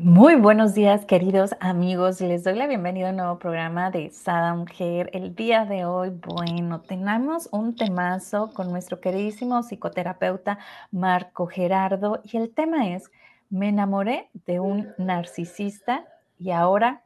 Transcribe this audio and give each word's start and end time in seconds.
Muy 0.00 0.36
buenos 0.36 0.74
días, 0.74 1.04
queridos 1.06 1.56
amigos. 1.58 2.20
Les 2.20 2.44
doy 2.44 2.54
la 2.54 2.68
bienvenida 2.68 3.08
a 3.08 3.10
un 3.10 3.16
nuevo 3.16 3.38
programa 3.40 3.90
de 3.90 4.10
Sada 4.10 4.54
Mujer. 4.54 5.10
El 5.12 5.34
día 5.34 5.64
de 5.64 5.86
hoy, 5.86 6.10
bueno, 6.10 6.82
tenemos 6.82 7.48
un 7.50 7.74
temazo 7.74 8.52
con 8.54 8.70
nuestro 8.70 9.00
queridísimo 9.00 9.60
psicoterapeuta 9.64 10.60
Marco 10.92 11.48
Gerardo 11.48 12.22
y 12.22 12.36
el 12.36 12.54
tema 12.54 12.94
es, 12.94 13.10
me 13.50 13.70
enamoré 13.70 14.30
de 14.46 14.60
un 14.60 14.86
narcisista 14.98 16.06
y 16.38 16.52
ahora, 16.52 17.02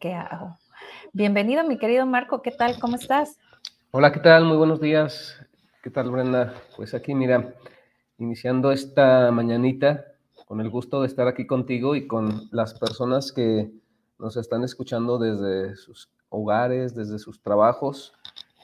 ¿qué 0.00 0.12
hago? 0.12 0.58
Bienvenido, 1.12 1.62
mi 1.62 1.78
querido 1.78 2.06
Marco. 2.06 2.42
¿Qué 2.42 2.50
tal? 2.50 2.80
¿Cómo 2.80 2.96
estás? 2.96 3.38
Hola, 3.92 4.10
¿qué 4.10 4.18
tal? 4.18 4.46
Muy 4.46 4.56
buenos 4.56 4.80
días. 4.80 5.40
¿Qué 5.80 5.90
tal, 5.90 6.10
Brenda? 6.10 6.54
Pues 6.76 6.92
aquí, 6.92 7.14
mira, 7.14 7.54
iniciando 8.18 8.72
esta 8.72 9.30
mañanita 9.30 10.06
con 10.46 10.60
el 10.60 10.70
gusto 10.70 11.02
de 11.02 11.08
estar 11.08 11.28
aquí 11.28 11.46
contigo 11.46 11.96
y 11.96 12.06
con 12.06 12.48
las 12.52 12.78
personas 12.78 13.32
que 13.32 13.70
nos 14.18 14.36
están 14.36 14.62
escuchando 14.62 15.18
desde 15.18 15.76
sus 15.76 16.08
hogares, 16.30 16.94
desde 16.94 17.18
sus 17.18 17.42
trabajos, 17.42 18.14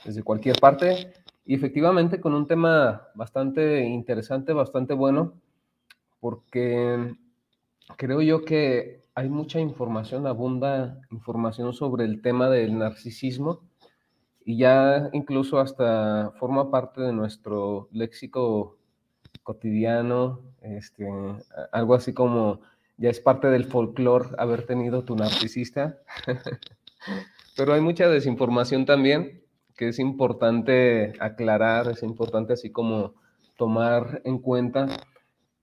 desde 0.05 0.23
cualquier 0.23 0.59
parte. 0.59 1.13
Y 1.45 1.55
efectivamente 1.55 2.21
con 2.21 2.35
un 2.35 2.47
tema 2.47 3.09
bastante 3.15 3.81
interesante, 3.81 4.53
bastante 4.53 4.95
bueno, 4.95 5.35
porque 6.21 7.17
creo 7.97 8.23
yo 8.23 8.45
que 8.45 9.03
hay 9.17 9.29
mucha 9.29 9.59
información, 9.59 10.27
abunda 10.29 11.01
información 11.11 11.73
sobre 11.73 12.05
el 12.05 12.23
tema 12.23 12.49
del 12.49 12.79
narcisismo 12.79 13.61
y 14.45 14.57
ya 14.57 15.11
incluso 15.13 15.59
hasta 15.59 16.31
forma 16.39 16.71
parte 16.71 17.01
de 17.01 17.13
nuestro 17.13 17.89
léxico 17.91 18.79
cotidiano, 19.43 20.41
este, 20.61 21.09
algo 21.73 21.95
así 21.95 22.13
como 22.13 22.61
ya 22.97 23.11
es 23.11 23.21
parte 23.21 23.49
del 23.49 23.65
folclore 23.65 24.31
haber 24.39 24.67
tenido 24.67 25.05
tu 25.05 25.17
narcisista. 25.17 25.99
Pero 27.57 27.75
hay 27.75 27.81
mucha 27.81 28.09
desinformación 28.09 28.87
también 28.87 29.43
que 29.77 29.89
es 29.89 29.99
importante 29.99 31.15
aclarar, 31.19 31.89
es 31.89 32.03
importante 32.03 32.53
así 32.53 32.71
como 32.71 33.15
tomar 33.57 34.23
en 34.25 34.39
cuenta 34.39 34.87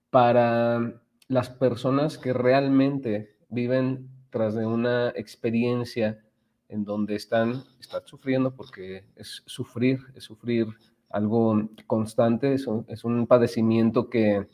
para 0.10 1.02
las 1.28 1.50
personas 1.50 2.18
que 2.18 2.34
realmente 2.34 3.38
viven 3.50 4.10
tras 4.30 4.56
de 4.56 4.66
una 4.66 5.10
experiencia 5.10 6.20
en 6.68 6.86
donde 6.86 7.16
están, 7.16 7.64
están 7.80 8.02
sufriendo, 8.06 8.56
porque 8.56 9.06
es 9.16 9.44
sufrir, 9.46 10.00
es 10.16 10.24
sufrir 10.24 10.68
algo 11.10 11.70
constante, 11.88 12.54
es 12.54 12.68
un, 12.68 13.28
padecimiento 13.28 14.10
que, 14.10 14.48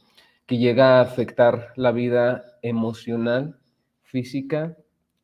llega 0.48 1.00
a 1.00 1.02
afectar 1.02 1.74
la 1.76 1.92
vida 1.92 2.44
emocional, 2.62 3.58
física, 4.04 4.78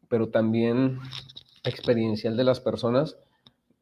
pero 0.07 0.29
también 0.29 0.99
experiencial 1.63 2.35
de 2.35 2.43
las 2.43 2.59
personas. 2.59 3.17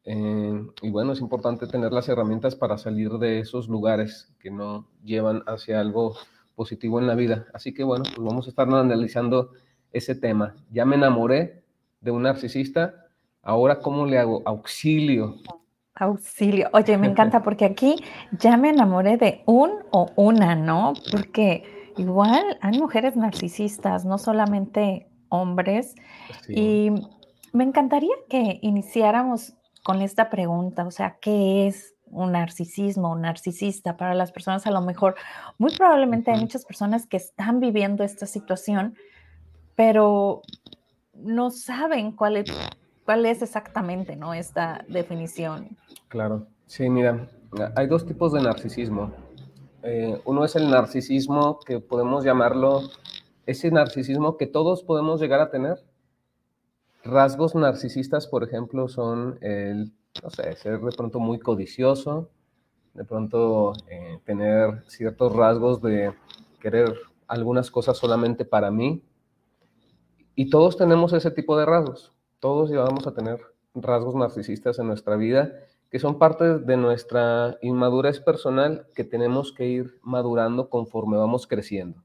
Eh, 0.04 0.68
y 0.82 0.90
bueno, 0.90 1.14
es 1.14 1.22
importante 1.22 1.66
tener 1.68 1.94
las 1.94 2.10
herramientas 2.10 2.56
para 2.56 2.78
salir 2.78 3.12
de 3.20 3.40
esos 3.40 3.70
lugares 3.70 4.34
que 4.40 4.52
no 4.52 4.88
llevan 5.04 5.44
hacia 5.48 5.80
algo 5.80 6.16
positivo 6.56 7.00
en 7.00 7.08
la 7.08 7.16
vida. 7.16 7.48
Así 7.54 7.74
que 7.74 7.84
bueno, 7.84 8.04
pues 8.04 8.28
vamos 8.28 8.46
a 8.48 8.50
estar 8.50 8.68
analizando 8.68 9.52
ese 9.94 10.16
tema. 10.16 10.56
Ya 10.72 10.86
me 10.86 10.98
enamoré 10.98 11.64
de 12.02 12.12
un 12.12 12.24
narcisista, 12.24 13.08
ahora 13.42 13.80
cómo 13.80 14.06
le 14.06 14.18
hago 14.18 14.42
auxilio 14.46 15.38
Auxilio. 16.00 16.70
Oye, 16.74 16.98
me 16.98 17.08
encanta 17.08 17.42
porque 17.44 17.66
aquí 17.66 17.96
ya 18.32 18.58
me 18.58 18.70
enamoré 18.70 19.18
de 19.18 19.44
un 19.46 19.72
o 19.92 20.10
una, 20.16 20.56
¿no? 20.56 20.94
Porque 21.12 21.92
igual 21.98 22.58
hay 22.62 22.80
mujeres 22.80 23.16
narcisistas, 23.16 24.06
no 24.06 24.18
solamente 24.18 25.08
hombres. 25.30 25.96
Y 26.48 26.92
me 27.54 27.64
encantaría 27.64 28.16
que 28.30 28.60
iniciáramos 28.62 29.54
con 29.84 30.02
esta 30.02 30.30
pregunta, 30.30 30.86
o 30.86 30.92
sea, 30.92 31.18
¿qué 31.22 31.68
es 31.68 31.96
un 32.06 32.32
narcisismo, 32.32 33.12
un 33.12 33.22
narcisista 33.22 33.98
para 33.98 34.14
las 34.14 34.32
personas? 34.32 34.66
A 34.68 34.72
lo 34.72 34.82
mejor, 34.82 35.16
muy 35.58 35.76
probablemente 35.76 36.32
hay 36.32 36.40
muchas 36.40 36.66
personas 36.66 37.08
que 37.08 37.18
están 37.18 37.60
viviendo 37.60 38.04
esta 38.04 38.26
situación, 38.26 38.96
pero 39.76 40.42
no 41.14 41.52
saben 41.52 42.12
cuál 42.12 42.38
es 42.38 42.46
¿Cuál 43.10 43.26
es 43.26 43.42
exactamente 43.42 44.16
¿no? 44.16 44.36
esta 44.36 44.86
definición? 44.88 45.76
Claro, 46.10 46.46
sí, 46.68 46.92
mira, 46.92 47.28
hay 47.76 47.88
dos 47.88 48.06
tipos 48.06 48.34
de 48.34 48.40
narcisismo. 48.40 49.12
Eh, 49.82 50.22
uno 50.26 50.46
es 50.46 50.56
el 50.56 50.70
narcisismo 50.70 51.60
que 51.66 51.80
podemos 51.80 52.24
llamarlo, 52.24 52.82
ese 53.48 53.72
narcisismo 53.72 54.38
que 54.38 54.46
todos 54.46 54.84
podemos 54.84 55.20
llegar 55.20 55.40
a 55.40 55.50
tener. 55.50 55.80
Rasgos 57.04 57.56
narcisistas, 57.56 58.28
por 58.28 58.44
ejemplo, 58.44 58.88
son 58.88 59.40
el, 59.42 59.92
no 60.22 60.30
sé, 60.30 60.56
ser 60.58 60.80
de 60.80 60.92
pronto 60.96 61.20
muy 61.20 61.40
codicioso, 61.40 62.30
de 62.94 63.06
pronto 63.06 63.74
eh, 63.88 64.20
tener 64.24 64.84
ciertos 64.86 65.36
rasgos 65.36 65.82
de 65.82 66.14
querer 66.60 66.94
algunas 67.28 67.72
cosas 67.72 67.98
solamente 67.98 68.46
para 68.46 68.70
mí. 68.70 69.04
Y 70.36 70.52
todos 70.52 70.78
tenemos 70.78 71.12
ese 71.14 71.32
tipo 71.32 71.58
de 71.58 71.66
rasgos 71.66 72.14
todos 72.40 72.70
llevamos 72.70 73.08
a 73.08 73.14
tener 73.14 73.40
rasgos 73.76 74.16
narcisistas 74.16 74.80
en 74.80 74.88
nuestra 74.88 75.16
vida 75.16 75.54
que 75.90 76.00
son 76.00 76.20
parte 76.20 76.60
de 76.60 76.78
nuestra 76.78 77.58
inmadurez 77.62 78.20
personal 78.20 78.86
que 78.94 79.04
tenemos 79.04 79.52
que 79.54 79.66
ir 79.66 80.00
madurando 80.04 80.70
conforme 80.70 81.18
vamos 81.18 81.48
creciendo. 81.48 82.04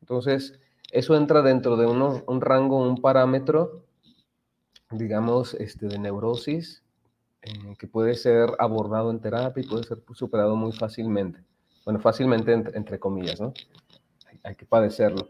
Entonces, 0.00 0.58
eso 0.90 1.16
entra 1.16 1.42
dentro 1.42 1.76
de 1.76 1.86
un 1.86 2.40
rango, 2.40 2.82
un 2.82 3.00
parámetro, 3.00 3.84
digamos, 4.90 5.54
este, 5.54 5.86
de 5.86 5.98
neurosis, 5.98 6.82
que 7.78 7.86
puede 7.86 8.14
ser 8.14 8.50
abordado 8.58 9.10
en 9.10 9.20
terapia 9.20 9.62
y 9.62 9.66
puede 9.66 9.84
ser 9.84 10.02
superado 10.12 10.54
muy 10.54 10.72
fácilmente. 10.72 11.42
Bueno, 11.84 11.98
fácilmente 11.98 12.52
entre, 12.52 12.98
comillas, 12.98 13.40
¿no? 13.40 13.54
hay 14.42 14.54
que 14.54 14.66
padecerlo. 14.66 15.28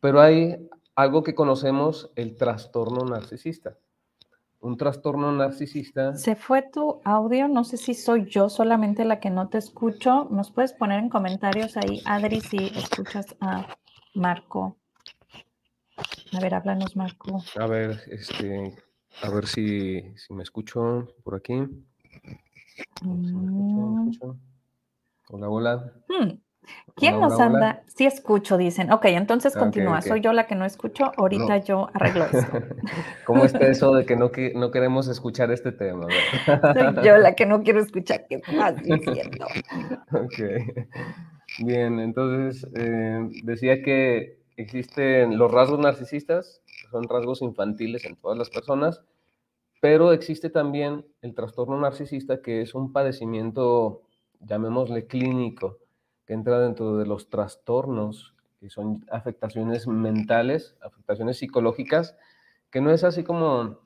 Pero 0.00 0.20
hay 0.20 0.68
algo 0.98 1.22
que 1.22 1.36
conocemos, 1.36 2.10
el 2.16 2.34
trastorno 2.34 3.04
narcisista. 3.04 3.78
Un 4.58 4.76
trastorno 4.76 5.30
narcisista. 5.30 6.16
Se 6.16 6.34
fue 6.34 6.62
tu 6.62 7.00
audio, 7.04 7.46
no 7.46 7.62
sé 7.62 7.76
si 7.76 7.94
soy 7.94 8.24
yo 8.28 8.48
solamente 8.48 9.04
la 9.04 9.20
que 9.20 9.30
no 9.30 9.48
te 9.48 9.58
escucho. 9.58 10.26
¿Nos 10.32 10.50
puedes 10.50 10.72
poner 10.72 10.98
en 10.98 11.08
comentarios 11.08 11.76
ahí, 11.76 12.02
Adri, 12.04 12.40
si 12.40 12.56
escuchas 12.74 13.36
a 13.40 13.76
Marco? 14.14 14.76
A 16.32 16.40
ver, 16.40 16.54
háblanos, 16.56 16.96
Marco. 16.96 17.44
A 17.56 17.66
ver, 17.68 18.00
este, 18.08 18.74
a 19.22 19.30
ver 19.30 19.46
si, 19.46 20.02
me 20.30 20.42
escucho 20.42 21.14
por 21.22 21.36
aquí. 21.36 21.60
Mm. 23.02 24.10
Hola, 25.28 25.48
hola. 25.48 25.92
Hmm. 26.08 26.40
¿Quién 26.98 27.20
nos 27.20 27.38
anda? 27.38 27.82
Sí 27.86 28.06
escucho, 28.06 28.56
dicen. 28.56 28.90
Ok, 28.92 29.06
entonces 29.06 29.56
continúa. 29.56 30.02
Soy 30.02 30.20
yo 30.20 30.32
la 30.32 30.46
que 30.46 30.54
no 30.54 30.64
escucho. 30.64 31.12
Ahorita 31.16 31.58
yo 31.58 31.88
arreglo 31.94 32.24
esto. 32.32 32.58
¿Cómo 33.24 33.44
está 33.44 33.58
eso 33.68 33.94
de 33.94 34.04
que 34.04 34.16
no, 34.16 34.30
que 34.30 34.52
no 34.54 34.70
queremos 34.70 35.08
escuchar 35.08 35.50
este 35.50 35.72
tema? 35.72 36.06
Soy 36.46 37.04
yo 37.04 37.16
la 37.18 37.34
que 37.34 37.46
no 37.46 37.62
quiero 37.62 37.80
escuchar. 37.80 38.26
¿Qué 38.28 38.36
estás 38.36 38.82
diciendo? 38.82 39.46
Ok. 40.10 40.38
Bien, 41.60 41.98
entonces 41.98 42.66
eh, 42.74 43.28
decía 43.42 43.82
que 43.82 44.38
existen 44.56 45.38
los 45.38 45.50
rasgos 45.50 45.78
narcisistas, 45.78 46.62
son 46.90 47.08
rasgos 47.08 47.42
infantiles 47.42 48.04
en 48.04 48.16
todas 48.16 48.38
las 48.38 48.50
personas, 48.50 49.02
pero 49.80 50.12
existe 50.12 50.50
también 50.50 51.06
el 51.22 51.34
trastorno 51.34 51.78
narcisista, 51.78 52.42
que 52.42 52.62
es 52.62 52.74
un 52.74 52.92
padecimiento, 52.92 54.02
llamémosle 54.40 55.06
clínico 55.06 55.78
que 56.28 56.34
entra 56.34 56.60
dentro 56.60 56.98
de 56.98 57.06
los 57.06 57.30
trastornos, 57.30 58.34
que 58.60 58.68
son 58.68 59.02
afectaciones 59.10 59.86
mentales, 59.88 60.76
afectaciones 60.82 61.38
psicológicas, 61.38 62.16
que 62.70 62.82
no 62.82 62.90
es 62.90 63.02
así 63.02 63.24
como, 63.24 63.78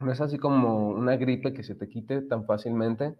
no 0.00 0.10
es 0.10 0.20
así 0.20 0.38
como 0.38 0.88
una 0.88 1.14
gripe 1.14 1.54
que 1.54 1.62
se 1.62 1.76
te 1.76 1.88
quite 1.88 2.22
tan 2.22 2.46
fácilmente, 2.46 3.14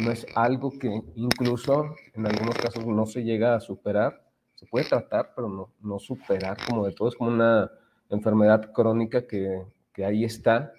no 0.00 0.10
es 0.10 0.26
algo 0.34 0.72
que 0.76 1.02
incluso 1.14 1.94
en 2.14 2.26
algunos 2.26 2.56
casos 2.56 2.84
no 2.84 3.06
se 3.06 3.22
llega 3.22 3.54
a 3.54 3.60
superar, 3.60 4.26
se 4.56 4.66
puede 4.66 4.86
tratar, 4.88 5.32
pero 5.36 5.48
no, 5.48 5.70
no 5.80 6.00
superar 6.00 6.56
como 6.66 6.84
de 6.84 6.94
todo, 6.94 7.10
es 7.10 7.14
como 7.14 7.30
una 7.30 7.70
enfermedad 8.10 8.72
crónica 8.72 9.24
que, 9.24 9.64
que 9.92 10.04
ahí 10.04 10.24
está. 10.24 10.72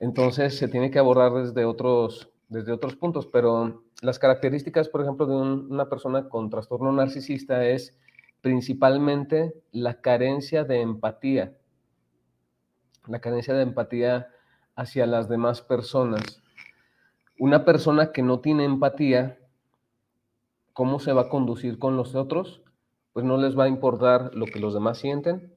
Entonces 0.00 0.56
se 0.56 0.68
tiene 0.68 0.90
que 0.90 0.98
abordar 0.98 1.32
desde 1.34 1.66
otros, 1.66 2.30
desde 2.48 2.72
otros 2.72 2.96
puntos, 2.96 3.26
pero 3.26 3.82
las 4.02 4.18
características, 4.18 4.90
por 4.90 5.00
ejemplo, 5.00 5.26
de 5.26 5.34
una 5.34 5.88
persona 5.88 6.28
con 6.28 6.50
trastorno 6.50 6.92
narcisista 6.92 7.64
es 7.64 7.98
principalmente 8.42 9.54
la 9.72 10.02
carencia 10.02 10.64
de 10.64 10.82
empatía, 10.82 11.54
la 13.06 13.20
carencia 13.20 13.54
de 13.54 13.62
empatía 13.62 14.28
hacia 14.76 15.06
las 15.06 15.30
demás 15.30 15.62
personas. 15.62 16.42
Una 17.38 17.64
persona 17.64 18.12
que 18.12 18.22
no 18.22 18.40
tiene 18.40 18.64
empatía, 18.64 19.38
¿cómo 20.74 21.00
se 21.00 21.14
va 21.14 21.22
a 21.22 21.28
conducir 21.30 21.78
con 21.78 21.96
los 21.96 22.14
otros? 22.14 22.62
pues 23.12 23.26
no 23.26 23.36
les 23.36 23.58
va 23.58 23.64
a 23.64 23.68
importar 23.68 24.34
lo 24.34 24.46
que 24.46 24.60
los 24.60 24.74
demás 24.74 24.98
sienten. 24.98 25.54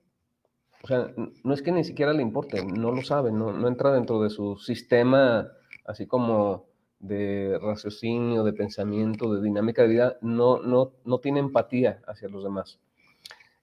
O 0.83 0.87
sea, 0.87 1.07
no 1.43 1.53
es 1.53 1.61
que 1.61 1.71
ni 1.71 1.83
siquiera 1.83 2.13
le 2.13 2.21
importe, 2.21 2.63
no 2.63 2.91
lo 2.91 3.01
sabe, 3.01 3.31
no, 3.31 3.67
entra 3.67 3.91
dentro 3.91 4.21
de 4.21 4.29
su 4.29 4.57
sistema 4.57 5.47
así 5.85 6.05
como 6.05 6.65
de 7.07 7.57
raciocinio, 7.61 8.43
de 8.43 8.53
pensamiento, 8.53 9.33
de 9.33 9.41
dinámica 9.41 9.83
de 9.83 9.87
vida, 9.89 10.17
no, 10.21 10.59
no, 10.59 10.93
no 11.03 11.19
tiene 11.19 11.39
empatía 11.39 12.01
hacia 12.07 12.29
los 12.29 12.43
demás. 12.43 12.79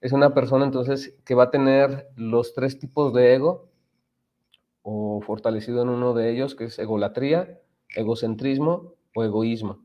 Es 0.01 0.11
una 0.11 0.33
persona 0.33 0.65
entonces 0.65 1.15
que 1.25 1.35
va 1.35 1.43
a 1.43 1.51
tener 1.51 2.09
los 2.15 2.53
tres 2.53 2.79
tipos 2.79 3.13
de 3.13 3.35
ego, 3.35 3.69
o 4.81 5.21
fortalecido 5.21 5.81
en 5.81 5.89
uno 5.89 6.13
de 6.13 6.29
ellos, 6.29 6.55
que 6.55 6.65
es 6.65 6.77
egolatría, 6.77 7.61
egocentrismo 7.95 8.95
o 9.15 9.23
egoísmo. 9.23 9.79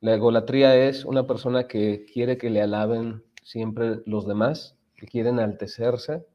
La 0.00 0.14
egolatría 0.14 0.76
es 0.76 1.04
una 1.04 1.26
persona 1.26 1.66
que 1.66 2.04
quiere 2.12 2.36
que 2.36 2.50
le 2.50 2.60
alaben 2.60 3.24
siempre 3.42 4.02
los 4.04 4.26
demás, 4.26 4.76
que 4.96 5.06
quieren 5.06 5.38
enaltecerse, 5.38 6.26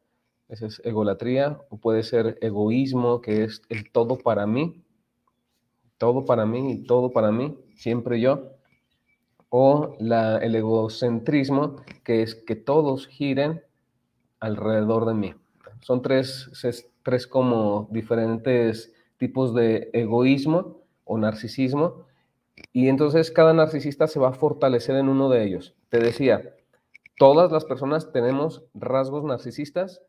esa 0.47 0.65
es 0.65 0.81
egolatría, 0.83 1.61
o 1.69 1.77
puede 1.77 2.01
ser 2.01 2.39
egoísmo, 2.41 3.21
que 3.21 3.43
es 3.43 3.61
el 3.69 3.91
todo 3.91 4.17
para 4.17 4.47
mí, 4.47 4.83
todo 5.99 6.25
para 6.25 6.47
mí 6.47 6.71
y 6.71 6.83
todo 6.85 7.11
para 7.11 7.31
mí, 7.31 7.55
siempre 7.75 8.19
yo, 8.19 8.53
o 9.49 9.95
la, 9.99 10.37
el 10.37 10.55
egocentrismo, 10.55 11.75
que 12.03 12.23
es 12.23 12.33
que 12.33 12.55
todos 12.55 13.05
giren 13.05 13.61
alrededor 14.39 15.05
de 15.05 15.13
mí. 15.13 15.35
Son 15.81 16.01
tres, 16.01 16.49
tres 17.03 17.27
como 17.27 17.87
diferentes 17.91 18.93
tipos 19.17 19.53
de 19.53 19.89
egoísmo 19.93 20.81
o 21.03 21.17
narcisismo, 21.17 22.05
y 22.73 22.87
entonces 22.87 23.31
cada 23.31 23.53
narcisista 23.53 24.07
se 24.07 24.19
va 24.19 24.29
a 24.29 24.33
fortalecer 24.33 24.95
en 24.95 25.09
uno 25.09 25.29
de 25.29 25.43
ellos. 25.43 25.75
Te 25.89 25.99
decía, 25.99 26.55
todas 27.17 27.51
las 27.51 27.65
personas 27.65 28.11
tenemos 28.11 28.63
rasgos 28.73 29.23
narcisistas. 29.23 30.01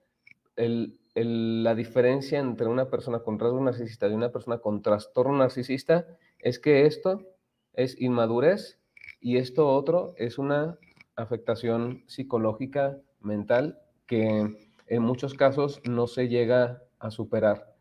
La 1.15 1.75
diferencia 1.75 2.39
entre 2.39 2.69
una 2.69 2.89
persona 2.89 3.21
con 3.21 3.39
rasgos 3.39 3.62
narcisistas 3.62 4.11
y 4.11 4.15
una 4.15 4.31
persona 4.31 4.59
con 4.59 4.83
trastorno 4.83 5.37
narcisista 5.37 6.07
es 6.39 6.59
que 6.59 6.87
esto 6.87 7.27
es 7.73 8.01
inmadurez 8.01 8.79
y 9.21 9.37
esto 9.37 9.69
otro 9.69 10.15
es 10.17 10.39
una 10.39 10.79
afectación 11.17 12.05
psicológica 12.07 12.99
mental 13.21 13.79
que 14.07 14.57
en 14.87 15.03
muchos 15.03 15.35
casos 15.35 15.81
no 15.89 16.07
se 16.07 16.29
llega 16.29 16.83
a 16.99 17.11
superar. 17.11 17.75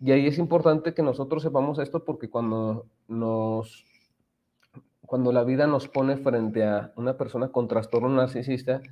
Y 0.00 0.12
ahí 0.12 0.26
es 0.26 0.38
importante 0.38 0.94
que 0.94 1.02
nosotros 1.02 1.42
sepamos 1.42 1.78
esto 1.78 2.04
porque 2.04 2.30
cuando 2.30 2.86
nos 3.08 3.84
cuando 5.00 5.32
la 5.32 5.42
vida 5.42 5.66
nos 5.66 5.88
pone 5.88 6.18
frente 6.18 6.64
a 6.64 6.92
una 6.94 7.16
persona 7.16 7.48
con 7.48 7.66
trastorno 7.66 8.10
narcisista, 8.10 8.82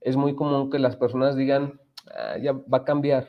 es 0.00 0.16
muy 0.16 0.34
común 0.34 0.70
que 0.70 0.78
las 0.78 0.96
personas 0.96 1.36
digan, 1.36 1.78
ah, 2.14 2.36
ya 2.38 2.52
va 2.52 2.78
a 2.78 2.84
cambiar. 2.84 3.28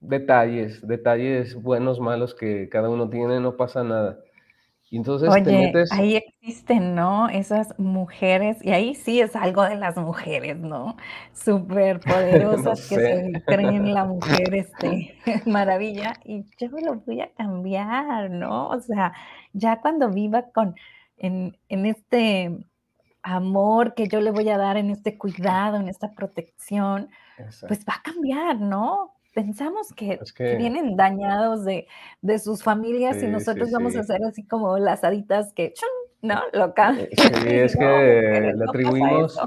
Detalles, 0.00 0.86
detalles 0.86 1.54
buenos, 1.54 1.98
malos 1.98 2.34
que 2.34 2.68
cada 2.68 2.90
uno 2.90 3.08
tiene, 3.08 3.40
no 3.40 3.56
pasa 3.56 3.82
nada. 3.82 4.18
Y 4.90 4.98
entonces 4.98 5.28
Oye, 5.28 5.72
ahí 5.90 6.16
existen, 6.16 6.94
¿no? 6.94 7.28
Esas 7.28 7.76
mujeres, 7.78 8.64
y 8.64 8.70
ahí 8.70 8.94
sí 8.94 9.20
es 9.20 9.34
algo 9.34 9.64
de 9.64 9.76
las 9.76 9.96
mujeres, 9.96 10.58
¿no? 10.58 10.96
Súper 11.32 12.00
poderosas 12.00 12.88
que 12.88 12.94
se 12.94 13.42
creen 13.44 13.92
la 13.92 14.04
mujer, 14.04 14.54
este, 14.54 15.16
maravilla, 15.46 16.12
y 16.24 16.44
yo 16.60 16.68
lo 16.68 16.96
voy 16.96 17.22
a 17.22 17.32
cambiar, 17.32 18.30
¿no? 18.30 18.68
O 18.68 18.78
sea, 18.78 19.12
ya 19.52 19.80
cuando 19.80 20.10
viva 20.10 20.44
con, 20.52 20.76
en, 21.16 21.56
en 21.68 21.86
este 21.86 22.64
amor 23.24 23.94
que 23.94 24.06
yo 24.06 24.20
le 24.20 24.30
voy 24.30 24.48
a 24.50 24.58
dar, 24.58 24.76
en 24.76 24.90
este 24.90 25.18
cuidado, 25.18 25.78
en 25.78 25.88
esta 25.88 26.12
protección, 26.12 27.08
pues 27.66 27.84
va 27.84 27.94
a 27.94 28.02
cambiar, 28.02 28.60
¿no? 28.60 29.14
pensamos 29.34 29.92
que, 29.92 30.20
vienen 30.56 30.96
dañados 30.96 31.64
de, 31.64 31.86
sus 32.38 32.62
familias 32.62 33.22
y 33.22 33.26
nosotros 33.26 33.70
vamos 33.72 33.96
a 33.96 34.00
hacer 34.00 34.24
así 34.24 34.44
como 34.44 34.78
las 34.78 35.04
haditas 35.04 35.52
que, 35.52 35.74
¿no? 36.22 36.40
Loca. 36.52 36.96
Eh, 36.96 37.10
sí, 37.16 37.18
es 37.44 37.76
que 37.76 38.52
le 38.56 38.64
atribuimos, 38.64 39.38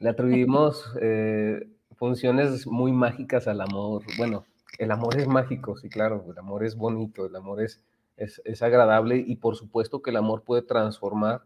le 0.00 0.08
atribuimos 0.10 0.92
eh, 1.00 1.68
funciones 1.94 2.66
muy 2.66 2.92
mágicas 2.92 3.46
al 3.46 3.60
amor. 3.60 4.02
Bueno, 4.18 4.44
el 4.78 4.90
amor 4.90 5.16
es 5.16 5.28
mágico, 5.28 5.76
sí, 5.76 5.88
claro, 5.88 6.24
el 6.28 6.38
amor 6.38 6.64
es 6.64 6.76
bonito, 6.76 7.26
el 7.26 7.36
amor 7.36 7.62
es, 7.62 7.80
es, 8.16 8.62
agradable 8.62 9.22
y 9.24 9.36
por 9.36 9.56
supuesto 9.56 10.02
que 10.02 10.10
el 10.10 10.16
amor 10.16 10.42
puede 10.42 10.62
transformar 10.62 11.42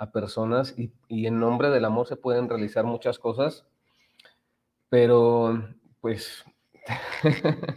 a 0.00 0.10
personas 0.12 0.74
y, 0.78 0.90
y 1.08 1.26
en 1.26 1.38
nombre 1.38 1.68
del 1.68 1.84
amor 1.84 2.08
se 2.08 2.16
pueden 2.16 2.48
realizar 2.48 2.84
muchas 2.84 3.18
cosas, 3.18 3.66
pero 4.88 5.62
pues 6.00 6.44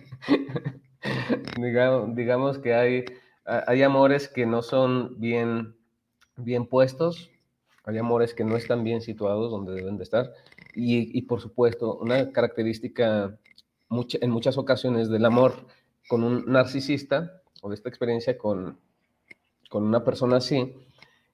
digamos, 1.57 2.59
que 2.59 2.73
hay, 2.73 3.05
hay 3.45 3.83
amores 3.83 4.27
que 4.29 4.45
no 4.45 4.61
son 4.61 5.19
bien, 5.19 5.75
bien 6.37 6.65
puestos, 6.65 7.29
hay 7.83 7.97
amores 7.97 8.33
que 8.33 8.45
no 8.45 8.55
están 8.55 8.85
bien 8.85 9.01
situados 9.01 9.51
donde 9.51 9.73
deben 9.73 9.97
de 9.97 10.03
estar. 10.03 10.31
Y, 10.73 11.21
por 11.23 11.41
supuesto, 11.41 11.97
una 11.97 12.31
característica 12.31 13.37
en 13.89 14.31
muchas 14.31 14.57
ocasiones 14.57 15.09
del 15.09 15.25
amor 15.25 15.67
con 16.07 16.23
un 16.23 16.45
narcisista 16.47 17.41
o 17.61 17.69
de 17.69 17.75
esta 17.75 17.89
experiencia 17.89 18.37
con, 18.37 18.79
con 19.69 19.83
una 19.83 20.03
persona 20.03 20.37
así, 20.37 20.73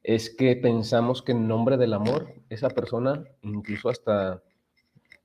es 0.03 0.29
que 0.29 0.55
pensamos 0.55 1.21
que 1.21 1.33
en 1.33 1.47
nombre 1.47 1.77
del 1.77 1.93
amor, 1.93 2.33
esa 2.49 2.69
persona, 2.69 3.23
incluso 3.41 3.89
hasta 3.89 4.41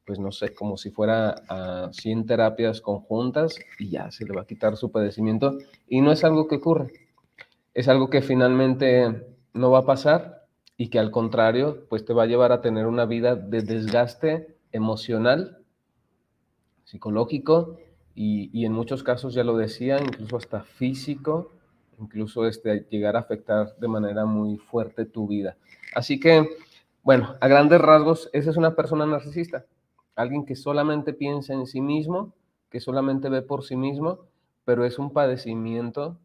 pues 0.05 0.19
no 0.19 0.33
sé, 0.33 0.55
como 0.55 0.77
si 0.77 0.91
fuera 0.91 1.35
a 1.49 1.91
100 1.93 2.27
terapias 2.27 2.81
conjuntas 2.81 3.59
y 3.79 3.91
ya 3.91 4.11
se 4.11 4.25
le 4.25 4.35
va 4.35 4.43
a 4.43 4.47
quitar 4.47 4.77
su 4.77 4.91
padecimiento. 4.91 5.57
Y 5.89 6.01
no 6.01 6.13
es 6.13 6.25
algo 6.25 6.47
que 6.47 6.57
ocurre, 6.57 6.93
es 7.73 7.89
algo 7.89 8.11
que 8.11 8.23
finalmente 8.23 9.27
no 9.55 9.71
va 9.71 9.81
a 9.81 9.87
pasar 9.87 10.47
y 10.77 10.89
que 10.89 10.99
al 10.99 11.11
contrario, 11.11 11.87
pues 11.89 12.05
te 12.05 12.13
va 12.13 12.25
a 12.25 12.27
llevar 12.27 12.53
a 12.53 12.61
tener 12.61 12.87
una 12.87 13.07
vida 13.07 13.35
de 13.37 13.63
desgaste 13.63 14.59
emocional, 14.73 15.59
psicológico 16.85 17.79
y, 18.15 18.65
en 18.65 18.73
muchos 18.73 19.03
casos, 19.03 19.35
ya 19.35 19.43
lo 19.43 19.57
decía, 19.57 19.99
incluso 20.01 20.37
hasta 20.37 20.63
físico, 20.63 21.53
incluso 21.99 22.47
este, 22.47 22.87
llegar 22.91 23.17
a 23.17 23.21
afectar 23.21 23.77
de 23.77 23.89
manera 23.89 24.25
muy 24.25 24.57
fuerte 24.57 25.05
tu 25.05 25.27
vida. 25.27 25.57
Así 25.95 26.19
que, 26.19 26.49
bueno, 27.03 27.37
a 27.41 27.49
grandes 27.49 27.81
rasgos, 27.81 28.31
esa 28.33 28.51
es 28.51 28.57
una 28.57 28.75
persona 28.75 29.07
narcisista 29.07 29.65
alguien 30.17 30.45
que 30.45 30.57
solamente 30.57 31.13
piensa 31.13 31.55
en 31.55 31.67
sí 31.67 31.81
mismo, 31.81 32.35
que 32.71 32.81
solamente 32.81 33.29
ve 33.29 33.43
por 33.43 33.65
sí 33.65 33.77
mismo, 33.77 34.21
pero 34.65 34.85
es 34.85 34.99
un 34.99 35.13
padecimiento 35.13 36.19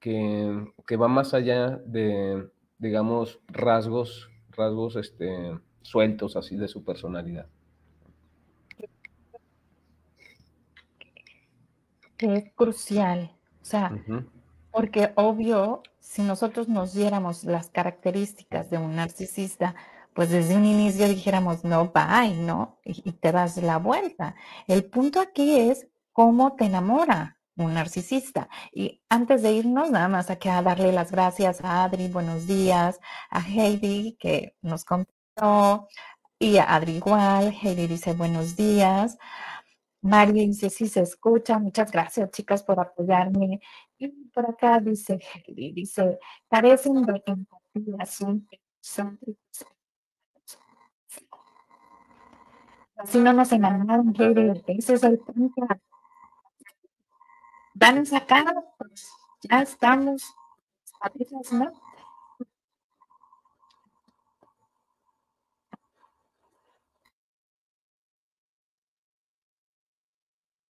que, 0.00 0.72
va 1.00 1.08
más 1.08 1.34
allá 1.34 1.80
de, 1.84 2.48
digamos, 2.78 3.40
rasgos, 3.48 4.30
rasgos 4.50 4.96
este, 4.96 5.58
sueltos 5.82 6.36
así 6.36 6.56
de 6.56 6.68
su 6.68 6.84
personalidad. 6.84 7.46
es 12.18 12.50
crucial, 12.54 13.30
o 13.60 13.64
sea, 13.64 13.92
porque 14.76 15.10
obvio, 15.14 15.82
si 16.00 16.20
nosotros 16.20 16.68
nos 16.68 16.92
diéramos 16.92 17.44
las 17.44 17.70
características 17.70 18.68
de 18.68 18.76
un 18.76 18.94
narcisista, 18.94 19.74
pues 20.12 20.28
desde 20.28 20.54
un 20.54 20.66
inicio 20.66 21.08
dijéramos, 21.08 21.64
no, 21.64 21.94
bye, 21.94 22.34
¿no? 22.34 22.78
Y, 22.84 23.12
te 23.12 23.32
das 23.32 23.56
la 23.56 23.78
vuelta. 23.78 24.34
El 24.66 24.84
punto 24.84 25.18
aquí 25.18 25.58
es 25.58 25.86
cómo 26.12 26.56
te 26.56 26.66
enamora 26.66 27.38
un 27.56 27.72
narcisista. 27.72 28.50
Y 28.70 29.00
antes 29.08 29.42
de 29.42 29.52
irnos, 29.52 29.90
nada 29.90 30.08
más 30.08 30.28
aquí 30.28 30.50
a 30.50 30.60
darle 30.60 30.92
las 30.92 31.10
gracias 31.10 31.64
a 31.64 31.84
Adri, 31.84 32.08
buenos 32.08 32.46
días, 32.46 33.00
a 33.30 33.40
Heidi 33.40 34.18
que 34.20 34.56
nos 34.60 34.84
contó, 34.84 35.88
y 36.38 36.58
a 36.58 36.64
Adri 36.74 36.96
igual, 36.96 37.56
Heidi 37.62 37.86
dice 37.86 38.12
buenos 38.12 38.56
días. 38.56 39.16
María 40.06 40.44
dice, 40.44 40.70
sí 40.70 40.86
se 40.88 41.00
escucha, 41.00 41.58
muchas 41.58 41.90
gracias 41.90 42.30
chicas 42.30 42.62
por 42.62 42.78
apoyarme. 42.78 43.60
Por 44.32 44.50
acá 44.50 44.78
dice 44.80 45.18
dice, 45.48 46.18
carecen 46.50 47.02
de 47.02 47.22
empatía, 47.26 48.06
son, 48.06 48.46
son 48.80 49.18
Si 53.06 53.18
no 53.18 53.32
nos 53.32 53.52
enamoraron, 53.52 54.14
ese 54.66 54.94
es 54.94 55.02
el 55.04 55.18
punto. 55.18 55.66
Dan 57.74 58.06
sacado, 58.06 58.74
pues 58.78 59.10
ya 59.42 59.62
estamos 59.62 60.34
¿no? 61.52 61.72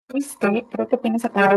Listo, 0.10 0.48
creo 0.70 0.88
que 0.88 0.98
tienes 0.98 1.26
acá 1.26 1.50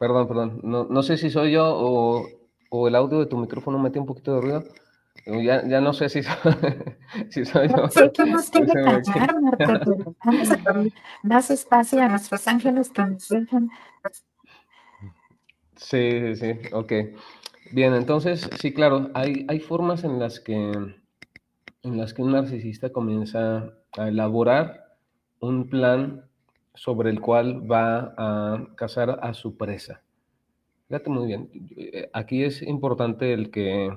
Perdón, 0.00 0.28
perdón. 0.28 0.60
No, 0.62 0.86
no 0.88 1.02
sé 1.02 1.18
si 1.18 1.28
soy 1.28 1.52
yo 1.52 1.76
o, 1.76 2.26
o, 2.70 2.88
el 2.88 2.94
audio 2.94 3.18
de 3.18 3.26
tu 3.26 3.36
micrófono 3.36 3.78
mete 3.78 3.98
un 3.98 4.06
poquito 4.06 4.34
de 4.34 4.40
ruido. 4.40 4.64
Ya, 5.26 5.62
ya 5.68 5.82
no 5.82 5.92
sé 5.92 6.08
si 6.08 6.22
soy, 6.22 6.54
si 7.28 7.44
soy 7.44 7.68
yo. 7.68 7.86
Sé 7.90 8.10
que 8.10 8.24
nos 8.24 8.50
tiene 8.50 8.68
que 8.68 8.82
callar, 8.82 9.42
Marta, 9.42 9.82
pero 9.84 10.16
vamos 10.24 10.50
a 10.50 10.56
darle 10.56 10.94
más 11.22 11.50
espacio 11.50 12.02
a 12.02 12.08
nuestros 12.08 12.48
ángeles 12.48 12.88
que 12.88 13.02
nos 13.02 13.28
dejan. 13.28 13.68
Sí, 15.76 16.34
sí, 16.34 16.36
sí, 16.36 16.60
ok. 16.72 16.92
Bien, 17.72 17.92
entonces, 17.92 18.48
sí, 18.58 18.72
claro, 18.72 19.10
hay, 19.12 19.44
hay 19.50 19.60
formas 19.60 20.02
en 20.04 20.18
las 20.18 20.40
que 20.40 20.72
en 21.82 21.98
las 21.98 22.14
que 22.14 22.22
un 22.22 22.32
narcisista 22.32 22.90
comienza 22.90 23.74
a 23.98 24.08
elaborar 24.08 24.96
un 25.40 25.68
plan 25.68 26.29
sobre 26.74 27.10
el 27.10 27.20
cual 27.20 27.70
va 27.70 28.14
a 28.16 28.66
cazar 28.76 29.18
a 29.22 29.34
su 29.34 29.56
presa. 29.56 30.02
Fíjate 30.88 31.10
muy 31.10 31.26
bien, 31.26 31.50
aquí 32.12 32.42
es 32.42 32.62
importante 32.62 33.32
el 33.32 33.50
que 33.50 33.90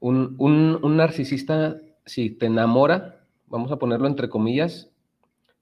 un, 0.00 0.36
un, 0.38 0.96
narcisista, 0.96 1.76
si 2.04 2.30
te 2.30 2.46
enamora, 2.46 3.24
vamos 3.46 3.72
a 3.72 3.78
ponerlo 3.78 4.06
entre 4.06 4.28
comillas, 4.28 4.90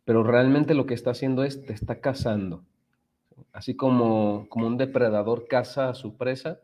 pero 0.05 0.23
realmente 0.23 0.75
lo 0.75 0.87
que 0.87 0.95
está 0.95 1.11
haciendo 1.11 1.45
es 1.45 1.65
te 1.65 1.73
está 1.73 2.01
cazando. 2.01 2.65
Así 3.53 3.75
como, 3.77 4.47
como 4.49 4.67
un 4.67 4.77
depredador 4.77 5.47
caza 5.49 5.89
a 5.89 5.95
su 5.95 6.17
presa, 6.17 6.61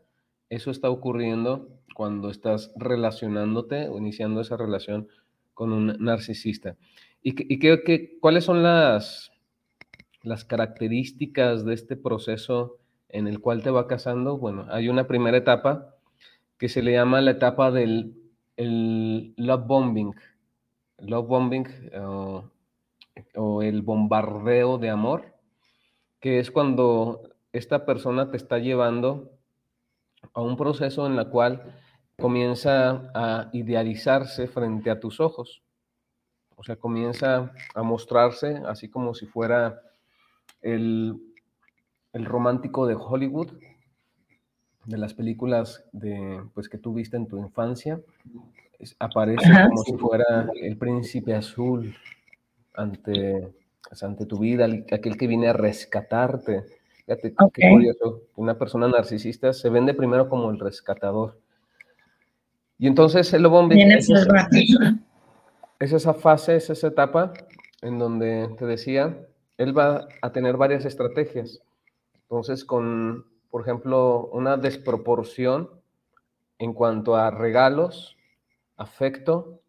eso 0.49 0.69
está 0.69 0.89
ocurriendo 0.89 1.69
cuando 1.95 2.29
estás 2.29 2.73
relacionándote 2.75 3.87
o 3.87 3.97
iniciando 3.97 4.41
esa 4.41 4.57
relación 4.57 5.07
con 5.53 5.71
un 5.71 5.95
narcisista. 5.99 6.75
¿Y, 7.23 7.59
cuáles 8.19 8.45
son 8.45 8.63
las, 8.63 9.31
características 10.47 11.65
de 11.65 11.73
este 11.73 11.95
proceso 11.95 12.77
en 13.09 13.27
el 13.27 13.39
cual 13.39 13.61
te 13.61 13.69
va 13.69 13.87
casando? 13.87 14.37
Bueno, 14.37 14.65
hay 14.69 14.89
una 14.89 15.07
primera 15.07 15.37
etapa 15.37 15.95
que 16.57 16.69
se 16.69 16.81
le 16.81 16.93
llama 16.93 17.21
la 17.21 17.31
etapa 17.31 17.71
del 17.71 18.15
el 18.57 19.33
love 19.37 19.65
bombing. 19.65 20.15
Love 20.99 21.27
bombing 21.27 21.67
o 23.35 23.61
el 23.61 23.81
bombardeo 23.81 24.77
de 24.77 24.89
amor, 24.89 25.33
que 26.19 26.39
es 26.39 26.51
cuando 26.51 27.21
esta 27.53 27.85
persona 27.85 28.29
te 28.31 28.37
está 28.37 28.59
llevando 28.59 29.31
a 30.33 30.41
un 30.41 30.57
proceso 30.57 31.07
en 31.07 31.17
el 31.17 31.27
cual 31.29 31.75
comienza 32.19 33.11
a 33.13 33.49
idealizarse 33.53 34.47
frente 34.47 34.89
a 34.91 34.99
tus 34.99 35.19
ojos. 35.19 35.63
O 36.55 36.63
sea, 36.63 36.75
comienza 36.75 37.51
a 37.73 37.83
mostrarse 37.83 38.61
así 38.67 38.89
como 38.89 39.13
si 39.13 39.25
fuera 39.25 39.81
el, 40.61 41.15
el 42.13 42.25
romántico 42.25 42.85
de 42.85 42.95
Hollywood, 42.95 43.51
de 44.85 44.97
las 44.97 45.13
películas 45.13 45.83
de, 45.91 46.41
pues, 46.53 46.69
que 46.69 46.77
tú 46.77 46.93
viste 46.93 47.17
en 47.17 47.27
tu 47.27 47.37
infancia. 47.37 47.99
aparece 48.99 49.49
como 49.69 49.83
si 49.83 49.93
fuera 49.93 50.49
el 50.61 50.77
príncipe 50.77 51.33
azul 51.33 51.95
ante, 52.73 53.53
pues, 53.87 54.03
ante 54.03 54.25
tu 54.25 54.39
vida, 54.39 54.67
aquel 54.91 55.17
que 55.17 55.27
viene 55.27 55.47
a 55.47 55.53
rescatarte. 55.53 56.63
Fíjate, 57.05 57.33
qué 57.53 57.69
curioso. 57.71 58.21
Una 58.35 58.57
persona 58.57 58.87
narcisista 58.87 59.53
se 59.53 59.69
vende 59.69 59.93
primero 59.93 60.29
como 60.29 60.51
el 60.51 60.59
rescatador 60.59 61.37
y 62.81 62.87
entonces 62.87 63.31
el 63.33 63.43
lobo 63.43 63.69
es, 65.81 65.87
es 65.87 65.93
esa 65.93 66.13
fase, 66.13 66.55
es 66.55 66.69
esa 66.69 66.87
etapa 66.87 67.33
en 67.81 67.99
donde 67.99 68.49
te 68.57 68.65
decía, 68.65 69.27
él 69.57 69.77
va 69.77 70.07
a 70.21 70.31
tener 70.31 70.57
varias 70.57 70.85
estrategias. 70.85 71.61
Entonces, 72.13 72.63
con, 72.63 73.25
por 73.49 73.61
ejemplo, 73.61 74.29
una 74.31 74.57
desproporción 74.57 75.69
en 76.59 76.73
cuanto 76.73 77.15
a 77.15 77.31
regalos, 77.31 78.17
afecto 78.77 79.59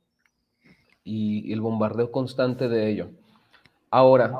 y, 1.05 1.53
el 1.53 1.61
bombardeo 1.61 2.11
constante 2.13 2.69
de 2.69 2.91
ello. 2.91 3.11
Ahora, 3.91 4.33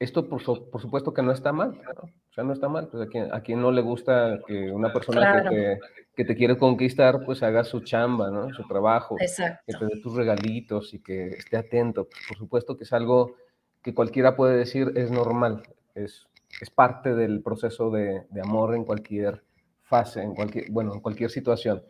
esto 0.00 0.26
por, 0.28 0.40
supuesto 0.42 1.12
que 1.12 1.22
no 1.22 1.30
está 1.30 1.52
mal, 1.52 1.78
o 2.00 2.32
sea, 2.32 2.42
no 2.42 2.54
está 2.54 2.70
mal, 2.70 2.88
pues 2.88 3.06
a 3.32 3.40
quien, 3.42 3.60
no 3.60 3.70
le 3.70 3.82
gusta 3.82 4.40
que 4.46 4.72
una 4.72 4.90
persona 4.94 5.42
que, 5.42 5.50
te, 5.50 5.80
que, 6.16 6.24
te, 6.24 6.34
quiere 6.34 6.56
conquistar, 6.56 7.22
pues 7.22 7.42
haga 7.42 7.64
su 7.64 7.80
chamba, 7.80 8.30
¿no? 8.30 8.50
Su 8.54 8.66
trabajo, 8.66 9.16
que 9.18 9.26
te 9.26 9.84
dé 9.84 10.00
tus 10.02 10.14
regalitos 10.14 10.94
y 10.94 11.02
que 11.02 11.28
esté 11.28 11.58
atento. 11.58 12.08
Por 12.28 12.38
supuesto 12.38 12.78
que 12.78 12.84
es 12.84 12.92
algo 12.94 13.36
que 13.82 13.94
cualquiera 13.94 14.36
puede 14.36 14.56
decir 14.56 14.90
es 14.96 15.10
normal, 15.10 15.64
es, 15.94 16.26
es 16.62 16.70
parte 16.70 17.14
del 17.14 17.42
proceso 17.42 17.90
de, 17.90 18.26
de 18.30 18.40
amor 18.40 18.74
en 18.74 18.84
cualquier 18.84 19.44
fase, 19.82 20.22
en 20.22 20.34
cualquier, 20.34 20.70
bueno, 20.70 20.94
en 20.94 21.00
cualquier 21.00 21.30
situación. 21.30 21.82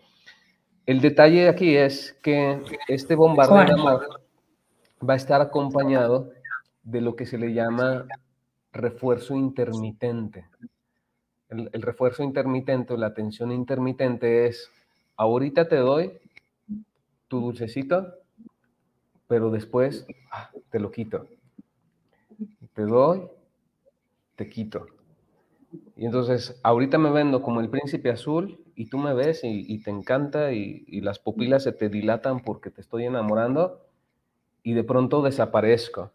El 0.84 1.00
detalle 1.00 1.48
aquí 1.48 1.76
es 1.76 2.18
que 2.24 2.60
este 2.88 3.14
bombardeo 3.14 3.64
de 3.64 3.72
amor 3.72 4.20
va 5.08 5.12
a 5.12 5.16
estar 5.16 5.40
acompañado 5.40 6.32
de 6.90 7.00
lo 7.00 7.14
que 7.14 7.26
se 7.26 7.38
le 7.38 7.52
llama 7.52 8.06
refuerzo 8.72 9.36
intermitente. 9.36 10.46
El, 11.48 11.82
refuerzo 11.82 12.22
intermitente 12.22 12.94
o 12.94 12.96
la 12.96 13.08
atención 13.08 13.50
intermitente 13.50 14.46
es, 14.46 14.70
ahorita 15.16 15.68
te 15.68 15.76
doy 15.76 16.12
tu 17.28 17.40
dulcecito, 17.40 18.14
pero 19.26 19.50
después 19.50 20.06
ah, 20.32 20.50
te 20.70 20.78
lo 20.78 20.90
quito. 20.90 21.26
Te 22.74 22.82
doy, 22.82 23.22
te 24.36 24.48
quito. 24.48 24.86
Y 25.96 26.04
entonces, 26.04 26.58
ahorita 26.62 26.98
me 26.98 27.10
vendo 27.10 27.42
como 27.42 27.60
el 27.60 27.68
príncipe 27.68 28.10
azul 28.10 28.58
y 28.74 28.86
tú 28.86 28.98
me 28.98 29.12
ves 29.12 29.40
y, 29.42 29.82
te 29.82 29.90
encanta 29.90 30.52
y, 30.52 30.84
y, 30.86 31.00
las 31.00 31.18
pupilas 31.18 31.64
se 31.64 31.72
te 31.72 31.88
dilatan 31.88 32.40
porque 32.40 32.70
te 32.70 32.80
estoy 32.80 33.04
enamorando 33.04 33.86
y 34.62 34.74
de 34.74 34.84
pronto 34.84 35.22
desaparezco. 35.22 36.12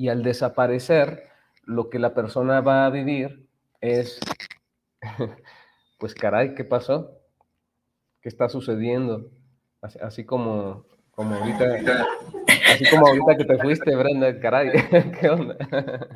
Y 0.00 0.08
al 0.08 0.22
desaparecer, 0.22 1.28
lo 1.64 1.90
que 1.90 1.98
la 1.98 2.14
persona 2.14 2.62
va 2.62 2.86
a 2.86 2.88
vivir 2.88 3.46
es, 3.82 4.18
pues 5.98 6.14
caray, 6.14 6.54
¿qué 6.54 6.64
pasó? 6.64 7.18
¿Qué 8.22 8.30
está 8.30 8.48
sucediendo? 8.48 9.28
Así, 9.82 10.24
como, 10.24 10.86
como 11.10 11.34
ahorita, 11.34 12.06
así 12.72 12.88
como 12.88 13.08
ahorita 13.08 13.36
que 13.36 13.44
te 13.44 13.58
fuiste, 13.58 13.94
Brenda, 13.94 14.40
caray, 14.40 14.70
¿qué 15.20 15.28
onda? 15.28 15.58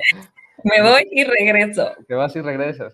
Me 0.63 0.81
voy 0.81 1.07
y 1.11 1.23
regreso. 1.23 1.91
Te 2.07 2.15
vas 2.15 2.35
y 2.35 2.41
regresas. 2.41 2.91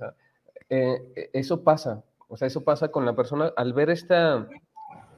Eh, 0.67 1.29
eso 1.31 1.63
pasa, 1.63 2.03
o 2.27 2.35
sea, 2.35 2.49
eso 2.49 2.65
pasa 2.65 2.89
con 2.89 3.05
la 3.05 3.15
persona 3.15 3.53
al 3.55 3.71
ver 3.71 3.91
esta, 3.91 4.45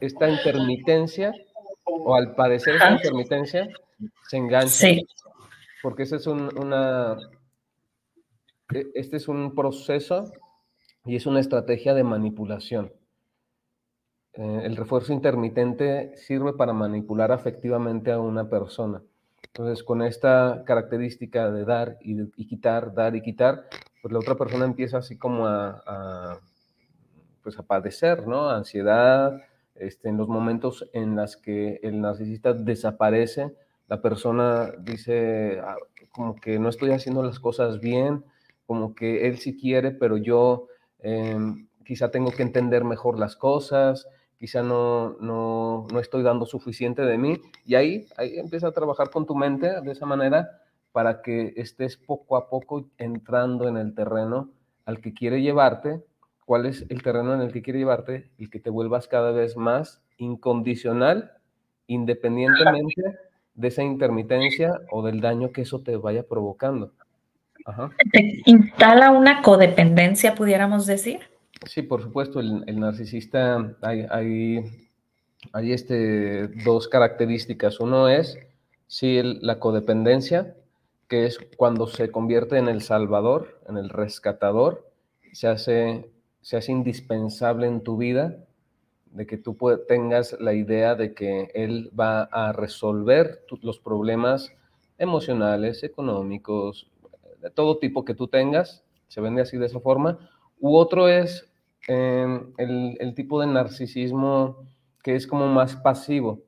esta 0.02 0.30
intermitencia 0.30 1.34
o 1.84 2.16
al 2.16 2.36
padecer 2.36 2.76
esta 2.76 2.92
intermitencia, 2.92 3.68
se 4.28 4.38
engancha. 4.38 4.70
Sí 4.70 5.04
porque 5.84 6.04
es 6.04 6.28
un, 6.28 6.50
e, 8.74 8.88
este 8.96 9.18
es 9.18 9.28
un 9.28 9.54
proceso 9.54 10.32
y 11.06 11.18
es 11.18 11.26
una 11.26 11.42
estrategia 11.42 11.94
de 11.94 12.06
manipulación. 12.06 12.94
Eh, 14.32 14.62
el 14.64 14.78
refuerzo 14.78 15.12
intermitente 15.12 16.16
sirve 16.16 16.54
para 16.54 16.72
manipular 16.72 17.34
afectivamente 17.34 18.14
a 18.14 18.20
una 18.22 18.50
persona. 18.50 19.04
Entonces, 19.48 19.84
con 19.84 20.02
esta 20.02 20.64
característica 20.66 21.52
de 21.52 21.66
dar 21.66 21.98
y, 22.00 22.46
quitar, 22.48 22.94
dar 22.94 23.18
y 23.18 23.22
quitar, 23.22 23.68
pues 24.02 24.14
la 24.14 24.20
otra 24.20 24.36
persona 24.36 24.64
empieza 24.64 25.00
así 25.00 25.18
como 25.18 25.46
a, 25.46 26.40
pues 27.44 27.60
a 27.60 27.64
padecer, 27.64 28.26
¿no? 28.26 28.50
Ansiedad, 28.50 29.38
este, 29.76 30.08
en 30.08 30.16
los 30.16 30.30
momentos 30.30 30.90
en 30.94 31.18
los 31.18 31.36
que 31.36 31.82
el 31.84 32.00
narcisista 32.00 32.54
desaparece, 32.54 33.54
la 33.88 34.02
persona 34.02 34.72
dice 34.80 35.60
ah, 35.62 35.76
como 36.12 36.36
que 36.36 36.60
no 36.60 36.70
estoy 36.70 36.92
haciendo 36.92 37.24
las 37.24 37.40
cosas 37.40 37.80
bien, 37.80 38.24
como 38.66 38.96
que 38.96 39.28
él 39.28 39.38
sí 39.40 39.58
quiere, 39.58 39.92
pero 39.92 40.18
yo 40.18 40.68
em, 41.00 41.68
quizá 41.86 42.12
tengo 42.12 42.32
que 42.32 42.44
entender 42.44 42.84
mejor 42.84 43.20
las 43.20 43.36
cosas, 43.36 44.08
quizá 44.38 44.64
no, 44.64 45.18
no, 45.20 45.88
no, 45.92 46.00
estoy 46.00 46.24
dando 46.24 46.46
suficiente 46.46 47.02
de 47.02 47.18
mí. 47.18 47.42
Y 47.66 47.76
ahí, 47.76 48.08
ahí 48.18 48.38
empieza 48.38 48.68
a 48.68 48.72
trabajar 48.72 49.10
con 49.10 49.26
tu 49.26 49.36
mente 49.36 49.82
de 49.82 49.92
esa 49.92 50.06
manera 50.06 50.62
para 50.92 51.22
que 51.22 51.54
estés 51.58 51.98
poco 51.98 52.38
a 52.38 52.50
poco 52.50 52.90
entrando 52.98 53.68
en 53.68 53.78
el 53.78 53.96
terreno 53.96 54.52
al 54.86 55.02
que 55.02 55.14
quiere 55.14 55.42
llevarte. 55.42 56.04
¿Cuál 56.46 56.66
es 56.66 56.86
el 56.90 57.02
terreno 57.02 57.34
en 57.34 57.42
el 57.42 57.52
que 57.52 57.62
quiere 57.62 57.80
llevarte? 57.80 58.30
El 58.38 58.50
que 58.50 58.60
te 58.60 58.70
vuelvas 58.70 59.08
cada 59.08 59.32
vez 59.32 59.58
más 59.58 60.04
incondicional, 60.18 61.32
independientemente 61.88 63.02
de 63.56 63.68
esa 63.68 63.84
intermitencia 63.84 64.82
o 64.92 65.04
del 65.04 65.22
daño 65.22 65.52
que 65.52 65.62
eso 65.62 65.80
te 65.82 65.96
vaya 65.96 66.24
provocando. 66.24 66.92
instala 68.46 69.12
una 69.12 69.42
codependencia, 69.42 70.36
pudiéramos 70.36 70.86
decir? 70.86 71.20
Sí, 71.66 71.82
por 71.82 72.02
supuesto, 72.02 72.40
el, 72.40 72.80
narcisista 72.80 73.76
hay, 73.82 74.06
hay, 75.54 75.72
este, 75.72 76.48
dos 76.48 76.88
características. 76.88 77.80
Uno 77.80 78.10
es, 78.10 78.38
sí, 78.88 79.22
la 79.24 79.60
codependencia, 79.60 80.56
que 81.08 81.26
es 81.26 81.40
cuando 81.56 81.88
se 81.88 82.12
convierte 82.12 82.58
en 82.58 82.68
el 82.68 82.82
salvador, 82.82 83.62
en 83.70 83.78
el 83.78 83.90
rescatador, 83.90 84.90
se 85.32 85.48
hace, 85.48 86.10
se 86.42 86.58
hace 86.58 86.72
indispensable 86.72 87.68
en 87.68 87.82
tu 87.82 87.98
vida 87.98 88.38
de 89.14 89.28
que 89.28 89.38
tú 89.38 89.56
tengas 89.88 90.36
la 90.40 90.54
idea 90.54 90.96
de 90.96 91.14
que 91.14 91.52
él 91.54 91.92
va 91.98 92.24
a 92.24 92.52
resolver 92.52 93.46
los 93.62 93.80
problemas 93.80 94.52
emocionales, 94.98 95.84
económicos, 95.84 96.90
de 97.40 97.52
todo 97.52 97.78
tipo 97.78 98.06
que 98.06 98.16
tú 98.16 98.28
tengas, 98.28 98.84
se 99.08 99.22
vende 99.22 99.42
así 99.42 99.58
de 99.58 99.68
esa 99.68 99.80
forma, 99.80 100.18
u 100.60 100.76
otro 100.76 101.08
es 101.08 101.48
em, 101.88 102.54
el, 102.58 103.14
tipo 103.16 103.40
de 103.40 103.48
narcisismo 103.48 104.66
que 105.04 105.16
es 105.16 105.28
como 105.28 105.48
más 105.48 105.76
pasivo. 105.76 106.42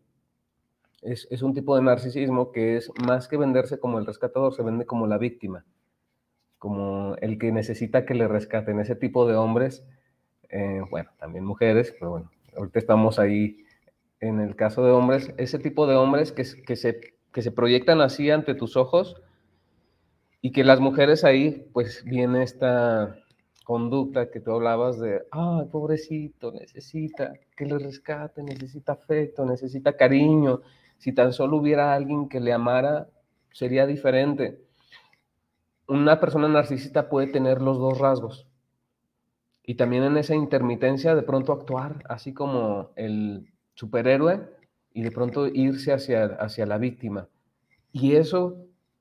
Es, 1.01 1.27
es, 1.29 1.43
un 1.43 1.53
tipo 1.53 1.75
de 1.75 1.84
narcisismo 1.84 2.51
que 2.51 2.77
es 2.77 2.91
más 3.05 3.27
que 3.27 3.38
venderse 3.38 3.79
como 3.79 4.00
el 4.00 4.07
rescatador, 4.07 4.55
se 4.55 4.63
vende 4.63 4.88
como 4.88 5.05
la 5.05 5.19
víctima, 5.19 5.65
como 6.57 7.15
el 7.22 7.38
que 7.38 7.51
necesita 7.51 8.05
que 8.05 8.15
le 8.15 8.27
rescaten. 8.27 8.79
Ese 8.79 8.95
tipo 8.95 9.27
de 9.27 9.36
hombres, 9.36 9.86
eh, 10.50 10.81
bueno, 10.89 11.12
también 11.19 11.45
mujeres, 11.45 11.93
pero 12.00 12.12
bueno, 12.12 12.31
ahorita 12.58 12.80
estamos 12.80 13.20
ahí 13.20 13.66
en 14.20 14.40
el 14.40 14.56
caso 14.56 14.84
de 14.86 14.92
hombres, 14.92 15.34
ese 15.38 15.60
tipo 15.60 15.88
de 15.88 15.96
hombres 15.96 16.32
que, 16.32 16.44
se, 16.46 17.00
que 17.32 17.42
se 17.42 17.52
proyectan 17.52 18.02
así 18.02 18.32
ante 18.32 18.56
tus 18.56 18.78
ojos 18.78 19.22
y 20.42 20.52
que 20.52 20.64
las 20.64 20.80
mujeres 20.80 21.24
ahí, 21.24 21.68
pues 21.74 22.04
viene 22.06 22.44
esta 22.44 23.18
conducta 23.66 24.30
que 24.30 24.40
tú 24.40 24.52
hablabas 24.52 25.00
de, 25.00 25.24
ay, 25.32 25.66
pobrecito, 25.72 26.52
necesita 26.52 27.34
que 27.58 27.66
le 27.66 27.80
rescate, 27.80 28.44
necesita 28.44 28.94
afecto, 28.94 29.44
necesita 29.46 29.98
cariño. 29.98 30.62
Si 30.98 31.14
tan 31.14 31.34
solo 31.34 31.58
hubiera 31.58 31.94
alguien 31.94 32.30
que 32.30 32.40
le 32.40 32.54
amara, 32.54 33.10
sería 33.52 33.88
diferente. 33.88 34.62
Una 35.88 36.20
persona 36.20 36.48
narcisista 36.48 37.10
puede 37.10 37.28
tener 37.28 37.62
los 37.62 37.80
dos 37.80 37.98
rasgos. 37.98 38.48
Y 39.65 39.75
también 39.75 40.03
en 40.03 40.17
esa 40.17 40.36
intermitencia 40.36 41.15
de 41.15 41.24
pronto 41.24 41.51
actuar 41.51 42.03
así 42.07 42.34
como 42.34 42.91
el 42.95 43.51
superhéroe 43.74 44.41
y 44.93 45.01
de 45.01 45.12
pronto 45.12 45.48
irse 45.48 45.91
hacia, 45.91 46.25
hacia 46.25 46.65
la 46.65 46.77
víctima. 46.77 47.27
Y 47.91 48.15
eso 48.15 48.57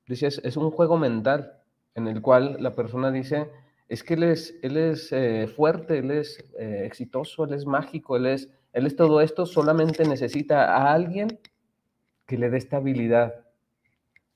dices, 0.06 0.40
es 0.44 0.56
un 0.56 0.70
juego 0.70 0.96
mental 0.96 1.60
en 1.94 2.08
el 2.08 2.20
cual 2.20 2.56
la 2.60 2.74
persona 2.74 3.10
dice, 3.10 3.50
es 3.88 4.02
que 4.02 4.14
él 4.14 4.24
es, 4.24 4.58
él 4.62 4.76
es 4.76 5.12
eh, 5.12 5.46
fuerte, 5.46 5.98
él 5.98 6.10
es 6.10 6.38
eh, 6.58 6.82
exitoso, 6.84 7.44
él 7.44 7.54
es 7.54 7.66
mágico, 7.66 8.16
él 8.16 8.26
es, 8.26 8.48
él 8.72 8.86
es 8.86 8.96
todo 8.96 9.20
esto, 9.20 9.46
solamente 9.46 10.04
necesita 10.04 10.74
a 10.76 10.92
alguien 10.92 11.38
que 12.26 12.38
le 12.38 12.50
dé 12.50 12.58
estabilidad, 12.58 13.44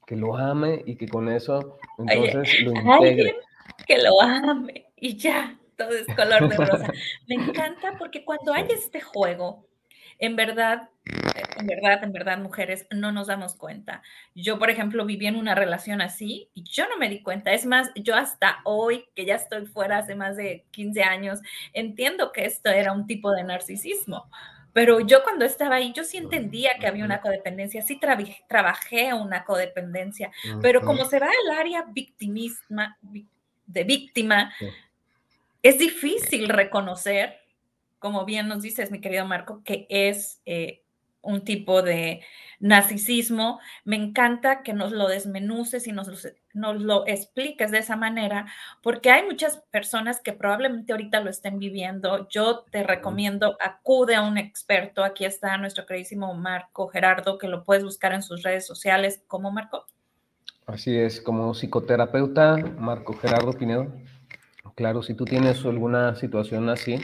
que 0.06 0.16
lo 0.16 0.36
ame 0.36 0.82
y 0.86 0.96
que 0.96 1.08
con 1.08 1.28
eso 1.28 1.78
entonces 1.98 2.60
lo 2.62 2.72
integre. 2.80 3.36
que 3.86 3.98
lo 3.98 4.20
ame 4.20 4.86
y 4.96 5.16
ya, 5.16 5.57
todo 5.78 5.92
es 5.92 6.06
color 6.14 6.48
de 6.48 6.56
rosa. 6.56 6.92
Me 7.26 7.36
encanta 7.36 7.96
porque 7.98 8.24
cuando 8.24 8.52
hay 8.52 8.66
este 8.68 9.00
juego, 9.00 9.66
en 10.18 10.36
verdad, 10.36 10.90
en 11.56 11.66
verdad, 11.66 12.02
en 12.02 12.12
verdad, 12.12 12.38
mujeres, 12.38 12.86
no 12.90 13.12
nos 13.12 13.28
damos 13.28 13.54
cuenta. 13.54 14.02
Yo, 14.34 14.58
por 14.58 14.68
ejemplo, 14.68 15.06
viví 15.06 15.26
en 15.26 15.36
una 15.36 15.54
relación 15.54 16.00
así 16.00 16.50
y 16.54 16.64
yo 16.64 16.88
no 16.88 16.98
me 16.98 17.08
di 17.08 17.22
cuenta. 17.22 17.52
Es 17.52 17.64
más, 17.64 17.90
yo 17.94 18.16
hasta 18.16 18.58
hoy, 18.64 19.06
que 19.14 19.24
ya 19.24 19.36
estoy 19.36 19.66
fuera 19.66 19.98
hace 19.98 20.16
más 20.16 20.36
de 20.36 20.66
15 20.72 21.02
años, 21.04 21.40
entiendo 21.72 22.32
que 22.32 22.44
esto 22.44 22.68
era 22.68 22.92
un 22.92 23.06
tipo 23.06 23.30
de 23.32 23.44
narcisismo. 23.44 24.28
Pero 24.72 25.00
yo 25.00 25.22
cuando 25.22 25.44
estaba 25.44 25.76
ahí, 25.76 25.92
yo 25.92 26.04
sí 26.04 26.18
entendía 26.18 26.72
que 26.78 26.86
había 26.86 27.04
una 27.04 27.20
codependencia, 27.20 27.82
sí 27.82 27.98
trabajé 28.48 29.14
una 29.14 29.44
codependencia, 29.44 30.30
pero 30.60 30.82
como 30.82 31.04
se 31.06 31.18
va 31.18 31.26
al 31.26 31.58
área 31.58 31.84
victimisma, 31.88 32.96
de 33.66 33.84
víctima, 33.84 34.52
es 35.68 35.78
difícil 35.78 36.48
reconocer 36.48 37.38
como 37.98 38.24
bien 38.24 38.48
nos 38.48 38.62
dices, 38.62 38.90
mi 38.90 39.00
querido 39.00 39.24
Marco, 39.24 39.62
que 39.64 39.86
es 39.88 40.40
eh, 40.46 40.82
un 41.20 41.42
tipo 41.42 41.82
de 41.82 42.22
narcisismo. 42.60 43.60
Me 43.84 43.96
encanta 43.96 44.62
que 44.62 44.72
nos 44.72 44.92
lo 44.92 45.08
desmenuces 45.08 45.86
y 45.86 45.92
nos, 45.92 46.08
nos 46.54 46.80
lo 46.80 47.06
expliques 47.06 47.70
de 47.70 47.78
esa 47.78 47.96
manera, 47.96 48.46
porque 48.82 49.10
hay 49.10 49.24
muchas 49.26 49.58
personas 49.70 50.20
que 50.20 50.32
probablemente 50.32 50.92
ahorita 50.92 51.20
lo 51.20 51.30
estén 51.30 51.58
viviendo. 51.58 52.28
Yo 52.28 52.64
te 52.70 52.82
recomiendo, 52.82 53.56
acude 53.60 54.14
a 54.14 54.22
un 54.22 54.38
experto. 54.38 55.02
Aquí 55.02 55.24
está 55.24 55.56
nuestro 55.58 55.86
queridísimo 55.86 56.32
Marco 56.34 56.88
Gerardo, 56.88 57.38
que 57.38 57.48
lo 57.48 57.64
puedes 57.64 57.84
buscar 57.84 58.12
en 58.12 58.22
sus 58.22 58.42
redes 58.42 58.66
sociales. 58.66 59.22
¿Cómo, 59.26 59.50
Marco? 59.50 59.86
Así 60.66 60.96
es, 60.96 61.20
como 61.20 61.54
psicoterapeuta, 61.54 62.56
Marco 62.78 63.14
Gerardo 63.14 63.54
Pinedo. 63.54 63.90
Claro, 64.78 65.02
si 65.02 65.14
tú 65.14 65.24
tienes 65.24 65.64
alguna 65.64 66.14
situación 66.14 66.68
así, 66.68 67.00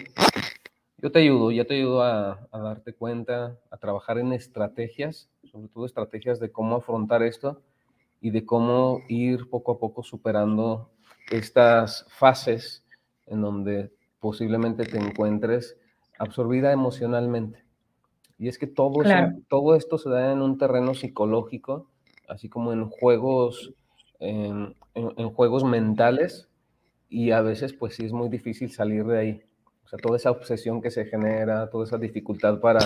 yo 0.99 1.11
te 1.11 1.19
ayudo, 1.19 1.51
ya 1.51 1.65
te 1.65 1.75
ayudo 1.75 2.05
a, 2.05 2.47
darte 2.53 2.93
cuenta, 2.93 3.59
a 3.69 3.77
trabajar 3.79 4.19
en 4.19 4.33
estrategias, 4.33 5.29
sobre 5.51 5.67
todo 5.67 5.85
estrategias 5.85 6.39
de 6.39 6.53
cómo 6.53 6.77
afrontar 6.77 7.25
esto 7.25 7.63
y 8.21 8.31
de 8.31 8.47
cómo 8.47 9.01
ir 9.09 9.51
poco 9.51 9.73
a 9.73 9.79
poco 9.81 10.05
superando 10.05 10.93
estas 11.33 12.07
fases 12.11 12.85
en 13.27 13.41
donde 13.41 13.91
posiblemente 14.21 14.85
te 14.85 14.99
encuentres 14.99 15.77
absorbida 16.17 16.71
emocionalmente. 16.71 17.65
Y 18.39 18.47
es 18.47 18.57
que 18.57 18.69
todo, 18.69 19.03
todo 19.49 19.75
esto 19.75 19.99
se 19.99 20.11
da 20.11 20.31
en 20.31 20.43
un 20.43 20.59
terreno 20.59 20.95
psicológico, 20.95 21.91
así 22.29 22.49
como 22.49 22.73
en 22.73 22.89
juegos, 22.89 23.75
en, 24.21 24.77
en 24.95 25.31
juegos 25.31 25.65
mentales, 25.65 26.49
y 27.15 27.31
a 27.31 27.43
veces 27.43 27.73
pues 27.73 27.95
sí 27.95 28.05
es 28.05 28.13
muy 28.13 28.29
difícil 28.29 28.73
salir 28.73 29.05
de 29.05 29.19
ahí. 29.19 29.43
O 29.85 29.89
sea, 29.89 30.01
toda 30.01 30.17
esa 30.17 30.33
obsesión 30.33 30.83
que 30.83 30.91
se 30.91 31.05
genera, 31.05 31.71
toda 31.71 31.85
esa 31.85 31.97
dificultad 31.97 32.59
para 32.59 32.81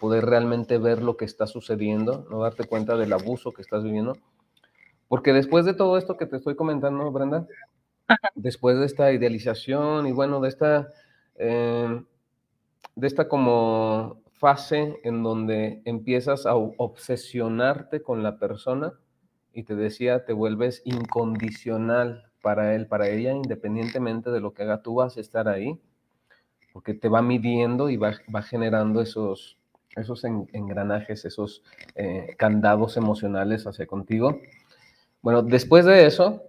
poder 0.00 0.24
realmente 0.24 0.78
ver 0.78 1.02
lo 1.02 1.18
que 1.18 1.26
está 1.26 1.46
sucediendo, 1.46 2.26
no 2.30 2.40
darte 2.40 2.64
cuenta 2.64 2.96
del 2.96 3.12
abuso 3.12 3.52
que 3.52 3.60
estás 3.60 3.84
viviendo. 3.84 4.16
Porque 5.06 5.34
después 5.34 5.66
de 5.66 5.74
todo 5.74 5.98
esto 5.98 6.16
que 6.16 6.24
te 6.24 6.36
estoy 6.36 6.56
comentando, 6.56 7.12
Brenda, 7.12 7.46
después 8.34 8.78
de 8.78 8.86
esta 8.86 9.12
idealización 9.12 10.06
y 10.06 10.12
bueno, 10.12 10.40
de 10.40 10.48
esta, 10.48 10.90
em, 11.34 12.06
de 12.96 13.06
esta 13.06 13.28
como 13.28 14.22
fase 14.32 14.98
en 15.04 15.22
donde 15.22 15.82
empiezas 15.84 16.46
a 16.46 16.54
obsesionarte 16.54 18.02
con 18.02 18.22
la 18.22 18.38
persona 18.38 18.94
y 19.52 19.64
te 19.64 19.74
decía, 19.74 20.24
te 20.24 20.32
vuelves 20.32 20.80
incondicional 20.86 22.30
para 22.44 22.74
él, 22.74 22.86
para 22.86 23.08
ella, 23.08 23.32
independientemente 23.32 24.30
de 24.30 24.40
lo 24.40 24.52
que 24.52 24.64
haga, 24.64 24.82
tú 24.82 24.96
vas 24.96 25.16
a 25.16 25.20
estar 25.20 25.48
ahí 25.48 25.80
porque 26.74 26.92
te 26.92 27.08
va 27.08 27.22
midiendo 27.22 27.88
y 27.88 27.96
va, 27.96 28.12
generando 28.42 29.00
esos, 29.00 29.56
esos 29.96 30.24
engranajes, 30.24 31.24
esos 31.24 31.62
eh, 31.94 32.34
candados 32.36 32.96
emocionales 32.98 33.66
hacia 33.66 33.86
contigo. 33.86 34.40
Bueno, 35.22 35.42
después 35.42 35.86
de 35.86 36.04
eso, 36.04 36.42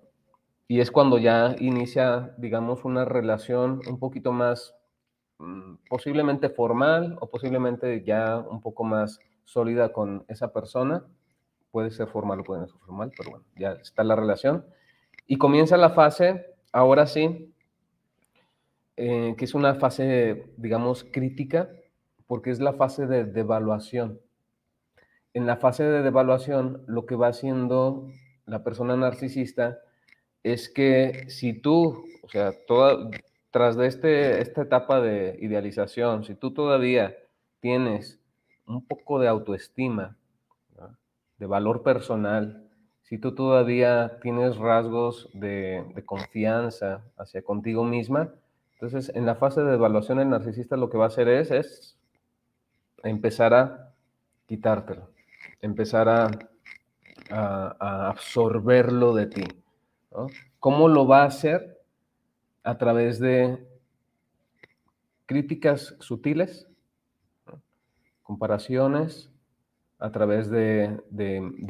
y 0.67 0.81
es 0.81 0.91
cuando 0.91 1.19
ya 1.19 1.55
inicia, 1.59 2.33
digamos, 2.37 2.83
una 2.83 3.05
relación 3.05 3.81
un 3.87 3.99
poquito 3.99 4.33
más 4.33 4.75
mm, 5.37 5.75
posiblemente 5.87 6.49
formal 6.49 7.17
o 7.21 7.29
posiblemente 7.29 8.03
ya 8.03 8.39
un 8.39 8.61
poco 8.61 8.83
más 8.83 9.19
sólida 9.45 9.93
con 9.93 10.25
esa 10.27 10.51
persona. 10.51 11.05
Puede 11.71 11.91
ser 11.91 12.07
formal 12.07 12.39
o 12.39 12.43
puede 12.43 12.61
no 12.61 12.67
ser 12.67 12.79
formal, 12.79 13.11
pero 13.15 13.29
bueno, 13.29 13.45
ya 13.55 13.73
está 13.73 14.03
la 14.03 14.15
relación. 14.15 14.65
Y 15.27 15.37
comienza 15.37 15.77
la 15.77 15.89
fase, 15.89 16.45
ahora 16.71 17.07
sí, 17.07 17.53
eh, 18.97 19.35
que 19.37 19.45
es 19.45 19.53
una 19.53 19.75
fase, 19.75 20.53
digamos, 20.57 21.03
crítica, 21.03 21.69
porque 22.27 22.51
es 22.51 22.59
la 22.59 22.73
fase 22.73 23.07
de 23.07 23.25
devaluación. 23.25 24.19
En 25.33 25.45
la 25.45 25.57
fase 25.57 25.83
de 25.83 26.01
devaluación, 26.01 26.83
lo 26.87 27.05
que 27.05 27.15
va 27.15 27.27
haciendo 27.27 28.07
la 28.45 28.63
persona 28.63 28.95
narcisista 28.95 29.79
es 30.43 30.69
que 30.69 31.25
si 31.29 31.53
tú, 31.53 32.05
o 32.21 32.29
sea, 32.29 32.53
tras 33.51 33.75
de 33.75 33.87
este, 33.87 34.41
esta 34.41 34.61
etapa 34.61 35.01
de 35.01 35.37
idealización, 35.41 36.23
si 36.23 36.35
tú 36.35 36.53
todavía 36.53 37.15
tienes 37.59 38.19
un 38.67 38.85
poco 38.85 39.19
de 39.19 39.27
autoestima, 39.27 40.17
de 41.37 41.45
valor 41.47 41.83
personal, 41.83 42.64
si 43.05 43.19
tú 43.19 43.35
todavía 43.35 44.17
tienes 44.19 44.57
rasgos 44.57 45.29
de, 45.33 45.85
confianza 46.05 47.03
hacia 47.17 47.43
contigo 47.43 47.83
misma, 47.83 48.33
entonces, 48.73 49.15
en 49.15 49.25
la 49.27 49.35
fase 49.35 49.61
de 49.61 49.75
evaluación, 49.75 50.19
el 50.19 50.29
narcisista 50.29 50.75
lo 50.75 50.89
que 50.89 50.97
va 50.97 51.05
a 51.05 51.07
hacer 51.07 51.27
es, 51.27 51.51
es 51.51 51.97
empezar 53.03 53.53
a 53.53 53.93
quitártelo, 54.47 55.11
empezar 55.61 56.09
a, 56.09 56.29
absorberlo 57.29 59.15
de 59.15 59.25
ti. 59.27 59.43
¿Cómo 60.59 60.87
lo 60.87 61.07
va 61.07 61.23
a 61.23 61.27
hacer? 61.27 61.81
A 62.63 62.77
través 62.77 63.19
de 63.19 63.67
críticas 65.25 65.95
sutiles, 65.99 66.67
comparaciones, 68.21 69.31
a 69.97 70.11
través 70.11 70.51
de 70.51 71.01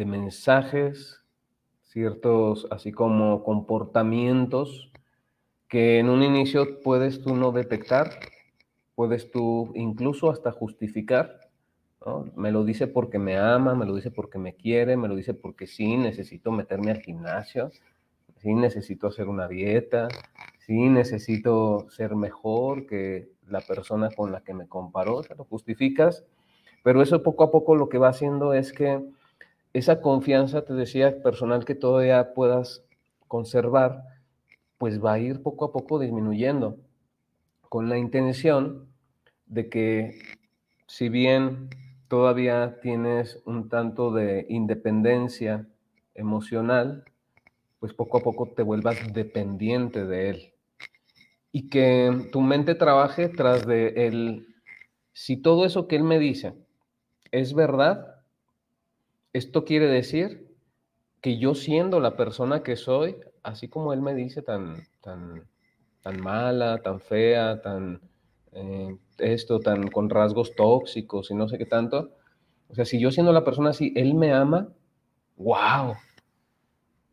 mensajes, 0.06 1.25
ciertos, 1.96 2.68
así 2.72 2.92
como 2.92 3.42
comportamientos 3.42 4.92
que 5.70 5.98
en 5.98 6.10
un 6.10 6.24
inicio 6.24 6.82
puedes 6.82 7.22
tú 7.22 7.38
no 7.38 7.54
detectar, 7.54 8.20
puedes 8.96 9.32
tú 9.32 9.72
incluso 9.76 10.30
hasta 10.30 10.52
justificar, 10.52 11.40
Me 12.36 12.52
lo 12.52 12.66
dice 12.66 12.88
porque 12.88 13.18
me 13.18 13.38
ama, 13.38 13.76
me 13.76 13.86
lo 13.86 13.96
dice 13.96 14.12
porque 14.12 14.38
me 14.38 14.56
quiere, 14.56 14.98
me 14.98 15.08
lo 15.08 15.16
dice 15.16 15.34
porque 15.34 15.68
sí, 15.68 15.96
necesito 15.96 16.52
meterme 16.52 16.92
al 16.92 17.02
gimnasio, 17.02 17.72
sí, 18.42 18.54
necesito 18.54 19.08
hacer 19.08 19.30
una 19.30 19.48
dieta, 19.48 20.10
sí, 20.66 20.90
necesito 20.90 21.88
ser 21.90 22.14
mejor 22.16 22.88
que 22.88 23.30
la 23.48 23.62
persona 23.62 24.10
con 24.12 24.34
la 24.34 24.42
que 24.42 24.54
me 24.54 24.68
comparó, 24.68 25.22
te 25.22 25.34
lo 25.34 25.46
justificas, 25.46 26.26
pero 26.84 27.02
eso 27.02 27.24
poco 27.24 27.46
a 27.46 27.52
poco 27.52 27.76
lo 27.76 27.88
que 27.88 28.00
va 28.00 28.10
haciendo 28.10 28.54
es 28.54 28.74
que 28.74 29.02
esa 29.76 30.00
confianza, 30.00 30.64
te 30.64 30.74
decía, 30.74 31.22
personal 31.22 31.66
que 31.66 31.76
todavía 31.76 32.34
puedas 32.34 32.86
conservar, 33.28 34.04
pues 34.78 35.04
va 35.04 35.14
a 35.14 35.20
ir 35.20 35.42
poco 35.44 35.66
a 35.66 35.74
poco 35.74 36.00
disminuyendo, 36.00 36.78
con 37.68 37.90
la 37.90 37.98
intención 37.98 38.88
de 39.48 39.68
que 39.68 40.18
si 40.88 41.10
bien 41.10 41.68
todavía 42.08 42.80
tienes 42.82 43.42
un 43.46 43.68
tanto 43.68 44.14
de 44.14 44.46
independencia 44.48 45.68
emocional, 46.14 47.04
pues 47.82 47.94
poco 47.94 48.20
a 48.20 48.22
poco 48.22 48.54
te 48.56 48.64
vuelvas 48.64 49.12
dependiente 49.12 50.06
de 50.06 50.30
él. 50.30 50.54
Y 51.52 51.68
que 51.68 52.30
tu 52.32 52.40
mente 52.40 52.76
trabaje 52.76 53.28
tras 53.28 53.68
de 53.68 54.08
él, 54.08 54.56
si 55.12 55.36
todo 55.36 55.66
eso 55.66 55.90
que 55.90 55.98
él 55.98 56.04
me 56.06 56.18
dice 56.18 56.54
es 57.34 57.54
verdad, 57.54 58.15
esto 59.36 59.66
quiere 59.66 59.88
decir 59.88 60.48
que 61.20 61.38
yo 61.38 61.56
siendo 61.56 62.00
la 62.00 62.16
persona 62.16 62.64
que 62.64 62.78
soy, 62.78 63.18
así 63.44 63.68
como 63.68 63.92
él 63.92 64.02
me 64.02 64.16
dice 64.16 64.42
tan, 64.42 64.78
tan, 65.02 65.44
tan 66.02 66.22
mala, 66.22 66.82
tan 66.82 67.02
fea, 67.02 67.62
tan 67.62 68.00
eh, 68.54 68.96
esto, 69.18 69.60
tan 69.60 69.90
con 69.90 70.10
rasgos 70.10 70.56
tóxicos 70.56 71.32
y 71.32 71.36
no 71.36 71.50
sé 71.50 71.58
qué 71.58 71.66
tanto, 71.66 72.12
o 72.70 72.76
sea, 72.76 72.86
si 72.86 72.98
yo 72.98 73.12
siendo 73.12 73.34
la 73.34 73.44
persona 73.44 73.72
así, 73.72 73.92
él 73.98 74.14
me 74.14 74.32
ama, 74.32 74.70
wow, 75.36 75.96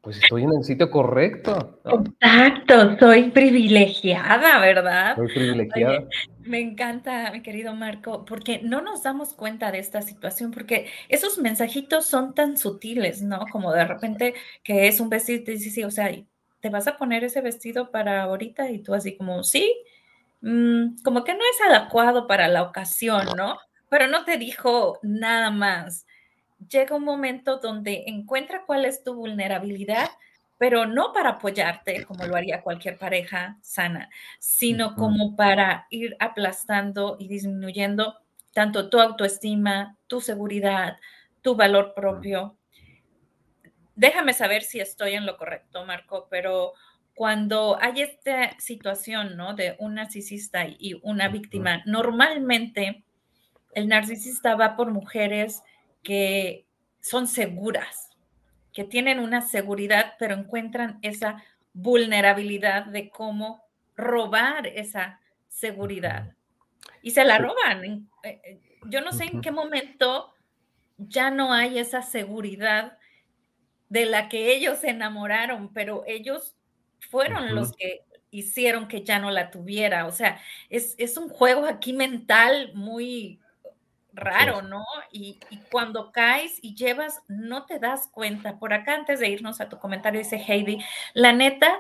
pues 0.02 0.16
estoy 0.20 0.42
en 0.42 0.52
el 0.52 0.64
sitio 0.64 0.90
correcto. 0.90 1.80
Exacto, 1.84 2.98
soy 2.98 3.30
privilegiada, 3.30 4.58
¿verdad? 4.58 5.14
Soy 5.14 5.28
privilegiada. 5.28 6.08
me 6.40 6.58
encanta, 6.58 7.30
mi 7.30 7.40
querido 7.40 7.72
Marco, 7.72 8.24
porque 8.24 8.60
no 8.64 8.80
nos 8.80 9.04
damos 9.04 9.32
cuenta 9.32 9.70
de 9.70 9.78
esta 9.78 10.02
situación, 10.02 10.50
porque 10.50 10.88
esos 11.08 11.38
mensajitos 11.38 12.04
son 12.04 12.34
tan 12.34 12.58
sutiles, 12.58 13.22
¿no? 13.22 13.46
Como 13.52 13.72
de 13.72 13.84
repente 13.84 14.34
que 14.64 14.88
es 14.88 14.98
un 14.98 15.08
vestido, 15.08 15.44
sí, 15.46 15.70
sí, 15.70 15.84
o 15.84 15.90
sea, 15.92 16.10
¿te 16.58 16.68
vas 16.68 16.88
a 16.88 16.96
poner 16.96 17.22
ese 17.22 17.40
vestido 17.40 17.92
para 17.92 18.24
ahorita? 18.24 18.72
Y 18.72 18.82
tú 18.82 18.94
así 18.94 19.16
como, 19.16 19.44
sí, 19.44 19.72
mm, 20.40 21.02
como 21.04 21.22
que 21.22 21.34
no 21.34 21.40
es 21.40 21.70
adecuado 21.70 22.26
para 22.26 22.48
la 22.48 22.64
ocasión, 22.64 23.24
¿no? 23.36 23.56
Pero 23.88 24.08
no 24.08 24.24
te 24.24 24.36
dijo 24.36 24.98
nada 25.04 25.52
más 25.52 26.06
llega 26.68 26.96
un 26.96 27.04
momento 27.04 27.58
donde 27.58 28.04
encuentra 28.06 28.64
cuál 28.66 28.84
es 28.84 29.02
tu 29.02 29.14
vulnerabilidad, 29.14 30.08
pero 30.58 30.86
no 30.86 31.12
para 31.12 31.30
apoyarte 31.30 32.04
como 32.04 32.24
lo 32.24 32.36
haría 32.36 32.62
cualquier 32.62 32.98
pareja 32.98 33.58
sana, 33.62 34.08
sino 34.38 34.94
como 34.94 35.34
para 35.34 35.86
ir 35.90 36.16
aplastando 36.20 37.16
y 37.18 37.28
disminuyendo 37.28 38.18
tanto 38.52 38.88
tu 38.88 39.00
autoestima, 39.00 39.96
tu 40.06 40.20
seguridad, 40.20 40.98
tu 41.40 41.56
valor 41.56 41.94
propio. 41.94 42.56
Déjame 43.96 44.32
saber 44.32 44.62
si 44.62 44.80
estoy 44.80 45.14
en 45.14 45.26
lo 45.26 45.36
correcto, 45.36 45.84
Marco, 45.84 46.28
pero 46.30 46.74
cuando 47.14 47.78
hay 47.80 48.02
esta 48.02 48.58
situación, 48.58 49.36
¿no? 49.36 49.54
De 49.54 49.76
un 49.78 49.94
narcisista 49.94 50.66
y 50.66 50.98
una 51.02 51.28
víctima, 51.28 51.82
normalmente 51.86 53.04
el 53.74 53.88
narcisista 53.88 54.54
va 54.54 54.76
por 54.76 54.90
mujeres 54.90 55.62
que 56.02 56.66
son 57.00 57.26
seguras, 57.26 58.10
que 58.72 58.84
tienen 58.84 59.18
una 59.18 59.42
seguridad, 59.42 60.14
pero 60.18 60.34
encuentran 60.34 60.98
esa 61.02 61.42
vulnerabilidad 61.72 62.86
de 62.86 63.10
cómo 63.10 63.64
robar 63.96 64.66
esa 64.66 65.20
seguridad. 65.48 66.34
Y 67.02 67.10
se 67.12 67.24
la 67.24 67.38
roban. 67.38 67.84
Eh, 68.22 68.40
eh, 68.44 68.60
yo 68.86 69.00
no 69.00 69.12
sé 69.12 69.24
en 69.24 69.40
qué 69.40 69.50
momento 69.50 70.32
ya 70.98 71.30
no 71.30 71.52
hay 71.52 71.78
esa 71.78 72.02
seguridad 72.02 72.98
de 73.88 74.06
la 74.06 74.28
que 74.28 74.54
ellos 74.54 74.78
se 74.78 74.90
enamoraron, 74.90 75.72
pero 75.72 76.04
ellos 76.06 76.56
fueron 77.10 77.54
los 77.54 77.72
que 77.72 78.04
hicieron 78.30 78.88
que 78.88 79.02
ya 79.02 79.18
no 79.18 79.30
la 79.30 79.50
tuviera. 79.50 80.06
O 80.06 80.12
sea, 80.12 80.40
es, 80.70 80.94
es 80.98 81.16
un 81.16 81.28
juego 81.28 81.66
aquí 81.66 81.92
mental 81.92 82.72
muy 82.74 83.41
raro, 84.12 84.62
¿no? 84.62 84.84
Y, 85.10 85.38
cuando 85.70 86.12
caes 86.12 86.58
y 86.62 86.74
llevas, 86.74 87.22
no 87.28 87.66
te 87.66 87.78
das 87.78 88.08
cuenta. 88.08 88.58
Por 88.58 88.72
acá, 88.72 88.94
antes 88.94 89.20
de 89.20 89.28
irnos 89.28 89.60
a 89.60 89.68
tu 89.68 89.78
comentario, 89.78 90.20
dice 90.20 90.36
Heidi, 90.36 90.78
la 91.14 91.32
neta 91.32 91.78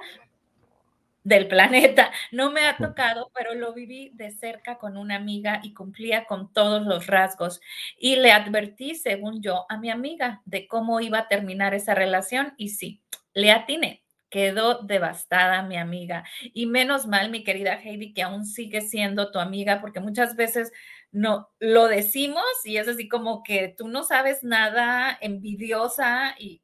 del 1.24 1.46
planeta, 1.46 2.10
no 2.32 2.50
me 2.50 2.66
ha 2.66 2.76
tocado, 2.76 3.30
pero 3.34 3.54
lo 3.54 3.72
viví 3.72 4.10
de 4.14 4.30
cerca 4.30 4.78
con 4.78 4.96
una 4.96 5.16
amiga 5.16 5.60
y 5.62 5.74
cumplía 5.74 6.24
con 6.24 6.52
todos 6.52 6.84
los 6.84 7.06
rasgos. 7.06 7.60
Y 7.98 8.16
le 8.16 8.32
advertí, 8.32 8.94
según 8.94 9.42
yo, 9.42 9.66
a 9.68 9.76
mi 9.78 9.90
amiga 9.90 10.42
de 10.44 10.66
cómo 10.66 11.00
iba 11.00 11.18
a 11.20 11.28
terminar 11.28 11.74
esa 11.74 11.94
relación 11.94 12.54
y 12.56 12.70
sí, 12.70 13.02
le 13.34 13.50
atiné. 13.50 14.02
Quedó 14.30 14.78
devastada 14.78 15.62
mi 15.62 15.76
amiga. 15.76 16.24
Y 16.54 16.64
menos 16.64 17.06
mal, 17.06 17.30
mi 17.30 17.44
querida 17.44 17.74
Heidi, 17.74 18.14
que 18.14 18.22
aún 18.22 18.46
sigue 18.46 18.80
siendo 18.80 19.30
tu 19.30 19.38
amiga, 19.38 19.82
porque 19.82 20.00
muchas 20.00 20.36
veces 20.36 20.72
no 21.12 21.50
lo 21.60 21.86
decimos 21.86 22.42
y 22.64 22.78
es 22.78 22.88
así 22.88 23.08
como 23.08 23.42
que 23.42 23.74
tú 23.76 23.86
no 23.86 24.02
sabes 24.02 24.42
nada, 24.42 25.16
envidiosa 25.20 26.34
y, 26.38 26.62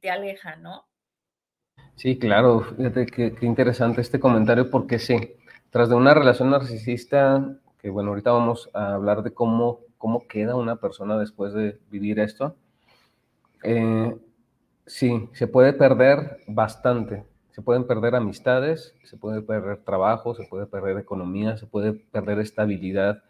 te 0.00 0.08
aleja, 0.08 0.54
¿no? 0.54 0.84
Sí, 1.96 2.16
claro, 2.16 2.60
fíjate 2.60 3.06
qué, 3.06 3.34
interesante 3.42 4.00
este 4.00 4.20
comentario 4.20 4.70
porque 4.70 5.00
sí, 5.00 5.34
tras 5.70 5.88
de 5.88 5.96
una 5.96 6.14
relación 6.14 6.50
narcisista, 6.50 7.58
que 7.80 7.90
bueno, 7.90 8.10
ahorita 8.10 8.30
vamos 8.30 8.70
a 8.72 8.94
hablar 8.94 9.24
de 9.24 9.34
cómo, 9.34 9.80
cómo 9.98 10.28
queda 10.28 10.54
una 10.54 10.76
persona 10.76 11.18
después 11.18 11.52
de 11.54 11.80
vivir 11.90 12.20
esto, 12.20 12.54
eh, 13.64 14.16
sí, 14.86 15.28
se 15.32 15.48
puede 15.48 15.72
perder 15.72 16.38
bastante. 16.46 17.24
Se 17.50 17.62
pueden 17.62 17.84
perder 17.84 18.14
amistades, 18.14 18.94
se 19.02 19.16
puede 19.16 19.42
perder 19.42 19.78
trabajo, 19.78 20.36
se 20.36 20.46
puede 20.46 20.66
perder 20.66 20.98
economía, 20.98 21.56
se 21.56 21.66
puede 21.66 21.94
perder 21.94 22.38
estabilidad 22.38 23.24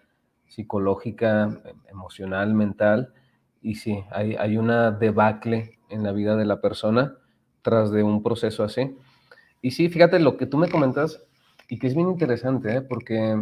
psicológica, 0.50 1.58
emocional, 1.88 2.52
mental, 2.52 3.14
y 3.62 3.76
sí, 3.76 4.04
hay, 4.10 4.36
hay 4.36 4.58
una 4.58 4.90
debacle 4.90 5.78
en 5.88 6.02
la 6.02 6.12
vida 6.12 6.36
de 6.36 6.44
la 6.44 6.60
persona 6.60 7.16
tras 7.62 7.90
de 7.90 8.02
un 8.02 8.22
proceso 8.22 8.64
así. 8.64 8.96
Y 9.62 9.70
sí, 9.72 9.88
fíjate 9.88 10.18
lo 10.18 10.36
que 10.36 10.46
tú 10.46 10.58
me 10.58 10.68
comentas, 10.68 11.22
y 11.68 11.78
que 11.78 11.86
es 11.86 11.94
bien 11.94 12.08
interesante, 12.08 12.76
¿eh? 12.76 12.80
porque 12.82 13.40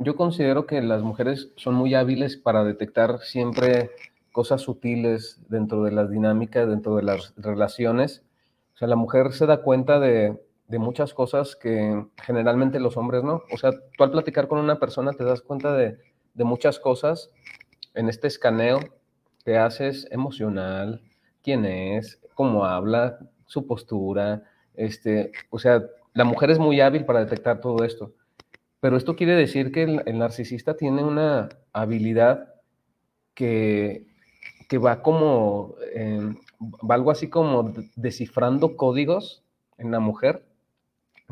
yo 0.00 0.16
considero 0.16 0.66
que 0.66 0.82
las 0.82 1.02
mujeres 1.02 1.52
son 1.56 1.74
muy 1.74 1.94
hábiles 1.94 2.36
para 2.36 2.64
detectar 2.64 3.20
siempre 3.20 3.90
cosas 4.32 4.62
sutiles 4.62 5.40
dentro 5.48 5.84
de 5.84 5.92
las 5.92 6.10
dinámicas, 6.10 6.68
dentro 6.68 6.96
de 6.96 7.04
las 7.04 7.34
relaciones. 7.36 8.24
O 8.74 8.78
sea, 8.78 8.88
la 8.88 8.96
mujer 8.96 9.32
se 9.32 9.46
da 9.46 9.62
cuenta 9.62 10.00
de, 10.00 10.36
de 10.66 10.78
muchas 10.78 11.14
cosas 11.14 11.56
que 11.56 12.04
generalmente 12.16 12.80
los 12.80 12.96
hombres 12.96 13.22
no. 13.22 13.42
O 13.52 13.58
sea, 13.58 13.70
tú 13.96 14.04
al 14.04 14.10
platicar 14.10 14.48
con 14.48 14.58
una 14.58 14.78
persona 14.78 15.12
te 15.12 15.24
das 15.24 15.40
cuenta 15.40 15.72
de, 15.72 15.98
de 16.34 16.44
muchas 16.44 16.78
cosas. 16.78 17.30
En 17.94 18.08
este 18.08 18.28
escaneo 18.28 18.80
que 19.44 19.56
haces 19.56 20.06
emocional, 20.10 21.02
quién 21.42 21.64
es, 21.64 22.20
cómo 22.34 22.64
habla, 22.64 23.18
su 23.46 23.66
postura, 23.66 24.44
este, 24.74 25.32
o 25.50 25.58
sea, 25.58 25.82
la 26.14 26.24
mujer 26.24 26.50
es 26.50 26.58
muy 26.58 26.80
hábil 26.80 27.04
para 27.04 27.20
detectar 27.20 27.60
todo 27.60 27.84
esto. 27.84 28.12
Pero 28.80 28.96
esto 28.96 29.16
quiere 29.16 29.34
decir 29.34 29.72
que 29.72 29.82
el, 29.82 30.18
narcisista 30.18 30.76
tiene 30.76 31.02
una 31.02 31.48
habilidad 31.72 32.54
que, 33.34 34.06
que 34.68 34.78
va 34.78 35.02
como, 35.02 35.74
em, 35.94 36.36
va 36.88 36.94
algo 36.94 37.10
así 37.10 37.28
como 37.28 37.72
descifrando 37.96 38.76
códigos 38.76 39.42
en 39.78 39.90
la 39.90 39.98
mujer, 39.98 40.44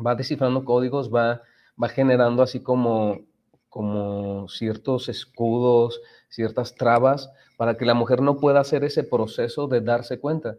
va 0.05 0.15
descifrando 0.15 0.65
códigos, 0.65 1.13
va, 1.13 1.41
va 1.81 1.89
generando 1.89 2.43
así 2.43 2.59
como 2.61 3.21
como 3.69 4.47
ciertos 4.49 5.09
escudos, 5.09 6.01
ciertas 6.29 6.75
trabas 6.75 7.29
para 7.57 7.77
que 7.77 7.85
la 7.85 7.93
mujer 7.93 8.21
no 8.21 8.37
pueda 8.37 8.59
hacer 8.59 8.83
ese 8.83 9.03
proceso 9.03 9.67
de 9.67 9.81
darse 9.81 10.19
cuenta. 10.19 10.57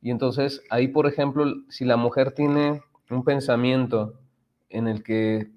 Y 0.00 0.10
entonces 0.10 0.62
ahí, 0.70 0.88
por 0.88 1.06
ejemplo, 1.06 1.44
si 1.68 1.84
la 1.84 1.96
mujer 1.96 2.32
tiene 2.32 2.82
un 3.10 3.24
pensamiento 3.24 4.14
en 4.68 4.88
el 4.88 5.02
que, 5.02 5.50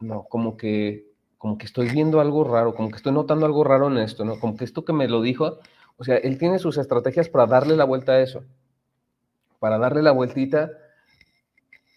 no, 0.00 0.24
como 0.24 0.56
que, 0.56 1.06
como 1.38 1.56
que 1.56 1.66
estoy 1.66 1.88
viendo 1.88 2.20
algo 2.20 2.44
raro, 2.44 2.74
como 2.74 2.90
que 2.90 2.96
estoy 2.96 3.12
notando 3.12 3.46
algo 3.46 3.64
raro 3.64 3.88
en 3.88 3.98
esto, 3.98 4.24
¿no? 4.24 4.38
Como 4.38 4.56
que 4.56 4.64
esto 4.64 4.84
que 4.84 4.92
me 4.92 5.08
lo 5.08 5.22
dijo, 5.22 5.58
o 5.96 6.04
sea, 6.04 6.16
él 6.16 6.38
tiene 6.38 6.58
sus 6.58 6.78
estrategias 6.78 7.28
para 7.28 7.46
darle 7.46 7.76
la 7.76 7.84
vuelta 7.84 8.12
a 8.12 8.20
eso, 8.20 8.44
para 9.58 9.78
darle 9.78 10.02
la 10.02 10.12
vueltita. 10.12 10.70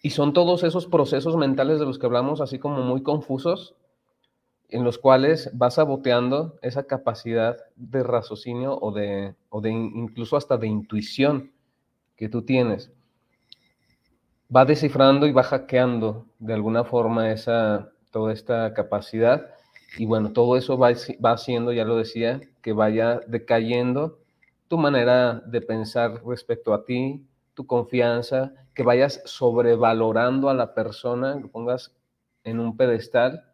Y 0.02 0.10
son 0.10 0.32
todos 0.32 0.64
esos 0.64 0.86
procesos 0.86 1.36
mentales 1.36 1.78
de 1.78 1.86
los 1.86 1.98
que 1.98 2.06
hablamos, 2.06 2.40
así 2.40 2.58
como 2.58 2.82
muy 2.82 3.02
confusos, 3.02 3.76
en 4.72 4.84
los 4.84 4.98
cuales 4.98 5.50
vas 5.52 5.74
saboteando 5.74 6.58
esa 6.62 6.84
capacidad 6.84 7.58
de 7.76 8.02
raciocinio 8.02 8.78
o 8.80 8.90
de, 8.90 9.34
o 9.50 9.60
de 9.60 9.70
incluso 9.70 10.36
hasta 10.36 10.56
de 10.56 10.66
intuición 10.66 11.52
que 12.16 12.28
tú 12.28 12.42
tienes. 12.42 12.90
Va 14.54 14.64
descifrando 14.64 15.26
y 15.26 15.32
va 15.32 15.42
hackeando 15.42 16.26
de 16.38 16.54
alguna 16.54 16.84
forma 16.84 17.30
esa, 17.30 17.90
toda 18.10 18.32
esta 18.32 18.72
capacidad 18.72 19.50
y 19.98 20.06
bueno, 20.06 20.32
todo 20.32 20.56
eso 20.56 20.78
va, 20.78 20.90
va 21.24 21.32
haciendo, 21.32 21.72
ya 21.72 21.84
lo 21.84 21.96
decía, 21.96 22.40
que 22.62 22.72
vaya 22.72 23.20
decayendo 23.26 24.20
tu 24.68 24.78
manera 24.78 25.42
de 25.46 25.60
pensar 25.60 26.24
respecto 26.24 26.72
a 26.72 26.86
ti, 26.86 27.26
tu 27.52 27.66
confianza, 27.66 28.54
que 28.74 28.82
vayas 28.82 29.20
sobrevalorando 29.26 30.48
a 30.48 30.54
la 30.54 30.72
persona, 30.72 31.34
lo 31.34 31.48
pongas 31.48 31.94
en 32.42 32.58
un 32.58 32.74
pedestal 32.78 33.51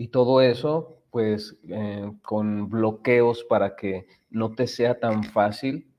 y 0.00 0.08
todo 0.08 0.40
eso 0.40 0.96
pues 1.10 1.58
eh, 1.68 2.10
con 2.22 2.70
bloqueos 2.70 3.44
para 3.44 3.76
que 3.76 4.06
no 4.30 4.54
te 4.54 4.66
sea 4.66 4.98
tan 4.98 5.24
fácil 5.24 5.92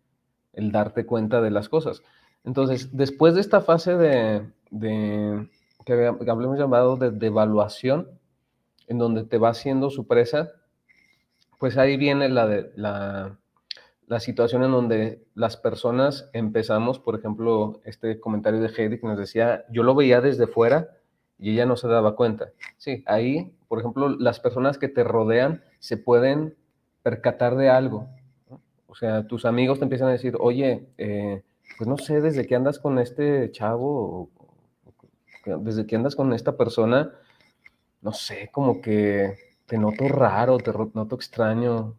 el 0.54 0.72
darte 0.72 1.06
cuenta 1.06 1.40
de 1.40 1.52
las 1.52 1.70
cosas. 1.70 2.02
Entonces, 2.44 2.98
después 2.98 3.36
de 3.36 3.42
esta 3.42 3.62
fase 3.62 3.96
de, 3.98 4.50
de 4.72 5.48
que 5.86 6.16
hablemos 6.32 6.58
llamado 6.58 6.98
de 6.98 7.12
devaluación, 7.12 8.10
en 8.88 8.98
donde 8.98 9.24
te 9.24 9.38
va 9.38 9.50
haciendo 9.50 9.92
su 9.92 10.08
presa, 10.08 10.50
pues 11.60 11.78
ahí 11.78 11.96
viene 11.96 12.28
la, 12.28 12.48
la, 12.76 13.38
la 14.08 14.20
situación 14.20 14.64
en 14.64 14.72
donde 14.72 15.24
las 15.36 15.58
personas 15.58 16.28
empezamos, 16.34 16.98
por 16.98 17.20
ejemplo, 17.20 17.82
este 17.86 18.20
comentario 18.20 18.62
de 18.62 18.70
Heidi 18.76 19.00
que 19.00 19.06
nos 19.06 19.20
decía, 19.20 19.64
yo 19.70 19.84
lo 19.84 19.94
veía 19.94 20.22
desde 20.22 20.48
fuera 20.48 20.90
y 21.41 21.51
ella 21.51 21.65
no 21.65 21.75
se 21.75 21.88
daba 21.88 22.15
cuenta. 22.15 22.51
Sí, 22.77 23.04
ahí, 23.08 23.51
por 23.67 23.80
ejemplo, 23.80 24.10
las 24.10 24.39
personas 24.39 24.77
que 24.77 24.88
te 24.88 25.04
rodean 25.04 25.63
se 25.80 25.97
pueden 25.97 26.56
percatar 27.01 27.56
de 27.56 27.69
algo. 27.69 28.08
O 28.88 28.93
sea, 28.93 29.27
tus 29.27 29.45
amigos 29.45 29.80
te 29.80 29.86
empiezan 29.86 30.10
a 30.10 30.12
decir, 30.12 30.38
oye, 30.39 30.88
eh, 30.99 31.41
pues 31.77 31.88
no 31.88 31.97
sé, 31.97 32.21
desde 32.21 32.45
que 32.45 32.56
andas 32.56 32.77
con 32.77 32.99
este 32.99 33.51
chavo, 33.51 34.30
desde 35.45 35.88
que 35.88 35.95
andas 35.95 36.15
con 36.15 36.32
esta 36.32 36.56
persona, 36.56 37.12
no 38.01 38.13
sé, 38.13 38.49
como 38.51 38.80
que 38.80 39.36
te 39.65 39.80
noto 39.80 40.08
raro, 40.08 40.60
te 40.60 40.71
noto 40.93 41.15
extraño, 41.15 41.95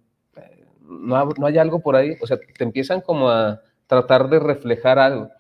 no, 0.81 1.25
no 1.25 1.47
hay 1.47 1.59
algo 1.59 1.81
por 1.81 1.97
ahí, 1.97 2.17
o 2.23 2.27
sea, 2.29 2.39
te 2.39 2.63
empiezan 2.63 3.01
como 3.01 3.29
a 3.29 3.61
tratar 3.89 4.29
de 4.29 4.39
reflejar 4.39 5.01
algo, 5.01 5.31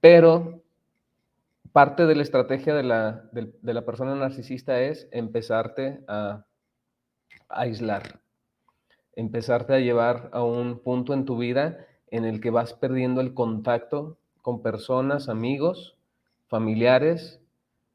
pero 0.00 0.62
parte 1.76 2.06
de 2.06 2.14
la 2.14 2.22
estrategia 2.22 2.74
de 2.74 2.82
la, 2.82 3.28
de, 3.32 3.74
la 3.74 3.84
persona 3.84 4.14
narcisista 4.14 4.80
es 4.80 5.08
empezarte 5.10 6.00
a, 6.08 6.46
a 7.50 7.60
aislar, 7.60 8.18
empezarte 9.12 9.74
a 9.74 9.80
llevar 9.80 10.30
a 10.32 10.42
un 10.42 10.78
punto 10.78 11.12
en 11.12 11.26
tu 11.26 11.36
vida 11.36 11.86
en 12.10 12.24
el 12.24 12.40
que 12.40 12.48
vas 12.48 12.72
perdiendo 12.72 13.20
el 13.20 13.34
contacto 13.34 14.16
con 14.40 14.62
personas, 14.62 15.28
amigos, 15.28 15.98
familiares, 16.46 17.42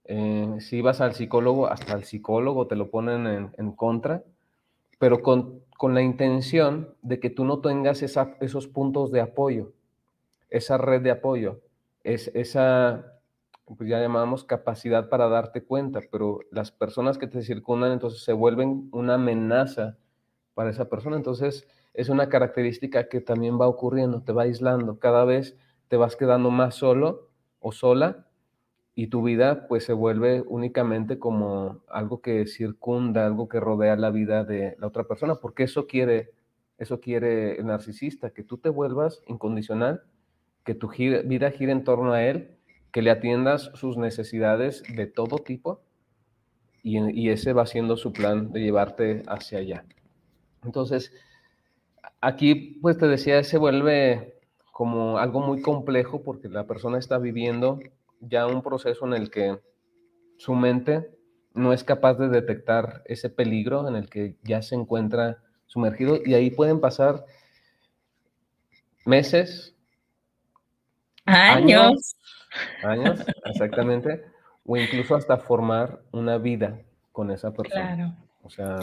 eh, 0.06 0.58
si 0.60 0.82
vas 0.82 1.02
al 1.02 1.16
psicólogo, 1.16 1.66
hasta 1.66 1.96
el 1.96 2.04
psicólogo 2.04 2.68
te 2.68 2.76
lo 2.76 2.92
ponen 2.92 3.52
en, 3.58 3.72
contra, 3.72 4.22
pero 5.00 5.24
con, 5.24 5.64
la 5.82 6.04
intención 6.04 6.94
de 7.02 7.20
que 7.20 7.32
tú 7.32 7.46
no 7.46 7.62
tengas 7.62 8.04
esos 8.04 8.68
puntos 8.68 9.12
de 9.12 9.22
apoyo, 9.22 9.72
esa 10.52 10.78
red 10.78 11.02
de 11.02 11.10
apoyo, 11.10 11.62
es, 12.04 12.28
esa, 12.36 13.11
pues 13.76 13.90
ya 13.90 14.00
llamamos 14.00 14.44
capacidad 14.44 15.10
para 15.10 15.28
darte 15.30 15.64
cuenta, 15.64 16.00
pero 16.12 16.40
las 16.52 16.72
personas 16.72 17.18
que 17.18 17.28
te 17.28 17.42
circundan 17.42 17.92
entonces 17.92 18.24
se 18.24 18.34
vuelven 18.34 18.90
una 18.92 19.16
amenaza 19.16 19.98
para 20.54 20.70
esa 20.70 20.90
persona, 20.90 21.16
entonces 21.16 21.68
es 21.94 22.10
una 22.10 22.30
característica 22.30 23.10
que 23.10 23.22
también 23.22 23.60
va 23.60 23.68
ocurriendo, 23.68 24.22
te 24.24 24.32
va 24.32 24.44
aislando, 24.44 25.00
cada 25.00 25.26
vez 25.26 25.58
te 25.88 25.98
vas 25.98 26.16
quedando 26.16 26.52
más 26.52 26.76
solo 26.76 27.30
o 27.60 27.72
sola 27.72 28.28
y 28.96 29.08
tu 29.08 29.24
vida 29.24 29.68
pues 29.68 29.86
se 29.86 29.94
vuelve 29.94 30.44
únicamente 30.48 31.20
como 31.20 31.82
algo 31.88 32.22
que 32.22 32.46
circunda, 32.48 33.26
algo 33.26 33.48
que 33.48 33.60
rodea 33.60 33.96
la 33.96 34.12
vida 34.12 34.44
de 34.44 34.76
la 34.80 34.88
otra 34.88 35.06
persona, 35.06 35.36
porque 35.36 35.64
eso 35.64 35.88
quiere, 35.88 36.32
eso 36.78 37.00
quiere 37.00 37.60
el 37.60 37.68
narcisista, 37.68 38.32
que 38.32 38.44
tú 38.44 38.58
te 38.58 38.70
vuelvas 38.70 39.22
incondicional, 39.28 40.04
que 40.64 40.76
tu 40.76 40.90
vida 40.90 41.52
gire 41.52 41.72
en 41.72 41.84
torno 41.84 42.14
a 42.14 42.24
él, 42.24 42.58
que 42.92 43.02
le 43.02 43.12
atiendas 43.12 43.72
sus 43.74 43.98
necesidades 43.98 44.84
de 44.96 45.08
todo 45.08 45.38
tipo 45.38 45.82
y, 46.84 47.30
ese 47.30 47.54
va 47.54 47.66
siendo 47.66 47.96
su 47.96 48.12
plan 48.12 48.52
de 48.52 48.62
llevarte 48.62 49.24
hacia 49.28 49.60
allá. 49.60 49.86
Entonces, 50.64 51.14
aquí 52.20 52.80
pues 52.82 52.98
te 52.98 53.08
decía, 53.08 53.44
se 53.44 53.58
vuelve 53.58 54.40
como 54.72 55.18
algo 55.20 55.42
muy 55.42 55.62
complejo 55.62 56.24
porque 56.24 56.50
la 56.50 56.66
persona 56.66 56.98
está 56.98 57.18
viviendo 57.18 57.80
ya 58.20 58.48
un 58.48 58.62
proceso 58.62 59.06
en 59.06 59.14
el 59.14 59.30
que 59.30 59.60
su 60.38 60.56
mente 60.56 61.12
no 61.54 61.74
es 61.74 61.84
capaz 61.84 62.16
de 62.16 62.30
detectar 62.30 63.04
ese 63.06 63.30
peligro 63.30 63.88
en 63.88 63.96
el 63.96 64.10
que 64.10 64.38
ya 64.44 64.62
se 64.62 64.76
encuentra 64.76 65.44
sumergido 65.68 66.20
y 66.26 66.34
ahí 66.34 66.50
pueden 66.50 66.80
pasar 66.80 67.26
meses, 69.06 69.76
años, 71.32 72.16
años, 72.84 73.20
exactamente, 73.46 74.24
o 74.66 74.78
incluso 74.78 75.16
hasta 75.16 75.38
formar 75.38 76.02
una 76.12 76.38
vida 76.38 76.80
con 77.12 77.32
esa 77.32 77.54
persona. 77.54 77.96
Claro. 77.96 78.16
O 78.44 78.50
sea, 78.50 78.80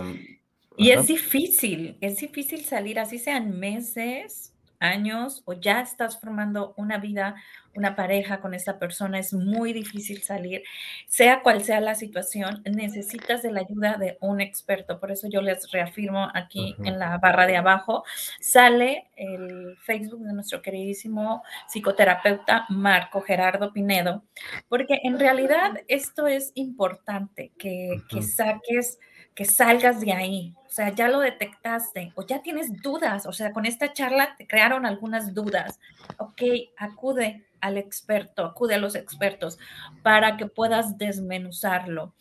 y 0.76 0.90
es 0.90 1.08
difícil, 1.08 1.98
es 2.00 2.18
difícil 2.18 2.64
salir, 2.64 3.00
así 3.00 3.18
sean 3.18 3.58
meses, 3.58 4.54
años 4.80 5.42
o 5.44 5.54
ya 5.54 5.80
estás 5.80 6.20
formando 6.20 6.74
una 6.76 6.98
vida, 6.98 7.34
una 7.74 7.96
pareja 7.96 8.40
con 8.40 8.54
esta 8.54 8.78
persona, 8.78 9.18
es 9.18 9.32
muy 9.32 9.72
difícil 9.72 10.22
salir. 10.22 10.62
Sea 11.06 11.42
cual 11.42 11.64
sea 11.64 11.80
la 11.80 11.94
situación, 11.94 12.62
necesitas 12.64 13.42
de 13.42 13.52
la 13.52 13.60
ayuda 13.60 13.96
de 13.96 14.18
un 14.20 14.40
experto. 14.40 15.00
Por 15.00 15.10
eso 15.10 15.28
yo 15.28 15.42
les 15.42 15.70
reafirmo 15.70 16.28
aquí 16.34 16.76
en 16.84 16.98
la 16.98 17.18
barra 17.18 17.46
de 17.46 17.56
abajo, 17.56 18.04
sale 18.40 19.08
el 19.16 19.76
Facebook 19.82 20.24
de 20.24 20.32
nuestro 20.32 20.62
queridísimo 20.62 21.42
psicoterapeuta 21.68 22.66
Marco 22.68 23.20
Gerardo 23.20 23.72
Pinedo, 23.72 24.24
porque 24.68 25.00
en 25.02 25.18
realidad 25.18 25.80
esto 25.88 26.26
es 26.26 26.52
importante, 26.54 27.52
que, 27.58 28.02
que 28.08 28.22
saques 28.22 28.98
que 29.38 29.44
salgas 29.44 30.00
de 30.00 30.12
ahí. 30.12 30.52
O 30.66 30.68
sea, 30.68 30.92
ya 30.92 31.06
lo 31.06 31.20
detectaste 31.20 32.12
o 32.16 32.26
ya 32.26 32.42
tienes 32.42 32.82
dudas. 32.82 33.24
O 33.24 33.32
sea, 33.32 33.52
con 33.52 33.66
esta 33.66 33.92
charla 33.92 34.34
te 34.36 34.48
crearon 34.48 34.84
algunas 34.84 35.32
dudas. 35.32 35.78
Ok, 36.16 36.42
acude 36.76 37.46
al 37.60 37.78
experto, 37.78 38.44
acude 38.44 38.74
a 38.74 38.78
los 38.78 38.96
expertos 38.96 39.56
para 40.02 40.36
que 40.36 40.46
puedas 40.46 40.98
desmenuzarlo. 40.98 42.14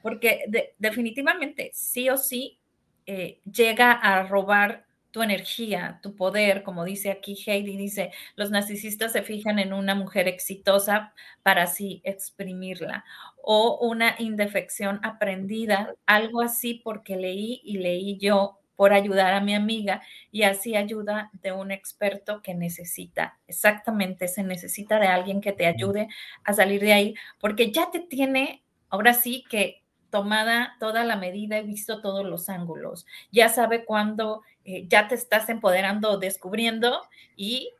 Porque 0.00 0.44
definitivamente, 0.78 1.72
sí 1.74 2.08
o 2.08 2.16
sí, 2.16 2.60
eh, 3.04 3.40
llega 3.50 3.90
a 3.90 4.22
robar 4.22 4.86
tu 5.10 5.22
energía, 5.22 5.98
tu 6.02 6.14
poder, 6.14 6.62
como 6.62 6.84
dice 6.84 7.10
aquí 7.10 7.36
Heidi, 7.46 7.76
dice, 7.76 8.12
los 8.36 8.50
narcisistas 8.50 9.12
se 9.12 9.22
fijan 9.22 9.58
en 9.58 9.72
una 9.72 9.94
mujer 9.94 10.28
exitosa 10.28 11.12
para 11.42 11.64
así 11.64 12.00
exprimirla, 12.04 13.04
o 13.42 13.78
una 13.80 14.14
indefección 14.18 15.00
aprendida, 15.02 15.94
algo 16.06 16.42
así 16.42 16.80
porque 16.84 17.16
leí 17.16 17.60
y 17.64 17.78
leí 17.78 18.18
yo 18.18 18.58
por 18.76 18.94
ayudar 18.94 19.34
a 19.34 19.42
mi 19.42 19.54
amiga 19.54 20.00
y 20.30 20.44
así 20.44 20.74
ayuda 20.74 21.30
de 21.42 21.52
un 21.52 21.70
experto 21.70 22.40
que 22.40 22.54
necesita, 22.54 23.38
exactamente, 23.46 24.26
se 24.26 24.42
necesita 24.42 24.98
de 24.98 25.06
alguien 25.06 25.42
que 25.42 25.52
te 25.52 25.66
ayude 25.66 26.08
a 26.44 26.54
salir 26.54 26.80
de 26.80 26.94
ahí, 26.94 27.14
porque 27.38 27.70
ya 27.72 27.90
te 27.90 28.00
tiene, 28.00 28.64
ahora 28.88 29.12
sí 29.12 29.44
que 29.50 29.82
tomada 30.10 30.76
toda 30.78 31.04
la 31.04 31.16
medida, 31.16 31.58
he 31.58 31.62
visto 31.62 32.00
todos 32.00 32.24
los 32.24 32.48
ángulos, 32.48 33.06
ya 33.30 33.48
sabe 33.48 33.84
cuándo 33.84 34.42
eh, 34.64 34.86
ya 34.88 35.08
te 35.08 35.14
estás 35.14 35.48
empoderando, 35.48 36.18
descubriendo 36.18 37.00
y 37.36 37.70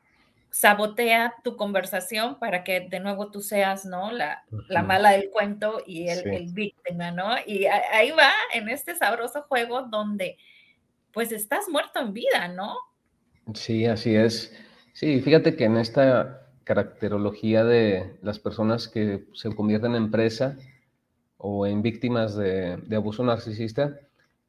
sabotea 0.51 1.35
tu 1.45 1.57
conversación 1.57 2.39
para 2.39 2.65
que 2.65 2.81
de 2.81 3.01
nuevo 3.01 3.31
tú 3.31 3.41
seas, 3.41 3.85
¿no? 3.85 4.11
La, 4.11 4.45
la 4.69 4.83
mala 4.83 5.11
del 5.13 5.31
cuento 5.31 5.83
y 5.87 6.09
el, 6.09 6.27
el, 6.27 6.53
víctima, 6.53 7.13
¿no? 7.13 7.37
Y 7.47 7.67
ahí 7.67 8.11
va 8.11 8.33
en 8.53 8.69
este 8.69 8.97
sabroso 8.97 9.43
juego 9.43 9.83
donde 9.83 10.39
pues 11.13 11.31
estás 11.33 11.69
muerto 11.69 12.01
en 12.01 12.13
vida, 12.13 12.49
¿no? 12.49 12.77
Sí, 13.55 13.87
así 13.87 14.15
es. 14.15 14.57
Sí, 14.93 15.21
fíjate 15.21 15.57
que 15.57 15.65
en 15.65 15.77
esta 15.77 16.47
caracterología 16.65 17.65
de 17.65 18.17
las 18.23 18.39
personas 18.39 18.89
que 18.89 19.25
se 19.35 19.55
convierten 19.55 19.95
en 19.95 20.11
presa 20.11 20.57
o 21.43 21.67
en 21.67 21.83
víctimas 21.83 22.37
de, 22.37 22.77
de 22.77 22.97
abuso 22.97 23.25
narcisista, 23.25 23.99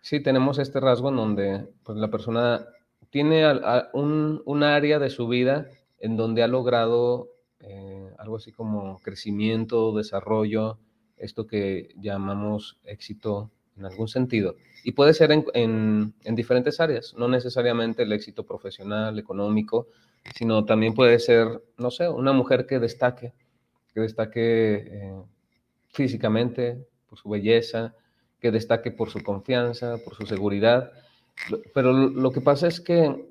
Sí, 0.01 0.19
tenemos 0.19 0.57
este 0.57 0.79
rasgo 0.79 1.09
en 1.09 1.15
donde 1.15 1.67
pues, 1.83 1.97
la 1.97 2.09
persona 2.09 2.65
tiene 3.11 3.45
un, 3.93 4.41
un, 4.45 4.63
área 4.63 4.97
de 4.97 5.11
su 5.11 5.27
vida 5.27 5.67
en 5.99 6.17
donde 6.17 6.41
ha 6.41 6.47
logrado 6.47 7.29
eh, 7.59 8.09
algo 8.17 8.37
así 8.37 8.51
como 8.51 8.99
crecimiento, 8.99 9.95
desarrollo, 9.95 10.79
esto 11.17 11.45
que 11.45 11.93
llamamos 11.97 12.79
éxito 12.83 13.51
en 13.77 13.85
algún 13.85 14.07
sentido. 14.07 14.55
Y 14.83 14.93
puede 14.93 15.13
ser 15.13 15.31
en, 15.31 15.45
en, 15.53 16.35
diferentes 16.35 16.79
áreas, 16.79 17.13
no 17.15 17.27
necesariamente 17.27 18.01
el 18.01 18.11
éxito 18.11 18.43
profesional, 18.43 19.19
económico, 19.19 19.87
sino 20.33 20.65
también 20.65 20.95
puede 20.95 21.19
ser, 21.19 21.61
no 21.77 21.91
sé, 21.91 22.09
una 22.09 22.33
mujer 22.33 22.65
que 22.65 22.79
destaque, 22.79 23.33
que 23.93 24.01
destaque 24.01 24.75
eh, 24.77 25.21
físicamente, 25.91 26.85
por 27.07 27.19
su 27.19 27.29
belleza, 27.29 27.93
que 28.39 28.51
destaque 28.51 28.91
por 28.91 29.09
su 29.09 29.21
confianza, 29.21 29.97
por 30.03 30.15
su 30.15 30.25
seguridad. 30.25 30.91
Pero 31.73 31.93
lo 31.93 32.31
que 32.31 32.41
pasa 32.41 32.67
es 32.67 32.81
que, 32.81 33.29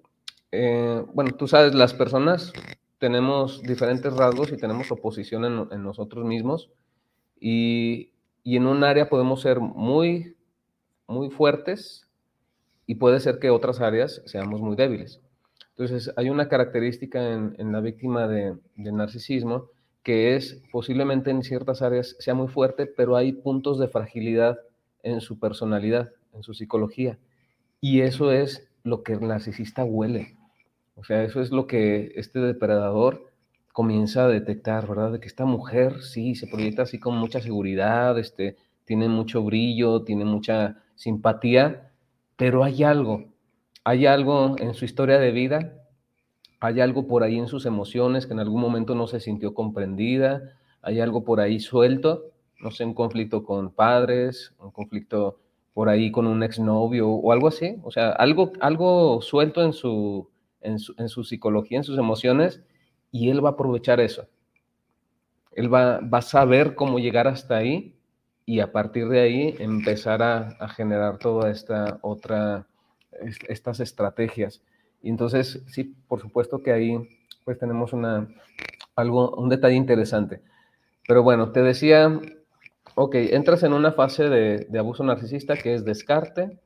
eh, 0.52 1.04
bueno, 1.12 1.32
tú 1.32 1.48
sabes, 1.48 1.74
las 1.74 1.94
personas 1.94 2.52
tenemos 2.98 3.62
diferentes 3.62 4.12
rasgos 4.12 4.52
y 4.52 4.56
tenemos 4.56 4.90
oposición 4.92 5.68
en, 5.70 5.82
nosotros 5.82 6.24
mismos 6.24 6.70
y, 7.40 8.12
y, 8.44 8.56
en 8.56 8.66
un 8.66 8.84
área 8.84 9.08
podemos 9.08 9.40
ser 9.40 9.58
muy, 9.58 10.36
muy 11.06 11.30
fuertes 11.30 12.06
y 12.86 12.96
puede 12.96 13.20
ser 13.20 13.38
que 13.38 13.50
otras 13.50 13.80
áreas 13.80 14.22
seamos 14.26 14.60
muy 14.60 14.76
débiles. 14.76 15.20
Entonces, 15.70 16.12
hay 16.16 16.28
una 16.28 16.48
característica 16.48 17.32
en, 17.32 17.56
en 17.58 17.72
la 17.72 17.80
víctima 17.80 18.28
de, 18.28 18.58
de 18.76 18.92
narcisismo 18.92 19.70
que 20.10 20.34
es 20.34 20.60
posiblemente 20.72 21.30
en 21.30 21.44
ciertas 21.44 21.82
áreas 21.82 22.16
sea 22.18 22.34
muy 22.34 22.48
fuerte, 22.48 22.86
pero 22.86 23.14
hay 23.14 23.30
puntos 23.30 23.78
de 23.78 23.86
fragilidad 23.86 24.58
en 25.04 25.20
su 25.20 25.38
personalidad, 25.38 26.10
en 26.32 26.42
su 26.42 26.52
psicología. 26.52 27.16
Y 27.80 28.00
eso 28.00 28.32
es 28.32 28.68
lo 28.82 29.04
que 29.04 29.12
el 29.12 29.20
narcisista 29.20 29.84
huele. 29.84 30.36
O 30.96 31.04
sea, 31.04 31.22
eso 31.22 31.40
es 31.40 31.52
lo 31.52 31.68
que 31.68 32.10
este 32.16 32.40
depredador 32.40 33.30
comienza 33.72 34.24
a 34.24 34.28
detectar, 34.28 34.88
¿verdad? 34.88 35.12
De 35.12 35.20
que 35.20 35.28
esta 35.28 35.44
mujer 35.44 36.02
sí 36.02 36.34
se 36.34 36.48
proyecta 36.48 36.82
así 36.82 36.98
con 36.98 37.16
mucha 37.16 37.40
seguridad, 37.40 38.18
este, 38.18 38.56
tiene 38.86 39.06
mucho 39.06 39.44
brillo, 39.44 40.02
tiene 40.02 40.24
mucha 40.24 40.82
simpatía, 40.96 41.92
pero 42.34 42.64
hay 42.64 42.82
algo, 42.82 43.26
hay 43.84 44.06
algo 44.06 44.56
en 44.58 44.74
su 44.74 44.84
historia 44.84 45.20
de 45.20 45.30
vida 45.30 45.79
hay 46.60 46.80
algo 46.80 47.06
por 47.06 47.22
ahí 47.22 47.38
en 47.38 47.48
sus 47.48 47.64
emociones 47.64 48.26
que 48.26 48.34
en 48.34 48.40
algún 48.40 48.60
momento 48.60 48.94
no 48.94 49.06
se 49.06 49.18
sintió 49.18 49.54
comprendida, 49.54 50.58
hay 50.82 51.00
algo 51.00 51.24
por 51.24 51.40
ahí 51.40 51.58
suelto, 51.58 52.26
no 52.60 52.70
sé, 52.70 52.84
un 52.84 52.94
conflicto 52.94 53.44
con 53.44 53.70
padres, 53.70 54.54
un 54.58 54.70
conflicto 54.70 55.38
por 55.72 55.88
ahí 55.88 56.10
con 56.12 56.26
un 56.26 56.42
exnovio 56.42 57.08
o 57.08 57.32
algo 57.32 57.48
así, 57.48 57.78
o 57.82 57.90
sea, 57.90 58.10
algo, 58.10 58.52
algo 58.60 59.22
suelto 59.22 59.62
en 59.64 59.72
su, 59.72 60.28
en 60.60 60.78
su, 60.78 61.24
psicología, 61.24 61.78
en 61.78 61.84
sus 61.84 61.98
emociones, 61.98 62.62
y 63.10 63.30
él 63.30 63.42
va 63.42 63.50
a 63.50 63.52
aprovechar 63.52 63.98
eso. 63.98 64.26
Él 65.52 65.72
va, 65.72 66.00
va 66.00 66.18
a 66.18 66.22
saber 66.22 66.74
cómo 66.74 66.98
llegar 66.98 67.26
hasta 67.26 67.56
ahí 67.56 67.96
y 68.44 68.60
a 68.60 68.70
partir 68.70 69.08
de 69.08 69.20
ahí 69.20 69.54
empezar 69.58 70.22
a, 70.22 70.48
a 70.60 70.68
generar 70.68 71.18
toda 71.18 71.50
esta 71.50 71.98
otra, 72.02 72.66
estas 73.48 73.80
estrategias. 73.80 74.62
Y 75.02 75.10
entonces, 75.10 75.62
sí, 75.68 75.94
por 76.08 76.20
supuesto 76.20 76.62
que 76.62 76.72
ahí 76.72 77.08
pues 77.44 77.58
tenemos 77.58 77.92
una, 77.92 78.28
algo, 78.96 79.34
un 79.36 79.48
detalle 79.48 79.76
interesante. 79.76 80.42
Pero 81.06 81.22
bueno, 81.22 81.52
te 81.52 81.62
decía, 81.62 82.20
ok, 82.94 83.14
entras 83.14 83.62
en 83.62 83.72
una 83.72 83.92
fase 83.92 84.28
de, 84.28 84.78
abuso 84.78 85.02
narcisista 85.04 85.56
que 85.56 85.74
es 85.74 85.84
descarte, 85.84 86.58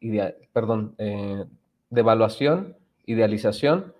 de 0.00 0.34
perdón, 0.52 0.94
eh, 0.98 1.44
de 1.90 2.00
evaluación, 2.00 2.76
idealización. 3.06 3.94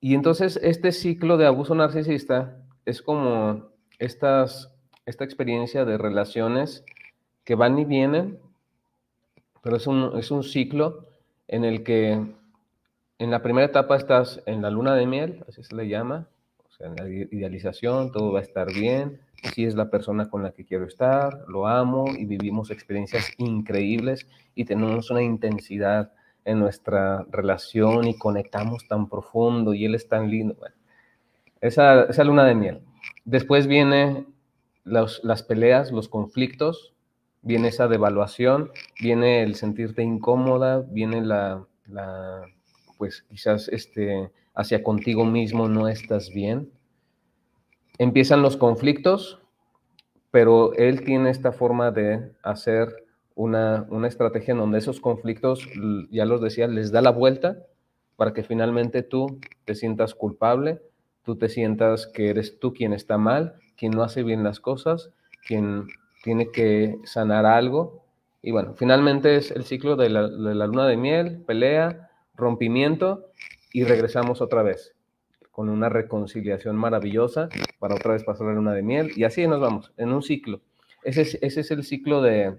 Y 0.00 0.14
entonces 0.14 0.60
este 0.62 0.92
ciclo 0.92 1.36
de 1.36 1.46
abuso 1.46 1.74
narcisista 1.74 2.56
es 2.84 3.02
como 3.02 3.70
estas, 3.98 4.72
esta 5.06 5.24
experiencia 5.24 5.84
de 5.84 5.98
relaciones 5.98 6.84
que 7.44 7.54
van 7.54 7.78
y 7.78 7.84
vienen, 7.84 8.38
pero 9.62 9.76
es 9.76 9.86
un, 9.86 10.16
es 10.18 10.30
un 10.30 10.44
ciclo 10.44 11.06
en 11.48 11.64
el 11.64 11.82
que 11.82 12.24
en 13.18 13.30
la 13.30 13.42
primera 13.42 13.66
etapa 13.66 13.96
estás 13.96 14.40
en 14.46 14.62
la 14.62 14.70
luna 14.70 14.94
de 14.94 15.06
miel, 15.06 15.44
así 15.48 15.62
se 15.64 15.74
le 15.74 15.88
llama, 15.88 16.28
o 16.68 16.70
sea, 16.70 16.86
en 16.86 16.96
la 16.96 17.08
idealización, 17.08 18.12
todo 18.12 18.32
va 18.32 18.38
a 18.38 18.42
estar 18.42 18.72
bien, 18.72 19.20
si 19.54 19.64
es 19.64 19.74
la 19.74 19.90
persona 19.90 20.30
con 20.30 20.42
la 20.42 20.52
que 20.52 20.64
quiero 20.64 20.86
estar, 20.86 21.44
lo 21.48 21.66
amo 21.66 22.06
y 22.16 22.24
vivimos 22.26 22.70
experiencias 22.70 23.32
increíbles 23.38 24.28
y 24.54 24.64
tenemos 24.64 25.10
una 25.10 25.22
intensidad 25.22 26.12
en 26.44 26.60
nuestra 26.60 27.26
relación 27.30 28.06
y 28.06 28.16
conectamos 28.16 28.86
tan 28.86 29.08
profundo 29.08 29.74
y 29.74 29.84
él 29.84 29.94
es 29.94 30.08
tan 30.08 30.30
lindo. 30.30 30.56
esa, 31.60 32.04
esa 32.04 32.24
luna 32.24 32.44
de 32.44 32.54
miel. 32.54 32.80
Después 33.24 33.66
viene 33.66 34.26
las 34.84 35.42
peleas, 35.42 35.92
los 35.92 36.08
conflictos, 36.08 36.94
viene 37.42 37.68
esa 37.68 37.88
devaluación, 37.88 38.70
viene 39.00 39.42
el 39.42 39.56
sentirte 39.56 40.02
incómoda, 40.02 40.80
viene 40.80 41.20
la 41.20 41.66
pues 42.98 43.22
quizás 43.22 43.68
este, 43.68 44.30
hacia 44.54 44.82
contigo 44.82 45.24
mismo 45.24 45.68
no 45.68 45.88
estás 45.88 46.30
bien. 46.30 46.70
Empiezan 47.96 48.42
los 48.42 48.56
conflictos, 48.56 49.40
pero 50.30 50.74
él 50.74 51.04
tiene 51.04 51.30
esta 51.30 51.52
forma 51.52 51.90
de 51.90 52.32
hacer 52.42 52.88
una, 53.34 53.86
una 53.88 54.08
estrategia 54.08 54.52
en 54.52 54.58
donde 54.58 54.78
esos 54.78 55.00
conflictos, 55.00 55.66
ya 56.10 56.24
los 56.24 56.42
decía, 56.42 56.66
les 56.66 56.92
da 56.92 57.00
la 57.00 57.10
vuelta 57.10 57.64
para 58.16 58.32
que 58.32 58.42
finalmente 58.42 59.04
tú 59.04 59.38
te 59.64 59.76
sientas 59.76 60.14
culpable, 60.14 60.82
tú 61.24 61.36
te 61.36 61.48
sientas 61.48 62.08
que 62.08 62.30
eres 62.30 62.58
tú 62.58 62.74
quien 62.74 62.92
está 62.92 63.16
mal, 63.16 63.54
quien 63.76 63.92
no 63.92 64.02
hace 64.02 64.24
bien 64.24 64.42
las 64.42 64.58
cosas, 64.58 65.10
quien 65.46 65.86
tiene 66.24 66.50
que 66.50 66.98
sanar 67.04 67.46
algo. 67.46 68.04
Y 68.42 68.50
bueno, 68.50 68.74
finalmente 68.74 69.36
es 69.36 69.52
el 69.52 69.64
ciclo 69.64 69.94
de 69.94 70.10
la, 70.10 70.28
de 70.28 70.54
la 70.54 70.66
luna 70.66 70.88
de 70.88 70.96
miel, 70.96 71.42
pelea, 71.46 72.07
rompimiento 72.38 73.26
y 73.72 73.84
regresamos 73.84 74.40
otra 74.40 74.62
vez 74.62 74.94
con 75.50 75.68
una 75.68 75.88
reconciliación 75.88 76.76
maravillosa 76.76 77.48
para 77.80 77.96
otra 77.96 78.12
vez 78.12 78.22
pasar 78.22 78.46
la 78.46 78.54
luna 78.54 78.72
de 78.72 78.82
miel 78.82 79.10
y 79.16 79.24
así 79.24 79.46
nos 79.46 79.60
vamos, 79.60 79.92
en 79.96 80.12
un 80.12 80.22
ciclo. 80.22 80.60
Ese 81.02 81.22
es, 81.22 81.38
ese 81.42 81.60
es 81.60 81.70
el 81.72 81.82
ciclo 81.84 82.22
de, 82.22 82.56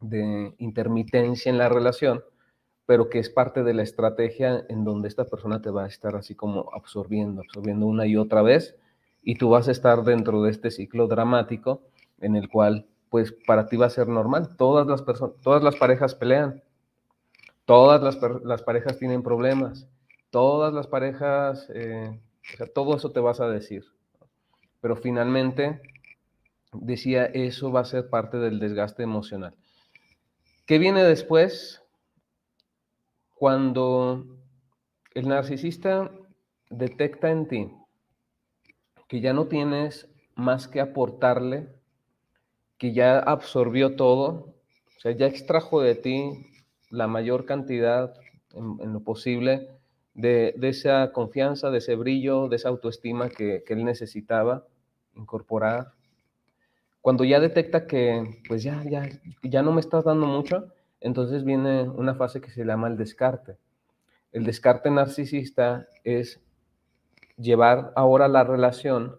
de 0.00 0.54
intermitencia 0.58 1.50
en 1.50 1.58
la 1.58 1.68
relación, 1.68 2.22
pero 2.86 3.08
que 3.08 3.18
es 3.18 3.30
parte 3.30 3.64
de 3.64 3.74
la 3.74 3.82
estrategia 3.82 4.64
en 4.68 4.84
donde 4.84 5.08
esta 5.08 5.24
persona 5.24 5.60
te 5.60 5.70
va 5.70 5.84
a 5.84 5.88
estar 5.88 6.14
así 6.14 6.36
como 6.36 6.70
absorbiendo, 6.72 7.42
absorbiendo 7.42 7.86
una 7.86 8.06
y 8.06 8.16
otra 8.16 8.42
vez, 8.42 8.76
y 9.22 9.34
tú 9.34 9.50
vas 9.50 9.68
a 9.68 9.72
estar 9.72 10.04
dentro 10.04 10.42
de 10.42 10.50
este 10.50 10.70
ciclo 10.70 11.08
dramático 11.08 11.82
en 12.20 12.36
el 12.36 12.48
cual, 12.48 12.86
pues 13.08 13.34
para 13.46 13.66
ti 13.66 13.76
va 13.76 13.86
a 13.86 13.90
ser 13.90 14.08
normal. 14.08 14.56
Todas 14.56 14.86
las 14.86 15.04
todas 15.42 15.62
las 15.62 15.76
parejas 15.76 16.14
pelean, 16.14 16.62
Todas 17.70 18.02
las, 18.42 18.62
parejas 18.62 18.98
tienen 18.98 19.22
problemas, 19.22 19.86
todas 20.30 20.74
las 20.74 20.88
parejas, 20.88 21.70
eh, 21.72 22.20
o 22.52 22.56
sea, 22.56 22.66
todo 22.66 22.96
eso 22.96 23.12
te 23.12 23.20
vas 23.20 23.38
a 23.38 23.48
decir. 23.48 23.84
Pero 24.80 24.96
finalmente, 24.96 25.80
decía, 26.72 27.26
eso 27.26 27.70
va 27.70 27.82
a 27.82 27.84
ser 27.84 28.10
parte 28.10 28.38
del 28.38 28.58
desgaste 28.58 29.04
emocional. 29.04 29.54
¿Qué 30.66 30.78
viene 30.78 31.04
después? 31.04 31.80
Cuando 33.36 34.26
el 35.14 35.28
narcisista 35.28 36.10
detecta 36.70 37.30
en 37.30 37.46
ti 37.46 37.72
que 39.06 39.20
ya 39.20 39.32
no 39.32 39.46
tienes 39.46 40.08
más 40.34 40.66
que 40.66 40.80
aportarle, 40.80 41.68
que 42.78 42.92
ya 42.92 43.20
absorbió 43.20 43.94
todo, 43.94 44.56
o 44.96 45.00
sea, 45.00 45.12
ya 45.12 45.26
extrajo 45.26 45.80
de 45.80 45.94
ti 45.94 46.49
la 46.90 47.06
mayor 47.06 47.46
cantidad 47.46 48.14
en, 48.52 48.92
lo 48.92 49.00
posible 49.00 49.68
de, 50.14 50.54
esa 50.62 51.12
confianza, 51.12 51.70
de 51.70 51.78
ese 51.78 51.94
brillo, 51.94 52.48
de 52.48 52.56
esa 52.56 52.68
autoestima 52.68 53.28
que, 53.28 53.64
él 53.66 53.84
necesitaba 53.84 54.66
incorporar. 55.14 55.92
Cuando 57.00 57.24
ya 57.24 57.40
detecta 57.40 57.86
que 57.86 58.42
pues 58.46 58.62
ya, 58.62 58.82
ya, 58.84 59.08
ya 59.42 59.62
no 59.62 59.72
me 59.72 59.80
estás 59.80 60.04
dando 60.04 60.26
mucho, 60.26 60.68
entonces 61.00 61.44
viene 61.44 61.88
una 61.88 62.14
fase 62.14 62.40
que 62.40 62.50
se 62.50 62.64
llama 62.64 62.88
el 62.88 62.96
descarte. 62.96 63.56
El 64.32 64.44
descarte 64.44 64.90
narcisista 64.90 65.88
es 66.04 66.40
llevar 67.36 67.92
ahora 67.96 68.28
la 68.28 68.44
relación 68.44 69.16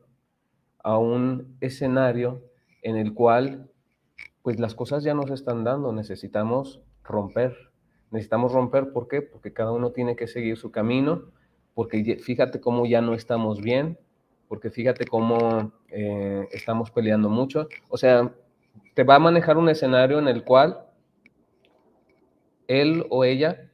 a 0.83 0.97
un 0.97 1.57
escenario 1.59 2.43
en 2.81 2.97
el 2.97 3.13
cual 3.13 3.69
pues 4.41 4.59
las 4.59 4.75
cosas 4.75 5.03
ya 5.03 5.13
no 5.13 5.27
se 5.27 5.33
están 5.33 5.63
dando, 5.63 5.91
necesitamos 5.93 6.81
romper. 7.11 7.55
Necesitamos 8.09 8.51
romper, 8.51 8.91
¿por 8.91 9.07
qué? 9.07 9.21
Porque 9.21 9.53
cada 9.53 9.71
uno 9.71 9.91
tiene 9.91 10.15
que 10.15 10.27
seguir 10.27 10.57
su 10.57 10.71
camino, 10.71 11.23
porque 11.73 12.17
fíjate 12.17 12.59
cómo 12.59 12.85
ya 12.85 13.01
no 13.01 13.13
estamos 13.13 13.61
bien, 13.61 13.97
porque 14.47 14.69
fíjate 14.69 15.05
cómo 15.05 15.71
eh, 15.89 16.47
estamos 16.51 16.91
peleando 16.91 17.29
mucho. 17.29 17.67
O 17.89 17.97
sea, 17.97 18.33
te 18.93 19.03
va 19.03 19.15
a 19.15 19.19
manejar 19.19 19.57
un 19.57 19.69
escenario 19.69 20.19
en 20.19 20.27
el 20.27 20.43
cual 20.43 20.85
él 22.67 23.05
o 23.09 23.23
ella 23.23 23.69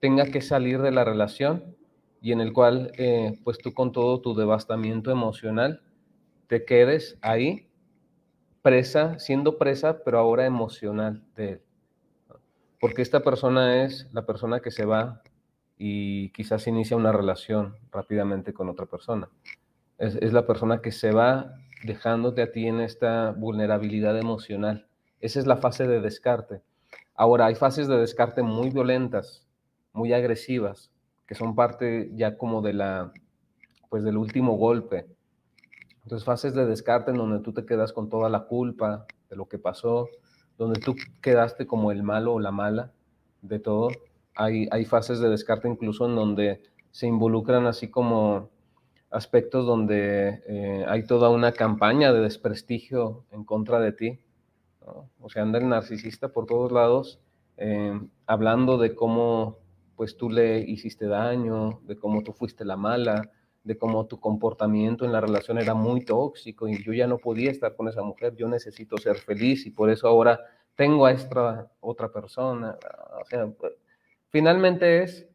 tenga 0.00 0.26
que 0.26 0.40
salir 0.40 0.80
de 0.82 0.90
la 0.90 1.04
relación 1.04 1.76
y 2.20 2.32
en 2.32 2.40
el 2.40 2.52
cual, 2.52 2.92
eh, 2.98 3.38
pues 3.44 3.58
tú 3.58 3.72
con 3.72 3.92
todo 3.92 4.20
tu 4.20 4.34
devastamiento 4.34 5.10
emocional, 5.10 5.82
te 6.46 6.64
quedes 6.64 7.18
ahí 7.22 7.68
presa, 8.62 9.18
siendo 9.18 9.56
presa, 9.56 10.04
pero 10.04 10.18
ahora 10.18 10.46
emocional 10.46 11.24
de 11.34 11.48
él. 11.48 11.62
Porque 12.80 13.02
esta 13.02 13.20
persona 13.20 13.84
es 13.84 14.08
la 14.12 14.24
persona 14.24 14.60
que 14.60 14.70
se 14.70 14.86
va 14.86 15.22
y 15.76 16.30
quizás 16.30 16.66
inicia 16.66 16.96
una 16.96 17.12
relación 17.12 17.76
rápidamente 17.92 18.54
con 18.54 18.70
otra 18.70 18.86
persona. 18.86 19.28
Es, 19.98 20.32
la 20.32 20.46
persona 20.46 20.80
que 20.80 20.90
se 20.90 21.12
va 21.12 21.54
dejándote 21.84 22.40
a 22.40 22.52
ti 22.52 22.66
en 22.66 22.80
esta 22.80 23.32
vulnerabilidad 23.32 24.18
emocional. 24.18 24.88
Esa 25.20 25.40
es 25.40 25.46
la 25.46 25.58
fase 25.58 25.86
de 25.86 26.00
descarte. 26.00 26.62
Ahora, 27.14 27.46
hay 27.46 27.54
fases 27.54 27.86
de 27.86 27.98
descarte 27.98 28.42
muy 28.42 28.70
violentas, 28.70 29.46
muy 29.92 30.14
agresivas, 30.14 30.90
que 31.26 31.34
son 31.34 31.54
parte 31.54 32.10
ya 32.14 32.38
como 32.38 32.62
de 32.62 32.72
la, 32.72 33.12
pues 33.90 34.04
del 34.04 34.16
último 34.16 34.56
golpe. 34.56 35.06
Entonces, 36.02 36.24
fases 36.24 36.54
de 36.54 36.64
descarte 36.64 37.10
en 37.10 37.18
donde 37.18 37.40
tú 37.40 37.52
te 37.52 37.66
quedas 37.66 37.92
con 37.92 38.08
toda 38.08 38.30
la 38.30 38.44
culpa 38.44 39.04
de 39.28 39.36
lo 39.36 39.48
que 39.48 39.58
pasó, 39.58 40.08
donde 40.60 40.78
tú 40.78 40.94
quedaste 41.22 41.66
como 41.66 41.90
el 41.90 42.02
malo 42.02 42.34
o 42.34 42.38
la 42.38 42.50
mala 42.50 42.92
de 43.40 43.58
todo. 43.58 43.88
Hay, 44.34 44.68
hay 44.70 44.84
fases 44.84 45.18
de 45.18 45.30
descarte 45.30 45.68
incluso 45.68 46.04
en 46.04 46.14
donde 46.14 46.62
se 46.90 47.06
involucran 47.06 47.66
así 47.66 47.88
como 47.88 48.50
aspectos 49.10 49.64
donde 49.64 50.42
eh, 50.46 50.84
hay 50.86 51.06
toda 51.06 51.30
una 51.30 51.52
campaña 51.52 52.12
de 52.12 52.20
desprestigio 52.20 53.24
en 53.30 53.44
contra 53.44 53.80
de 53.80 53.92
ti. 53.92 54.20
O 55.18 55.30
sea, 55.30 55.44
anda 55.44 55.58
el 55.58 55.68
narcisista 55.68 56.28
por 56.28 56.44
todos 56.44 56.70
lados 56.72 57.20
eh, 57.56 57.98
hablando 58.26 58.76
de 58.76 58.94
cómo 58.94 59.56
pues 59.96 60.18
tú 60.18 60.28
le 60.28 60.60
hiciste 60.60 61.06
daño, 61.06 61.80
de 61.86 61.96
cómo 61.96 62.22
tú 62.22 62.34
fuiste 62.34 62.66
la 62.66 62.76
mala, 62.76 63.30
de 63.62 63.76
cómo 63.76 64.06
tu 64.06 64.18
comportamiento 64.18 65.04
en 65.04 65.12
la 65.12 65.20
relación 65.20 65.58
era 65.58 65.74
muy 65.74 66.04
tóxico 66.04 66.68
y 66.68 66.82
yo 66.82 66.92
ya 66.92 67.06
no 67.06 67.18
podía 67.18 67.50
estar 67.50 67.76
con 67.76 67.88
esa 67.88 68.02
mujer, 68.02 68.34
yo 68.36 68.48
necesito 68.48 68.96
ser 68.96 69.16
feliz 69.16 69.66
y 69.66 69.70
por 69.70 69.90
eso 69.90 70.08
ahora 70.08 70.40
tengo 70.74 71.04
a 71.06 71.12
esta 71.12 71.70
otra 71.80 72.10
persona. 72.10 72.78
O 73.20 73.24
sea, 73.26 73.46
finalmente 74.30 75.02
es 75.02 75.28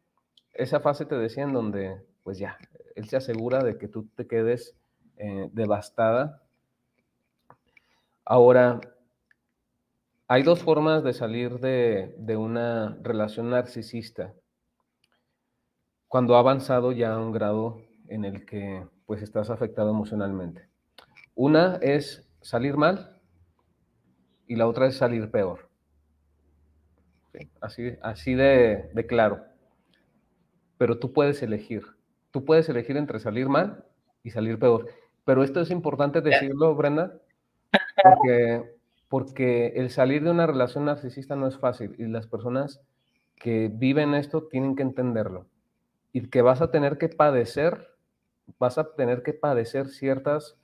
esa 0.52 0.80
fase, 0.80 1.06
te 1.06 1.16
decía, 1.16 1.44
en 1.44 1.52
donde 1.52 2.02
pues 2.24 2.38
ya, 2.38 2.58
él 2.96 3.08
se 3.08 3.16
asegura 3.16 3.62
de 3.62 3.78
que 3.78 3.86
tú 3.86 4.08
te 4.16 4.26
quedes 4.26 4.74
eh, 5.18 5.48
devastada. 5.52 6.42
Ahora, 8.24 8.80
hay 10.26 10.42
dos 10.42 10.60
formas 10.60 11.04
de 11.04 11.12
salir 11.12 11.60
de, 11.60 12.12
de, 12.18 12.36
una 12.36 12.98
relación 13.00 13.50
narcisista. 13.50 14.34
Cuando 16.08 16.34
ha 16.34 16.40
avanzado 16.40 16.90
ya 16.90 17.12
a 17.12 17.18
un 17.18 17.30
grado 17.30 17.80
en 18.08 18.24
el 18.24 18.44
que 18.46 18.86
pues 19.06 19.22
estás 19.22 19.50
afectado 19.50 19.90
emocionalmente. 19.90 20.68
Una 21.34 21.76
es 21.76 22.28
salir 22.40 22.76
mal 22.76 23.20
y 24.46 24.56
la 24.56 24.66
otra 24.66 24.86
es 24.86 24.96
salir 24.96 25.30
peor. 25.30 25.68
Así, 27.60 27.96
así 28.02 28.34
de, 28.34 28.90
de 28.94 29.06
claro. 29.06 29.44
Pero 30.78 30.98
tú 30.98 31.12
puedes 31.12 31.42
elegir. 31.42 31.82
Tú 32.30 32.44
puedes 32.44 32.68
elegir 32.68 32.96
entre 32.96 33.20
salir 33.20 33.48
mal 33.48 33.84
y 34.22 34.30
salir 34.30 34.58
peor. 34.58 34.88
Pero 35.24 35.42
esto 35.42 35.60
es 35.60 35.70
importante 35.70 36.20
decirlo, 36.20 36.74
Brenda, 36.74 37.18
porque 38.02 38.76
porque 39.08 39.68
el 39.76 39.90
salir 39.90 40.24
de 40.24 40.30
una 40.30 40.46
relación 40.46 40.84
narcisista 40.84 41.36
no 41.36 41.46
es 41.46 41.58
fácil 41.58 41.94
y 41.98 42.06
las 42.06 42.26
personas 42.26 42.80
que 43.36 43.70
viven 43.72 44.14
esto 44.14 44.48
tienen 44.48 44.74
que 44.74 44.82
entenderlo 44.82 45.46
y 46.12 46.28
que 46.28 46.42
vas 46.42 46.60
a 46.60 46.70
tener 46.70 46.98
que 46.98 47.08
padecer, 47.08 47.88
vas 48.58 48.78
a 48.78 48.92
tener 48.94 49.22
que 49.22 49.32
padecer 49.32 49.88
ciertas, 49.88 50.56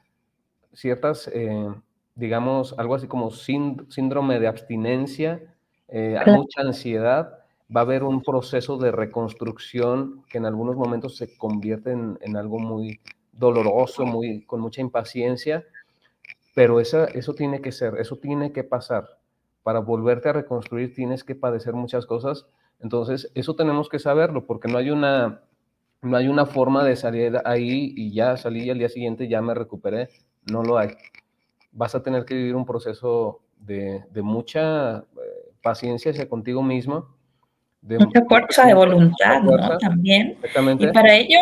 ciertas, 0.72 1.28
eh, 1.32 1.68
digamos, 2.14 2.74
algo 2.78 2.94
así 2.94 3.06
como 3.06 3.30
síndrome 3.30 4.40
de 4.40 4.48
abstinencia, 4.48 5.54
eh, 5.88 6.18
mucha 6.26 6.62
ansiedad, 6.62 7.38
va 7.74 7.80
a 7.80 7.84
haber 7.84 8.04
un 8.04 8.22
proceso 8.22 8.78
de 8.78 8.92
reconstrucción 8.92 10.24
que 10.28 10.38
en 10.38 10.46
algunos 10.46 10.76
momentos 10.76 11.16
se 11.16 11.36
convierte 11.36 11.92
en, 11.92 12.18
en 12.20 12.36
algo 12.36 12.58
muy 12.58 13.00
doloroso, 13.32 14.04
muy, 14.04 14.44
con 14.44 14.60
mucha 14.60 14.80
impaciencia, 14.80 15.64
pero 16.54 16.80
esa, 16.80 17.06
eso 17.06 17.34
tiene 17.34 17.60
que 17.62 17.72
ser, 17.72 17.96
eso 17.98 18.16
tiene 18.16 18.52
que 18.52 18.64
pasar. 18.64 19.18
Para 19.62 19.78
volverte 19.80 20.28
a 20.28 20.32
reconstruir 20.32 20.94
tienes 20.94 21.24
que 21.24 21.34
padecer 21.34 21.72
muchas 21.74 22.04
cosas. 22.04 22.46
Entonces, 22.80 23.30
eso 23.34 23.54
tenemos 23.54 23.88
que 23.88 23.98
saberlo, 23.98 24.44
porque 24.44 24.68
no 24.68 24.78
hay 24.78 24.90
una, 24.90 25.42
no 26.02 26.16
hay 26.16 26.26
una 26.26 26.46
forma 26.46 26.84
de 26.84 26.96
salir 26.96 27.40
ahí 27.44 27.94
y 27.96 28.12
ya 28.12 28.36
salí 28.36 28.64
y 28.64 28.70
al 28.70 28.78
día 28.78 28.88
siguiente 28.88 29.28
ya 29.28 29.40
me 29.40 29.54
recuperé. 29.54 30.08
No 30.50 30.62
lo 30.62 30.76
hay. 30.76 30.90
Vas 31.70 31.94
a 31.94 32.02
tener 32.02 32.24
que 32.24 32.34
vivir 32.34 32.56
un 32.56 32.66
proceso 32.66 33.40
de, 33.56 34.04
de 34.10 34.22
mucha 34.22 34.98
eh, 34.98 35.02
paciencia 35.62 36.10
hacia 36.10 36.28
contigo 36.28 36.62
mismo. 36.62 37.16
De 37.80 37.98
mucha 37.98 38.24
fuerza 38.24 38.66
de 38.66 38.74
voluntad, 38.74 39.42
¿no? 39.42 39.78
También. 39.78 40.38
Y 40.78 40.86
para 40.88 41.14
ello, 41.14 41.38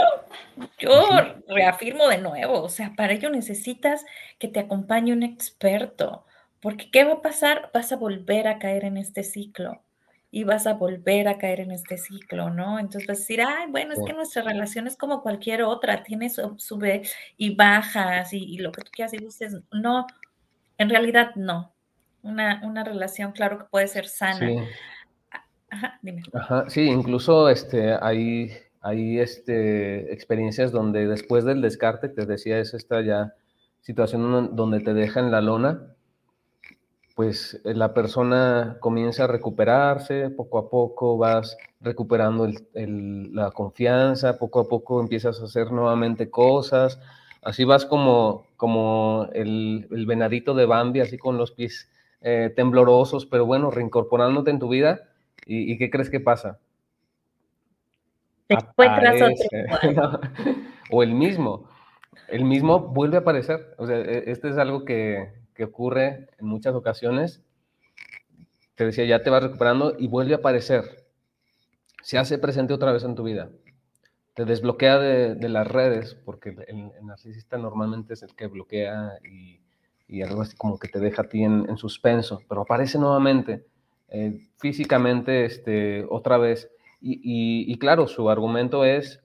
yo 0.79 1.09
reafirmo 1.49 2.09
de 2.09 2.19
nuevo, 2.19 2.63
o 2.63 2.69
sea, 2.69 2.95
para 2.97 3.13
ello 3.13 3.29
necesitas 3.29 4.07
que 4.39 4.49
te 4.49 4.61
acompañe 4.61 5.13
un 5.13 5.23
experto, 5.23 6.25
porque 6.63 6.91
¿qué 6.91 7.05
va 7.05 7.15
a 7.15 7.23
pasar? 7.23 7.71
Vas 7.75 7.93
a 7.93 7.97
volver 7.97 8.49
a 8.49 8.59
caer 8.59 8.85
en 8.85 8.97
este 8.97 9.23
ciclo 9.23 9.83
y 10.31 10.45
vas 10.45 10.67
a 10.67 10.75
volver 10.75 11.29
a 11.29 11.39
caer 11.39 11.61
en 11.61 11.73
este 11.73 11.99
ciclo, 11.99 12.51
¿no? 12.51 12.79
Entonces 12.79 13.07
vas 13.07 13.19
a 13.19 13.21
decir, 13.21 13.43
ay, 13.43 13.71
bueno, 13.71 13.93
es 13.95 14.01
que 14.07 14.13
nuestra 14.13 14.43
relación 14.43 14.87
es 14.87 14.97
como 14.97 15.23
cualquier 15.23 15.63
otra, 15.63 16.03
tiene 16.03 16.31
sube 16.31 17.03
y 17.37 17.55
bajas 17.55 18.33
y, 18.33 18.59
lo 18.59 18.71
que 18.73 18.83
tú 18.83 18.91
quieras 18.93 19.13
y 19.15 19.19
dices, 19.19 19.57
no, 19.73 20.07
en 20.79 20.89
realidad 20.89 21.35
no. 21.35 21.75
Una, 22.23 22.61
una 22.65 22.85
relación, 22.85 23.33
claro 23.33 23.59
que 23.59 23.65
puede 23.65 23.89
ser 23.89 24.07
sana. 24.07 24.39
Sí. 24.39 24.57
Ajá, 25.71 25.99
dime. 26.03 26.23
Ajá, 26.33 26.65
sí, 26.69 26.83
incluso 26.83 27.49
este, 27.49 27.97
hay 28.01 28.53
hay 28.81 29.19
este, 29.21 30.13
experiencias 30.13 30.73
donde 30.73 31.07
después 31.07 31.45
del 31.45 31.61
descarte, 31.61 32.09
te 32.09 32.25
decía, 32.25 32.59
es 32.59 32.73
esta 32.75 33.03
ya 33.03 33.35
situación 33.83 34.57
donde 34.57 34.81
te 34.81 34.95
dejan 34.95 35.31
la 35.31 35.41
lona, 35.41 35.95
pues 37.21 37.61
eh, 37.67 37.75
la 37.75 37.93
persona 37.93 38.79
comienza 38.81 39.25
a 39.25 39.27
recuperarse, 39.27 40.31
poco 40.31 40.57
a 40.57 40.71
poco 40.71 41.19
vas 41.19 41.59
recuperando 41.79 42.49
la 42.73 43.51
confianza, 43.51 44.39
poco 44.39 44.61
a 44.61 44.69
poco 44.69 45.03
empiezas 45.03 45.39
a 45.39 45.45
hacer 45.45 45.71
nuevamente 45.71 46.31
cosas, 46.31 46.99
así 47.43 47.65
vas 47.65 47.85
como, 47.85 48.47
como 48.57 49.29
el, 49.35 49.87
venadito 50.07 50.55
de 50.55 50.65
Bambi, 50.65 51.01
así 51.01 51.19
con 51.19 51.37
los 51.37 51.53
pies 51.53 51.91
eh, 52.23 52.51
temblorosos, 52.57 53.27
pero 53.27 53.45
bueno, 53.45 53.71
reincorporándote 53.71 54.51
en 54.51 54.59
tu 54.59 54.71
vida. 54.71 55.11
¿Y, 55.45 55.71
¿Y 55.71 55.77
qué 55.77 55.91
crees 55.91 56.09
que 56.09 56.21
pasa? 56.21 56.59
o 60.91 61.03
el 61.03 61.13
mismo. 61.13 61.69
El 62.29 62.47
mismo 62.47 62.79
vuelve 62.79 63.19
a 63.19 63.21
aparecer. 63.21 63.75
O 63.77 63.87
sea, 63.87 63.99
e, 63.99 64.31
este 64.31 64.49
es 64.49 64.57
algo 64.57 64.87
que, 64.87 65.40
ocurre 65.65 66.29
en 66.39 66.47
muchas 66.47 66.75
ocasiones. 66.75 67.43
Te 68.75 68.85
decía, 68.85 69.05
ya 69.05 69.23
te 69.23 69.31
vas 69.31 69.43
recuperando 69.43 69.95
y 69.99 70.09
vuelve 70.09 70.35
a 70.35 70.39
aparecer. 70.39 71.07
Se 72.03 72.19
hace 72.19 72.39
presente 72.39 72.73
otra 72.73 72.93
vez 72.93 73.05
en 73.05 73.15
tu 73.15 73.23
vida. 73.23 73.51
Te 74.35 74.45
desbloquea 74.45 74.99
de, 74.99 75.49
las 75.49 75.67
redes, 75.67 76.15
porque 76.15 76.57
el, 76.69 76.93
narcisista 77.03 77.59
normalmente 77.59 78.15
es 78.15 78.23
el 78.23 78.35
que 78.35 78.47
bloquea 78.47 79.19
y, 79.23 79.61
y, 80.09 80.23
algo 80.23 80.43
así 80.43 80.57
como 80.57 80.79
que 80.79 80.89
te 80.89 80.99
deja 80.99 81.23
a 81.23 81.29
ti 81.29 81.43
en, 81.43 81.69
en 81.69 81.77
suspenso, 81.77 82.41
pero 82.49 82.63
aparece 82.63 82.99
nuevamente, 82.99 83.67
eh, 84.09 84.49
físicamente, 84.57 85.45
este, 85.45 86.07
otra 86.09 86.39
vez 86.39 86.71
y, 87.03 87.79
claro, 87.79 88.07
su 88.07 88.29
argumento 88.29 88.85
es, 88.85 89.21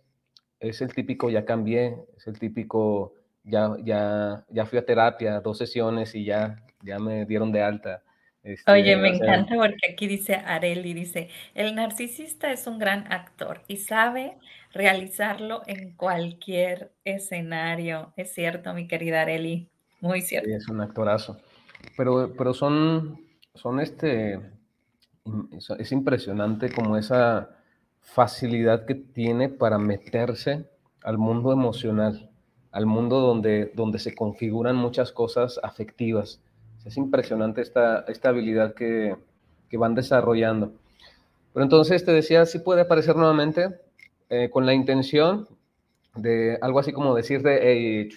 es 0.59 0.81
el 0.81 0.93
típico 0.93 1.29
ya 1.29 1.45
cambié, 1.45 1.97
es 2.15 2.27
el 2.27 2.39
típico 2.39 3.14
ya, 3.45 3.75
ya, 3.83 4.45
ya 4.49 4.65
fui 4.65 4.79
a 4.79 4.85
terapia, 4.85 5.39
dos 5.39 5.57
sesiones 5.57 6.13
y 6.15 6.25
ya, 6.25 6.61
ya 6.83 6.99
me 6.99 7.25
dieron 7.25 7.51
de 7.51 7.61
alta. 7.61 8.03
Este, 8.43 8.71
Oye, 8.71 8.95
me 8.95 9.15
encanta 9.15 9.55
porque 9.55 9.91
aquí 9.91 10.07
dice 10.07 10.35
Areli, 10.35 10.93
dice, 10.93 11.29
el 11.55 11.73
narcisista 11.73 12.51
es 12.51 12.67
un 12.67 12.77
gran 12.77 13.11
actor 13.11 13.61
y 13.67 13.77
sabe 13.77 14.37
realizarlo 14.71 15.63
en 15.65 15.95
cualquier 15.95 16.91
escenario. 17.05 18.13
Es 18.17 18.33
cierto, 18.33 18.73
mi 18.73 18.87
querida 18.87 19.21
Areli, 19.21 19.69
muy 19.99 20.21
cierto. 20.21 20.49
es 20.49 20.67
un 20.67 20.81
actorazo. 20.81 21.39
Pero, 21.97 22.33
pero 22.37 22.53
son, 22.53 23.19
son 23.55 23.79
este, 23.79 24.39
es 25.79 25.91
impresionante 25.91 26.69
como 26.71 26.97
esa, 26.97 27.55
facilidad 28.05 28.85
que 28.85 28.95
tiene 28.95 29.49
para 29.49 29.77
meterse 29.77 30.69
al 31.03 31.17
mundo 31.17 31.51
emocional, 31.51 32.29
al 32.75 32.85
mundo 32.85 33.21
donde, 33.21 33.71
donde 33.73 33.99
se 33.99 34.13
configuran 34.13 34.75
muchas 34.75 35.13
cosas 35.13 35.61
afectivas. 35.63 36.41
Es 36.83 36.97
impresionante 36.97 37.61
esta, 37.61 38.03
esta 38.09 38.29
habilidad 38.29 38.73
que, 38.73 39.15
que 39.69 39.77
van 39.77 39.95
desarrollando. 39.95 40.73
Pero 41.53 41.63
entonces 41.63 42.03
te 42.03 42.11
decía, 42.11 42.45
sí 42.45 42.59
puede 42.59 42.81
aparecer 42.81 43.15
nuevamente 43.15 43.79
eh, 44.29 44.49
con 44.49 44.65
la 44.65 44.73
intención 44.73 45.47
de 46.17 46.57
algo 46.61 46.79
así 46.79 46.91
como 46.91 47.15
decirte, 47.15 47.59
hey, 47.61 48.09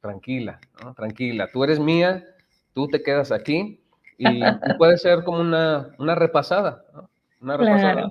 tranquila, 0.00 0.58
tranquila, 0.96 1.48
tú 1.52 1.62
eres 1.62 1.78
mía, 1.78 2.24
tú 2.74 2.88
te 2.88 3.04
quedas 3.04 3.30
aquí 3.30 3.80
y, 4.18 4.40
puede 4.78 4.98
ser 4.98 5.22
como 5.22 5.38
una, 5.38 5.94
una 6.00 6.16
repasada, 6.16 6.84
una 7.40 7.56
repasada. 7.56 8.10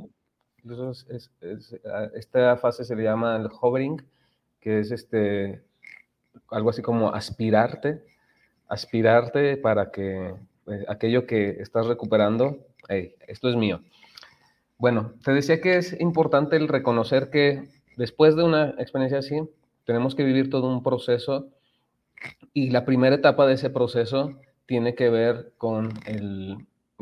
esta 2.13 2.55
fase 2.55 2.85
se 2.85 2.95
le 2.95 3.03
llama 3.03 3.35
el 3.35 3.49
hovering, 3.59 4.01
que 4.61 4.79
es 4.79 4.91
este, 4.91 5.61
algo 6.49 6.69
así 6.69 6.81
como 6.81 7.13
aspirarte, 7.13 8.03
aspirarte 8.67 9.57
para 9.57 9.91
que 9.91 10.33
eh, 10.67 10.85
aquello 10.87 11.25
que 11.25 11.61
estás 11.61 11.87
recuperando, 11.87 12.67
esto 13.27 13.49
es 13.49 13.55
mío. 13.55 13.81
Bueno, 14.77 15.13
te 15.23 15.31
decía 15.31 15.61
que 15.61 15.77
es 15.77 15.99
importante 16.01 16.55
el 16.55 16.67
reconocer 16.67 17.29
que 17.29 17.69
después 17.97 18.35
de 18.35 18.43
una 18.43 18.69
experiencia 18.79 19.19
así, 19.19 19.41
tenemos 19.85 20.15
que 20.15 20.23
vivir 20.23 20.49
todo 20.49 20.67
un 20.67 20.83
proceso 20.83 21.49
y 22.53 22.69
la 22.71 22.85
primera 22.85 23.15
etapa 23.15 23.45
de 23.45 23.53
ese 23.53 23.69
proceso 23.69 24.33
tiene 24.65 24.95
que 24.95 25.09
ver 25.09 25.53
con 25.57 25.91
el, 26.05 26.57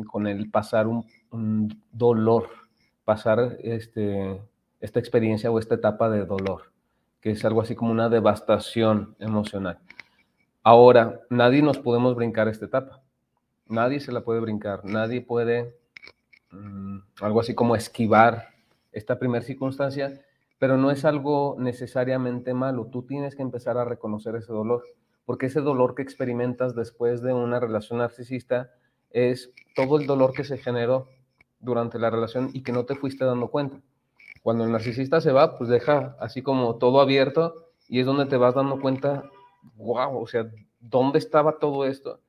con 0.08 0.28
el 0.28 0.50
pasar 0.50 0.88
un, 0.88 1.84
dolor, 1.92 2.50
pasar 3.06 3.58
este, 3.62 4.42
esta 4.82 5.00
experiencia 5.00 5.52
o 5.52 5.60
esta 5.60 5.76
etapa 5.76 6.10
de 6.10 6.26
dolor, 6.26 6.72
que 7.22 7.32
es 7.32 7.44
algo 7.46 7.62
así 7.62 7.76
como 7.76 7.92
una 7.92 8.10
devastación 8.10 9.16
emocional. 9.20 9.80
Ahora, 10.64 11.22
nadie 11.30 11.62
nos 11.62 11.78
podemos 11.78 12.16
brincar 12.16 12.48
esta 12.48 12.66
etapa. 12.66 13.02
Nadie 13.68 14.00
se 14.00 14.12
la 14.12 14.22
puede 14.22 14.40
brincar. 14.40 14.86
Nadie 14.86 15.22
puede, 15.22 15.76
mm, 16.52 17.00
algo 17.22 17.40
así 17.40 17.56
como 17.56 17.76
esquivar 17.76 18.50
esta 18.92 19.20
primera 19.20 19.44
circunstancia, 19.44 20.22
pero 20.58 20.78
no 20.78 20.92
es 20.92 21.06
algo 21.06 21.56
necesariamente 21.60 22.54
malo. 22.54 22.88
Tú 22.92 23.04
tienes 23.04 23.36
que 23.36 23.42
empezar 23.42 23.78
a 23.78 23.86
reconocer 23.86 24.36
ese 24.36 24.52
dolor 24.52 24.84
porque 25.30 25.46
ese 25.46 25.62
dolor 25.62 25.94
que 25.94 26.02
experimentas 26.02 26.74
después 26.74 27.22
de 27.22 27.34
una 27.34 27.60
relación 27.60 28.00
narcisista 28.00 28.72
es 29.12 29.54
todo 29.76 30.00
el 30.00 30.08
dolor 30.08 30.34
que 30.34 30.44
se 30.44 30.58
generó 30.58 31.08
durante 31.60 32.00
la 32.00 32.10
relación 32.10 32.50
y 32.52 32.64
que 32.64 32.72
no 32.72 32.86
te 32.86 32.96
fuiste 32.96 33.26
dando 33.26 33.50
cuenta. 33.50 33.80
Cuando 34.50 34.64
el 34.64 34.72
narcisista 34.72 35.22
se 35.22 35.32
va, 35.32 35.60
pues 35.60 35.70
deja 35.70 36.18
así 36.20 36.41
como 36.41 36.78
todo 36.78 37.02
abierto 37.02 37.68
y 37.88 38.00
es 38.00 38.08
donde 38.08 38.26
te 38.26 38.36
vas 38.36 38.56
dando 38.56 38.82
cuenta, 38.82 39.30
wow, 39.76 40.20
o 40.20 40.26
sea, 40.26 40.50
¿dónde 40.80 41.20
estaba 41.20 41.60
todo 41.60 41.86
esto? 41.86 42.20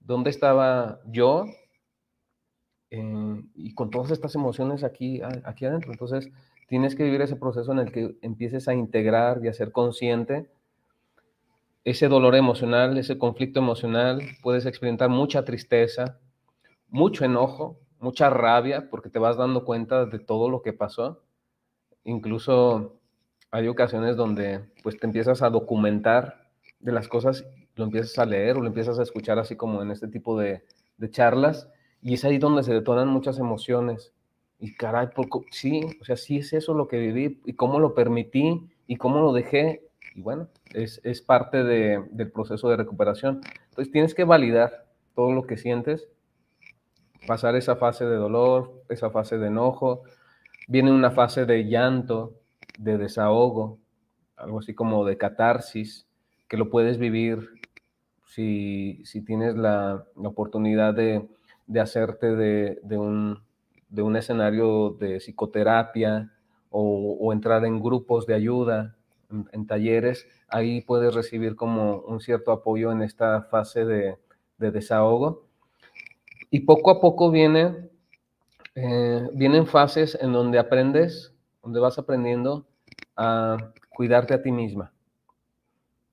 ¿Dónde 0.00 0.30
estaba 0.30 1.00
yo? 1.04 1.44
Eh, 2.88 3.42
y 3.54 3.74
con 3.74 3.90
todas 3.90 4.12
estas 4.12 4.34
emociones 4.34 4.82
aquí, 4.82 5.20
aquí 5.44 5.66
adentro. 5.66 5.92
Entonces, 5.92 6.30
tienes 6.68 6.96
que 6.96 7.04
vivir 7.04 7.20
ese 7.20 7.36
proceso 7.36 7.70
en 7.72 7.80
el 7.80 7.92
que 7.92 8.16
empieces 8.22 8.66
a 8.66 8.72
integrar 8.72 9.44
y 9.44 9.48
a 9.48 9.52
ser 9.52 9.70
consciente 9.70 10.48
ese 11.84 12.08
dolor 12.08 12.34
emocional, 12.34 12.96
ese 12.96 13.18
conflicto 13.18 13.60
emocional, 13.60 14.22
puedes 14.42 14.64
experimentar 14.64 15.10
mucha 15.10 15.44
tristeza, 15.44 16.18
mucho 16.88 17.26
enojo, 17.26 17.78
mucha 18.00 18.30
rabia, 18.30 18.88
porque 18.88 19.10
te 19.10 19.18
vas 19.18 19.36
dando 19.36 19.66
cuenta 19.66 20.06
de 20.06 20.18
todo 20.18 20.48
lo 20.48 20.62
que 20.62 20.72
pasó. 20.72 21.27
Incluso 22.08 22.98
hay 23.50 23.68
ocasiones 23.68 24.16
donde 24.16 24.64
pues 24.82 24.98
te 24.98 25.06
empiezas 25.06 25.42
a 25.42 25.50
documentar 25.50 26.48
de 26.80 26.90
las 26.90 27.06
cosas, 27.06 27.44
lo 27.76 27.84
empiezas 27.84 28.18
a 28.18 28.24
leer 28.24 28.56
o 28.56 28.62
lo 28.62 28.66
empiezas 28.66 28.98
a 28.98 29.02
escuchar 29.02 29.38
así 29.38 29.56
como 29.56 29.82
en 29.82 29.90
este 29.90 30.08
tipo 30.08 30.38
de, 30.40 30.64
charlas, 31.10 31.68
y 32.00 32.14
es 32.14 32.24
ahí 32.24 32.38
donde 32.38 32.62
se 32.62 32.72
detonan 32.72 33.08
muchas 33.08 33.38
emociones. 33.38 34.14
Y 34.58 34.74
caray, 34.74 35.08
sí, 35.50 35.82
o 36.00 36.04
sea, 36.06 36.16
sí 36.16 36.38
es 36.38 36.54
eso 36.54 36.72
lo 36.72 36.88
que 36.88 36.96
viví 36.96 37.42
y 37.44 37.52
cómo 37.52 37.78
lo 37.78 37.94
permití 37.94 38.66
y 38.86 38.96
cómo 38.96 39.20
lo 39.20 39.34
dejé 39.34 39.82
y 40.14 40.22
bueno, 40.22 40.48
es, 40.72 41.02
es 41.04 41.20
parte 41.20 41.62
de, 41.62 42.02
del 42.10 42.32
proceso 42.32 42.70
de 42.70 42.76
recuperación. 42.78 43.42
Entonces 43.68 43.92
tienes 43.92 44.14
que 44.14 44.24
validar 44.24 44.86
todo 45.14 45.32
lo 45.32 45.46
que 45.46 45.58
sientes, 45.58 46.08
pasar 47.26 47.54
esa 47.54 47.76
fase 47.76 48.06
de 48.06 48.16
dolor, 48.16 48.82
esa 48.88 49.10
fase 49.10 49.36
de 49.36 49.48
enojo, 49.48 50.04
viene 50.68 50.92
una 50.92 51.10
fase 51.10 51.44
de 51.44 51.64
llanto, 51.64 52.34
de 52.78 52.96
desahogo, 52.96 53.78
algo 54.36 54.60
así 54.60 54.74
como 54.74 55.04
de 55.04 55.18
catarsis, 55.18 56.06
que 56.46 56.56
lo 56.56 56.70
puedes 56.70 56.98
vivir 56.98 57.50
si, 58.26 59.02
si 59.04 59.22
tienes 59.22 59.56
la, 59.56 60.06
oportunidad 60.14 60.94
de, 60.94 61.26
de 61.66 61.80
hacerte 61.80 62.36
de, 62.36 62.78
de, 62.84 62.96
un, 62.96 63.42
de, 63.88 64.02
un, 64.02 64.16
escenario 64.16 64.90
de 64.90 65.18
psicoterapia 65.18 66.30
o, 66.70 67.16
o, 67.18 67.32
entrar 67.32 67.64
en 67.64 67.82
grupos 67.82 68.26
de 68.26 68.34
ayuda 68.34 68.94
en, 69.52 69.66
talleres, 69.66 70.26
ahí 70.48 70.80
puedes 70.82 71.14
recibir 71.14 71.56
como 71.56 72.00
un 72.00 72.20
cierto 72.20 72.52
apoyo 72.52 72.92
en 72.92 73.02
esta 73.02 73.42
fase 73.42 73.84
de, 73.84 74.16
desahogo. 74.58 75.46
Y 76.50 76.60
poco 76.60 76.90
a 76.90 77.00
poco 77.00 77.30
viene, 77.30 77.90
eh, 78.80 79.28
vienen 79.34 79.66
fases 79.66 80.16
en 80.20 80.32
donde 80.32 80.60
aprendes, 80.60 81.34
donde 81.64 81.80
vas 81.80 81.98
aprendiendo 81.98 82.64
a 83.16 83.72
cuidarte 83.90 84.34
a 84.34 84.42
ti 84.42 84.52
misma. 84.52 84.92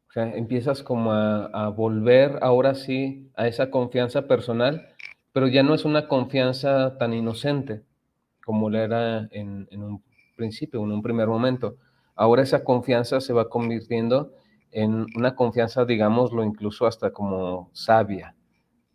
O 0.09 0.11
sea, 0.11 0.35
empiezas 0.35 0.81
como 0.81 1.11
a, 1.11 1.69
volver 1.69 2.39
ahora 2.41 2.73
sí 2.73 3.29
a 3.35 3.47
esa 3.47 3.69
confianza 3.69 4.27
personal, 4.27 4.87
pero 5.31 5.47
ya 5.47 5.61
no 5.61 5.75
es 5.75 5.85
una 5.85 6.07
confianza 6.07 6.97
tan 6.97 7.13
inocente 7.13 7.83
como 8.43 8.71
lo 8.71 8.79
era 8.79 9.27
en, 9.31 9.67
en 9.69 9.83
un 9.83 10.03
principio, 10.35 10.83
en 10.83 10.91
un 10.91 11.03
primer 11.03 11.27
momento, 11.27 11.77
ahora 12.15 12.41
esa 12.41 12.63
confianza 12.63 13.21
se 13.21 13.33
va 13.33 13.47
convirtiendo 13.47 14.33
en 14.71 15.05
una 15.15 15.35
confianza, 15.35 15.85
digámoslo, 15.85 16.43
incluso 16.43 16.87
hasta 16.87 17.11
como 17.11 17.69
sabia. 17.73 18.35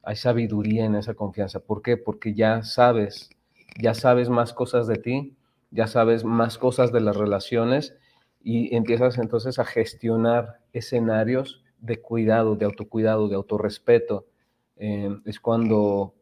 Hay 0.02 0.16
sabiduría 0.16 0.86
en 0.86 0.96
esa 0.96 1.14
confianza. 1.14 1.60
¿Por 1.60 1.82
qué? 1.82 1.96
Porque 1.96 2.34
ya 2.34 2.64
sabes, 2.64 3.30
ya 3.78 3.94
sabes 3.94 4.28
más 4.28 4.52
cosas 4.52 4.86
de 4.86 4.96
ti, 4.96 5.36
ya 5.70 5.86
sabes 5.86 6.24
más 6.24 6.58
cosas 6.58 6.92
de 6.92 7.00
las 7.00 7.16
relaciones 7.16 7.94
y 8.42 8.74
empiezas 8.74 9.18
entonces 9.18 9.58
a 9.58 9.64
gestionar 9.64 10.60
escenarios 10.72 11.62
de 11.80 12.00
cuidado, 12.00 12.56
de 12.56 12.64
autocuidado, 12.64 13.28
de 13.28 13.36
autorrespeto. 13.36 14.26
Eh, 14.76 15.14
es 15.24 15.40
cuando, 15.40 16.14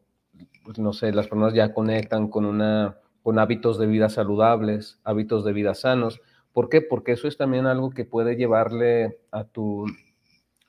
pues, 0.63 0.79
no 0.79 0.93
sé, 0.93 1.11
las 1.11 1.27
personas 1.27 1.53
ya 1.53 1.73
conectan 1.73 2.27
con, 2.27 2.45
una, 2.45 2.97
con 3.23 3.39
hábitos 3.39 3.79
de 3.79 3.87
vida 3.87 4.09
saludables, 4.09 4.99
hábitos 5.03 5.43
de 5.45 5.53
vida 5.53 5.73
sanos, 5.75 6.21
¿Por 6.53 6.69
qué? 6.69 6.81
Porque 6.81 7.11
eso 7.11 7.27
es 7.27 7.37
también 7.37 7.65
algo 7.67 7.91
que 7.91 8.05
puede 8.05 8.35
llevarle 8.35 9.19
a, 9.31 9.43
tu, 9.43 9.85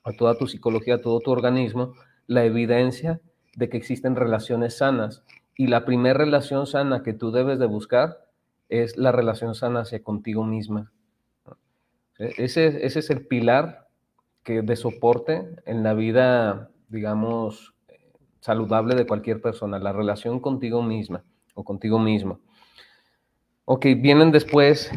a 0.04 0.12
toda 0.12 0.36
tu 0.36 0.46
psicología, 0.46 0.96
a 0.96 1.00
todo 1.00 1.20
tu 1.20 1.30
organismo, 1.30 1.94
la 2.26 2.44
evidencia 2.44 3.20
de 3.56 3.68
que 3.68 3.76
existen 3.76 4.14
relaciones 4.14 4.78
sanas. 4.78 5.24
Y 5.60 5.66
la 5.66 5.84
primera 5.84 6.16
relación 6.16 6.66
sana 6.66 7.02
que 7.02 7.12
tú 7.12 7.32
debes 7.32 7.58
de 7.58 7.66
buscar 7.66 8.24
es 8.70 8.96
la 8.96 9.12
relación 9.12 9.54
sana 9.54 9.80
hacia 9.80 10.02
contigo 10.02 10.42
misma. 10.42 10.90
E, 12.18 12.32
ese, 12.38 12.86
ese 12.86 13.00
es 13.00 13.10
el 13.10 13.26
pilar 13.26 13.86
que 14.42 14.62
de 14.62 14.74
soporte 14.74 15.56
en 15.66 15.82
la 15.82 15.92
vida, 15.92 16.70
digamos, 16.88 17.74
saludable 18.40 18.94
de 18.94 19.06
cualquier 19.06 19.42
persona, 19.42 19.78
la 19.78 19.92
relación 19.92 20.40
contigo 20.40 20.82
misma 20.82 21.24
o 21.52 21.62
contigo 21.62 21.98
mismo. 21.98 22.40
Ok, 23.66 23.84
vienen 23.98 24.32
después 24.32 24.90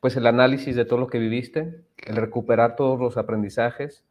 pues 0.00 0.14
el 0.14 0.28
análisis 0.28 0.76
de 0.76 0.84
todo 0.84 1.00
lo 1.00 1.08
que 1.08 1.18
viviste, 1.18 1.82
el 2.06 2.14
recuperar 2.14 2.76
todos 2.76 3.00
los 3.00 3.16
aprendizajes, 3.16 4.04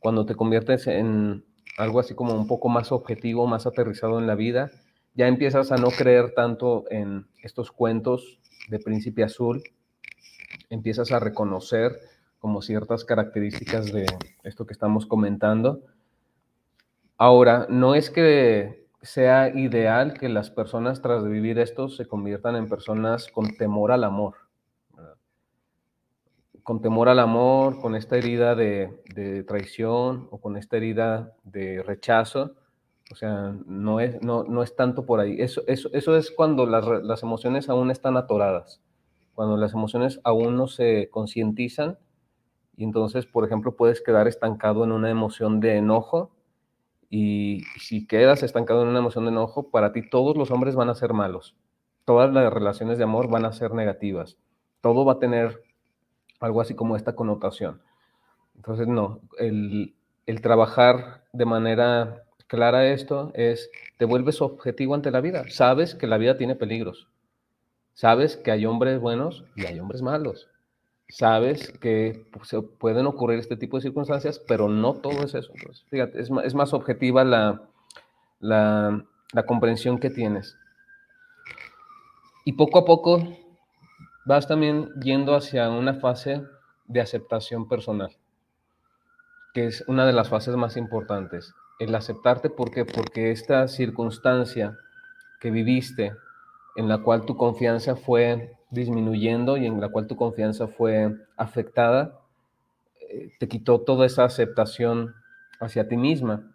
cuando 0.00 0.24
te 0.24 0.36
conviertes 0.36 0.86
en 0.86 1.44
algo 1.76 2.00
así 2.00 2.14
como 2.14 2.32
un 2.32 2.46
poco 2.46 2.70
más 2.70 2.92
objetivo, 2.92 3.46
más 3.46 3.66
aterrizado 3.66 4.18
en 4.18 4.26
la 4.26 4.36
vida, 4.36 4.70
ya 5.14 5.28
empiezas 5.28 5.72
a 5.72 5.76
no 5.76 5.88
creer 5.88 6.34
tanto 6.34 6.84
en 6.90 7.26
estos 7.42 7.70
cuentos 7.70 8.40
de 8.68 8.78
príncipe 8.78 9.22
azul, 9.22 9.62
empiezas 10.70 11.12
a 11.12 11.20
reconocer 11.20 11.98
como 12.38 12.62
ciertas 12.62 13.04
características 13.04 13.92
de 13.92 14.06
esto 14.42 14.66
que 14.66 14.72
estamos 14.72 15.06
comentando. 15.06 15.82
Ahora, 17.16 17.66
no 17.68 17.94
es 17.94 18.10
que 18.10 18.86
sea 19.02 19.48
ideal 19.48 20.14
que 20.14 20.28
las 20.28 20.50
personas 20.50 21.00
tras 21.00 21.24
vivir 21.24 21.58
esto 21.58 21.88
se 21.88 22.06
conviertan 22.06 22.56
en 22.56 22.68
personas 22.68 23.28
con 23.28 23.56
temor 23.56 23.92
al 23.92 24.04
amor 24.04 24.34
con 26.64 26.80
temor 26.80 27.10
al 27.10 27.18
amor, 27.18 27.78
con 27.80 27.94
esta 27.94 28.16
herida 28.16 28.54
de, 28.54 29.44
traición 29.46 30.26
o 30.30 30.40
con 30.40 30.56
esta 30.56 30.78
herida 30.78 31.34
de 31.44 31.82
rechazo. 31.82 32.56
O 33.10 33.16
sea, 33.16 33.54
no 33.66 34.00
es, 34.00 34.22
no, 34.22 34.44
no 34.44 34.62
es 34.62 34.74
tanto 34.76 35.04
por 35.04 35.20
ahí. 35.20 35.36
Eso, 35.38 35.62
eso, 35.66 35.90
eso 35.92 36.16
es 36.16 36.30
cuando 36.30 36.66
las, 36.66 36.86
las, 37.02 37.22
emociones 37.22 37.68
aún 37.68 37.90
están 37.90 38.16
atoradas, 38.16 38.80
cuando 39.34 39.56
las 39.56 39.74
emociones 39.74 40.20
aún 40.24 40.56
no 40.56 40.66
se 40.66 41.08
concientizan 41.10 41.98
y 42.76 42.84
entonces, 42.84 43.26
por 43.26 43.44
ejemplo, 43.44 43.76
puedes 43.76 44.00
quedar 44.00 44.26
estancado 44.26 44.84
en 44.84 44.92
una 44.92 45.10
emoción 45.10 45.60
de 45.60 45.76
enojo 45.76 46.32
y 47.10 47.62
si 47.78 48.06
quedas 48.06 48.42
estancado 48.42 48.82
en 48.82 48.88
una 48.88 48.98
emoción 48.98 49.24
de 49.24 49.30
enojo, 49.30 49.70
para 49.70 49.92
ti 49.92 50.08
todos 50.08 50.36
los 50.36 50.50
hombres 50.50 50.74
van 50.74 50.88
a 50.88 50.94
ser 50.94 51.12
malos, 51.12 51.56
todas 52.04 52.32
las 52.32 52.52
relaciones 52.52 52.98
de 52.98 53.04
amor 53.04 53.28
van 53.28 53.44
a 53.44 53.52
ser 53.52 53.72
negativas, 53.72 54.36
todo 54.80 55.04
va 55.04 55.14
a 55.14 55.18
tener 55.18 55.62
algo 56.40 56.60
así 56.60 56.74
como 56.74 56.96
esta 56.96 57.14
connotación. 57.14 57.80
Entonces, 58.56 58.88
no, 58.88 59.20
el, 59.38 59.94
trabajar 60.42 61.24
de 61.32 61.44
manera 61.44 62.23
clara 62.46 62.86
esto 62.88 63.30
es, 63.34 63.70
te 63.98 64.04
vuelves 64.04 64.40
objetivo 64.40 64.94
ante 64.94 65.10
la 65.10 65.20
vida. 65.20 65.44
Sabes 65.48 65.94
que 65.94 66.06
la 66.06 66.18
vida 66.18 66.36
tiene 66.36 66.54
peligros. 66.54 67.08
Sabes 67.94 68.36
que 68.36 68.50
hay 68.50 68.66
hombres 68.66 69.00
buenos 69.00 69.44
y 69.54 69.66
hay 69.66 69.78
hombres 69.78 70.02
malos. 70.02 70.48
Sabes 71.08 71.70
que 71.80 72.26
se 72.42 72.60
pueden 72.62 73.06
ocurrir 73.06 73.38
este 73.38 73.56
tipo 73.56 73.76
de 73.76 73.82
circunstancias, 73.82 74.40
pero 74.48 74.68
no 74.68 74.94
todo 74.94 75.24
es 75.24 75.34
eso. 75.34 75.52
fíjate, 75.90 76.20
es, 76.20 76.30
es, 76.44 76.54
más 76.54 76.72
objetiva 76.72 77.24
la, 77.24 77.62
la 78.40 79.46
comprensión 79.46 79.98
que 79.98 80.10
tienes. 80.10 80.56
Y 82.44 82.54
poco 82.54 82.78
a 82.80 82.84
poco 82.84 83.22
vas 84.24 84.48
también 84.48 84.90
yendo 85.00 85.34
hacia 85.34 85.68
una 85.70 85.94
fase 85.94 86.42
de 86.86 87.00
aceptación 87.00 87.68
personal, 87.68 88.16
que 89.52 89.66
es 89.66 89.84
una 89.86 90.06
de 90.06 90.12
las 90.12 90.28
fases 90.28 90.56
más 90.56 90.76
importantes. 90.76 91.54
El 91.78 91.94
aceptarte, 91.94 92.50
¿por 92.50 92.70
qué? 92.70 92.84
Porque 92.84 93.30
esta 93.30 93.66
circunstancia 93.68 94.78
que 95.40 95.50
viviste, 95.50 96.12
en 96.76 96.88
la 96.88 96.98
cual 96.98 97.26
tu 97.26 97.36
confianza 97.36 97.96
fue 97.96 98.52
disminuyendo 98.70 99.56
y 99.56 99.66
en 99.66 99.80
la 99.80 99.88
cual 99.88 100.06
tu 100.06 100.16
confianza 100.16 100.68
fue 100.68 101.16
afectada, 101.36 102.20
eh, 103.10 103.30
te 103.38 103.48
quitó 103.48 103.80
toda 103.80 104.06
esa 104.06 104.24
aceptación 104.24 105.14
hacia 105.60 105.88
ti 105.88 105.96
misma. 105.96 106.52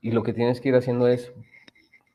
Y 0.00 0.12
lo 0.12 0.22
que 0.22 0.32
tienes 0.32 0.60
que 0.60 0.68
ir 0.68 0.74
haciendo 0.74 1.08
es 1.08 1.32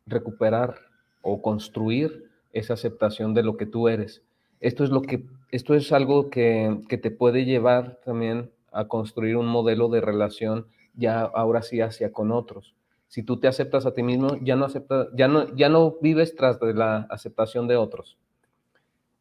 recuperar 0.05 0.75
o 1.21 1.41
construir 1.41 2.29
esa 2.51 2.73
aceptación 2.75 3.33
de 3.33 3.43
lo 3.43 3.57
que 3.57 3.65
tú 3.65 3.87
eres. 3.87 4.21
Esto 4.59 4.83
es, 4.83 4.91
lo 4.91 5.01
que, 5.01 5.25
esto 5.51 5.73
es 5.73 5.91
algo 5.91 6.29
que, 6.29 6.81
que 6.87 6.97
te 6.97 7.11
puede 7.11 7.45
llevar 7.45 7.99
también 8.05 8.51
a 8.71 8.87
construir 8.87 9.37
un 9.37 9.47
modelo 9.47 9.89
de 9.89 10.01
relación 10.01 10.67
ya 10.93 11.21
ahora 11.21 11.61
sí 11.61 11.81
hacia 11.81 12.11
con 12.11 12.31
otros. 12.31 12.75
Si 13.07 13.23
tú 13.23 13.39
te 13.39 13.47
aceptas 13.47 13.85
a 13.85 13.93
ti 13.93 14.01
mismo, 14.03 14.37
ya 14.41 14.55
no, 14.55 14.65
acepta, 14.65 15.07
ya 15.13 15.27
no, 15.27 15.55
ya 15.55 15.69
no 15.69 15.97
vives 16.01 16.35
tras 16.35 16.59
de 16.59 16.73
la 16.73 17.07
aceptación 17.09 17.67
de 17.67 17.75
otros. 17.75 18.17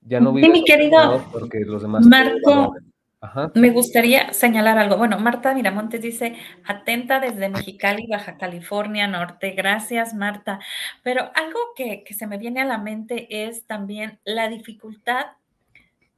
Ya 0.02 0.18
no 0.20 0.32
vives 0.32 0.50
sí, 0.52 0.60
mi 0.60 0.64
querido 0.64 1.24
porque 1.30 1.60
los 1.60 1.82
demás 1.82 2.04
Marco, 2.06 2.74
me 3.54 3.70
gustaría 3.70 4.32
señalar 4.32 4.78
algo. 4.78 4.96
Bueno, 4.96 5.18
Marta 5.18 5.54
Miramontes 5.54 6.02
dice, 6.02 6.36
atenta 6.64 7.20
desde 7.20 7.48
Mexicali, 7.48 8.06
Baja 8.08 8.36
California 8.36 9.06
Norte. 9.06 9.52
Gracias, 9.52 10.12
Marta. 10.12 10.58
Pero 11.04 11.30
algo 11.34 11.58
que, 11.76 12.02
que 12.02 12.14
se 12.14 12.26
me 12.26 12.38
viene 12.38 12.60
a 12.60 12.64
la 12.64 12.78
mente 12.78 13.46
es 13.46 13.64
también 13.64 14.18
la 14.24 14.48
dificultad 14.48 15.26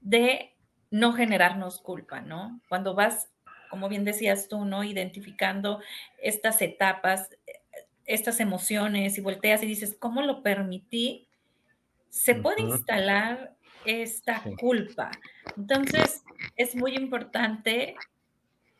de 0.00 0.54
no 0.90 1.12
generarnos 1.12 1.80
culpa, 1.80 2.20
¿no? 2.20 2.60
Cuando 2.68 2.94
vas, 2.94 3.28
como 3.74 3.88
bien 3.88 4.04
decías 4.04 4.46
tú, 4.46 4.64
¿no? 4.64 4.84
Identificando 4.84 5.80
estas 6.22 6.62
etapas, 6.62 7.28
estas 8.04 8.38
emociones 8.38 9.18
y 9.18 9.20
volteas 9.20 9.64
y 9.64 9.66
dices, 9.66 9.96
¿cómo 9.98 10.22
lo 10.22 10.44
permití? 10.44 11.26
Se 12.08 12.36
puede 12.36 12.62
instalar 12.62 13.56
esta 13.84 14.44
culpa. 14.60 15.10
Entonces, 15.56 16.22
es 16.54 16.76
muy 16.76 16.94
importante, 16.94 17.96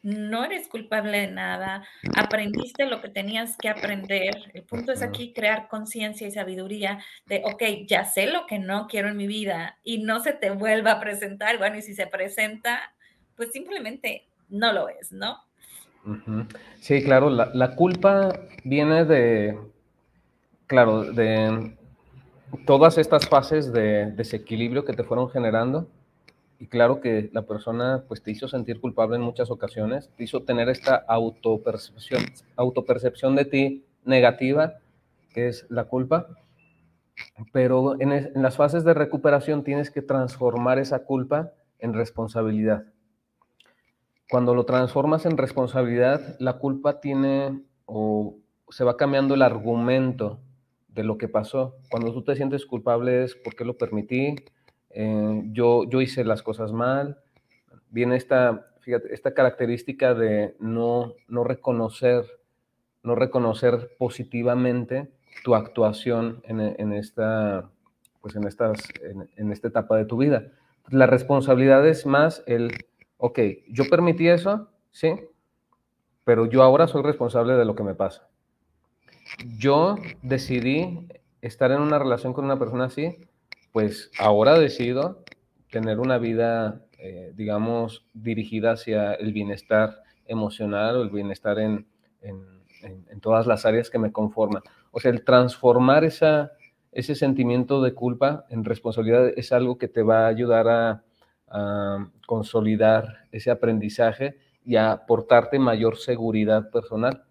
no 0.04 0.44
eres 0.44 0.68
culpable 0.68 1.22
de 1.22 1.32
nada, 1.32 1.84
aprendiste 2.14 2.86
lo 2.86 3.02
que 3.02 3.08
tenías 3.08 3.56
que 3.56 3.68
aprender. 3.68 4.52
El 4.54 4.62
punto 4.62 4.92
es 4.92 5.02
aquí 5.02 5.32
crear 5.32 5.66
conciencia 5.66 6.28
y 6.28 6.30
sabiduría 6.30 7.02
de, 7.26 7.42
ok, 7.44 7.64
ya 7.88 8.04
sé 8.04 8.28
lo 8.28 8.46
que 8.46 8.60
no 8.60 8.86
quiero 8.86 9.08
en 9.08 9.16
mi 9.16 9.26
vida 9.26 9.76
y 9.82 10.04
no 10.04 10.20
se 10.20 10.34
te 10.34 10.50
vuelva 10.50 10.92
a 10.92 11.00
presentar. 11.00 11.58
Bueno, 11.58 11.78
y 11.78 11.82
si 11.82 11.94
se 11.94 12.06
presenta, 12.06 12.94
pues 13.34 13.50
simplemente 13.50 14.28
no 14.48 14.72
lo 14.72 14.88
es, 14.88 15.12
¿no? 15.12 15.38
Sí, 16.80 17.02
claro, 17.02 17.30
la, 17.30 17.74
culpa 17.76 18.38
viene 18.62 19.04
de, 19.06 19.58
claro, 20.66 21.02
de 21.04 21.76
todas 22.66 22.98
estas 22.98 23.26
fases 23.26 23.72
de 23.72 24.12
desequilibrio 24.12 24.84
que 24.84 24.92
te 24.92 25.04
fueron 25.04 25.30
generando 25.30 25.88
y 26.58 26.66
claro 26.66 27.00
que 27.00 27.30
la 27.32 27.42
persona 27.42 28.04
pues 28.06 28.22
te 28.22 28.30
hizo 28.30 28.48
sentir 28.48 28.80
culpable 28.80 29.16
en 29.16 29.22
muchas 29.22 29.50
ocasiones, 29.50 30.10
te 30.16 30.24
hizo 30.24 30.42
tener 30.42 30.68
esta 30.68 30.96
autopercepción, 31.08 32.22
autopercepción 32.56 33.34
de 33.34 33.44
ti 33.46 33.84
negativa, 34.04 34.74
que 35.32 35.48
es 35.48 35.66
la 35.70 35.84
culpa, 35.84 36.28
pero 37.52 38.00
en 38.00 38.30
las 38.34 38.56
fases 38.56 38.84
de 38.84 38.94
recuperación 38.94 39.64
tienes 39.64 39.90
que 39.90 40.02
transformar 40.02 40.78
esa 40.78 41.04
culpa 41.04 41.52
en 41.78 41.94
responsabilidad. 41.94 42.84
Cuando 44.30 44.54
lo 44.54 44.64
transformas 44.64 45.26
en 45.26 45.36
responsabilidad, 45.36 46.36
la 46.38 46.54
culpa 46.54 47.00
tiene 47.00 47.62
o 47.84 48.38
se 48.70 48.84
va 48.84 48.96
cambiando 48.96 49.34
el 49.34 49.42
argumento 49.42 50.40
de 50.88 51.04
lo 51.04 51.18
que 51.18 51.28
pasó. 51.28 51.76
Cuando 51.90 52.12
tú 52.12 52.22
te 52.22 52.34
sientes 52.34 52.64
culpable 52.64 53.24
es 53.24 53.34
porque 53.34 53.64
lo 53.64 53.76
permití, 53.76 54.36
eh, 54.90 55.42
yo, 55.52 55.84
yo 55.84 56.00
hice 56.00 56.24
las 56.24 56.42
cosas 56.42 56.72
mal. 56.72 57.18
Viene 57.90 58.16
esta, 58.16 58.66
fíjate, 58.80 59.12
esta 59.12 59.34
característica 59.34 60.14
de 60.14 60.56
no, 60.58 61.14
no 61.28 61.44
reconocer, 61.44 62.24
no 63.02 63.14
reconocer 63.14 63.90
positivamente 63.98 65.10
tu 65.42 65.54
actuación 65.54 66.40
en, 66.44 66.60
en 66.60 66.92
esta, 66.92 67.68
pues 68.22 68.36
en, 68.36 68.46
estas, 68.46 68.88
en, 69.02 69.28
en 69.36 69.52
esta 69.52 69.68
etapa 69.68 69.96
de 69.96 70.06
tu 70.06 70.16
vida. 70.16 70.46
La 70.90 71.06
responsabilidad 71.06 71.86
es 71.86 72.06
más 72.06 72.42
el, 72.46 72.72
ok, 73.24 73.38
yo 73.68 73.84
permití 73.88 74.28
eso, 74.28 74.68
sí, 74.90 75.14
pero 76.24 76.46
yo 76.46 76.62
ahora 76.62 76.86
soy 76.86 77.02
responsable 77.02 77.54
de 77.54 77.64
lo 77.64 77.74
que 77.74 77.82
me 77.82 77.94
pasa 77.94 78.28
yo 79.58 79.96
decidí 80.22 81.08
estar 81.40 81.70
en 81.72 81.80
una 81.80 81.98
relación 81.98 82.32
con 82.32 82.44
una 82.44 82.58
persona 82.58 82.84
así, 82.84 83.18
pues 83.72 84.10
ahora 84.18 84.58
decido 84.58 85.24
tener 85.70 85.98
una 85.98 86.18
vida, 86.18 86.82
eh, 86.98 87.32
digamos, 87.34 88.06
dirigida 88.12 88.72
hacia 88.72 89.14
el 89.14 89.32
bienestar 89.32 90.02
emocional 90.26 90.96
o 90.96 91.02
el 91.02 91.10
bienestar 91.10 91.58
en, 91.58 91.86
todas 93.20 93.46
las 93.46 93.64
áreas 93.64 93.88
que 93.88 93.98
me 93.98 94.12
conforman. 94.12 94.62
O 94.90 95.00
sea, 95.00 95.10
el 95.10 95.24
transformar 95.24 96.04
esa, 96.04 96.52
ese 96.92 97.14
sentimiento 97.14 97.80
de 97.80 97.94
culpa 97.94 98.44
en 98.50 98.64
responsabilidad 98.64 99.28
es 99.34 99.50
algo 99.52 99.78
que 99.78 99.88
te 99.88 100.02
va 100.02 100.26
a 100.26 100.28
ayudar 100.28 100.68
a, 100.68 101.02
a 101.48 102.08
consolidar 102.26 103.26
ese 103.32 103.50
aprendizaje 103.50 104.38
y 104.64 104.76
a 104.76 104.92
aportarte 104.92 105.58
mayor 105.58 105.98
seguridad 105.98 106.70
personal. 106.70 107.24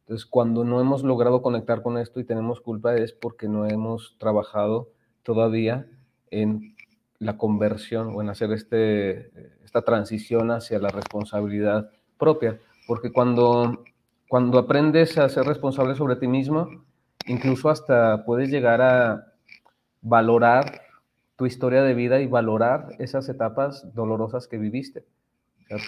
Entonces, 0.00 0.26
cuando 0.26 0.64
no 0.64 0.80
hemos 0.80 1.02
logrado 1.02 1.42
conectar 1.42 1.82
con 1.82 1.98
esto 1.98 2.20
y 2.20 2.24
tenemos 2.24 2.60
culpa 2.60 2.94
es 2.96 3.12
porque 3.12 3.48
no 3.48 3.66
hemos 3.66 4.16
trabajado 4.18 4.90
todavía 5.22 5.86
en 6.30 6.74
la 7.18 7.36
conversión 7.38 8.14
o 8.14 8.20
en 8.20 8.30
hacer 8.30 8.50
este, 8.52 9.30
esta 9.64 9.82
transición 9.82 10.50
hacia 10.50 10.78
la 10.80 10.88
responsabilidad 10.88 11.90
propia. 12.18 12.58
Porque 12.86 13.12
cuando, 13.12 13.84
cuando 14.28 14.58
aprendes 14.58 15.18
a 15.18 15.28
ser 15.28 15.44
responsable 15.44 15.94
sobre 15.94 16.16
ti 16.16 16.26
mismo, 16.26 16.68
incluso 17.26 17.70
hasta 17.70 18.24
puedes 18.24 18.50
llegar 18.50 18.82
a 18.82 19.32
valorar 20.00 20.82
tu 21.42 21.46
historia 21.46 21.82
de 21.82 21.92
vida 21.94 22.20
y 22.20 22.28
valorar 22.28 22.90
esas 23.00 23.28
etapas 23.28 23.92
dolorosas 23.94 24.46
que 24.46 24.58
viviste. 24.58 25.04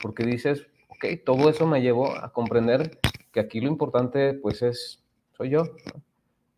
porque 0.02 0.24
dices, 0.24 0.66
ok, 0.88 1.04
todo 1.24 1.48
eso 1.48 1.64
me 1.64 1.80
llevó 1.80 2.10
a 2.10 2.32
comprender 2.32 2.98
que 3.30 3.38
aquí 3.38 3.60
lo 3.60 3.68
importante 3.68 4.34
pues 4.34 4.62
es, 4.62 5.04
soy 5.36 5.50
yo, 5.50 5.62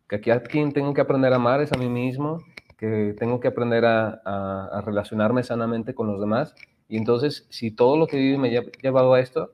que 0.09 0.15
aquí 0.15 0.31
a 0.31 0.41
quien 0.41 0.71
tengo 0.71 0.95
que 0.95 1.01
aprender 1.01 1.31
a 1.31 1.35
amar 1.35 1.61
es 1.61 1.71
a 1.73 1.77
mí 1.77 1.89
mismo, 1.89 2.39
que 2.75 3.13
tengo 3.19 3.39
que 3.39 3.49
aprender 3.49 3.85
a, 3.85 4.19
a, 4.25 4.81
relacionarme 4.81 5.43
sanamente 5.43 5.93
con 5.93 6.07
los 6.07 6.19
demás. 6.19 6.55
Y 6.89 6.97
entonces, 6.97 7.45
si 7.51 7.69
todo 7.69 7.97
lo 7.97 8.07
que 8.07 8.17
viví 8.17 8.39
me 8.39 8.57
ha 8.57 8.63
llevado 8.81 9.13
a 9.13 9.19
esto, 9.19 9.51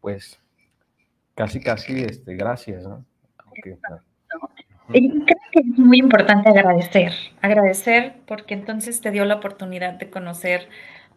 pues 0.00 0.40
casi, 1.34 1.60
casi, 1.60 2.02
este, 2.02 2.34
gracias, 2.34 2.84
¿no? 2.84 3.04
creo 3.62 5.39
es 5.60 5.78
muy 5.78 5.98
importante 5.98 6.48
agradecer, 6.48 7.12
agradecer 7.42 8.14
porque 8.26 8.54
entonces 8.54 9.00
te 9.00 9.10
dio 9.10 9.24
la 9.24 9.36
oportunidad 9.36 9.94
de 9.94 10.10
conocer 10.10 10.68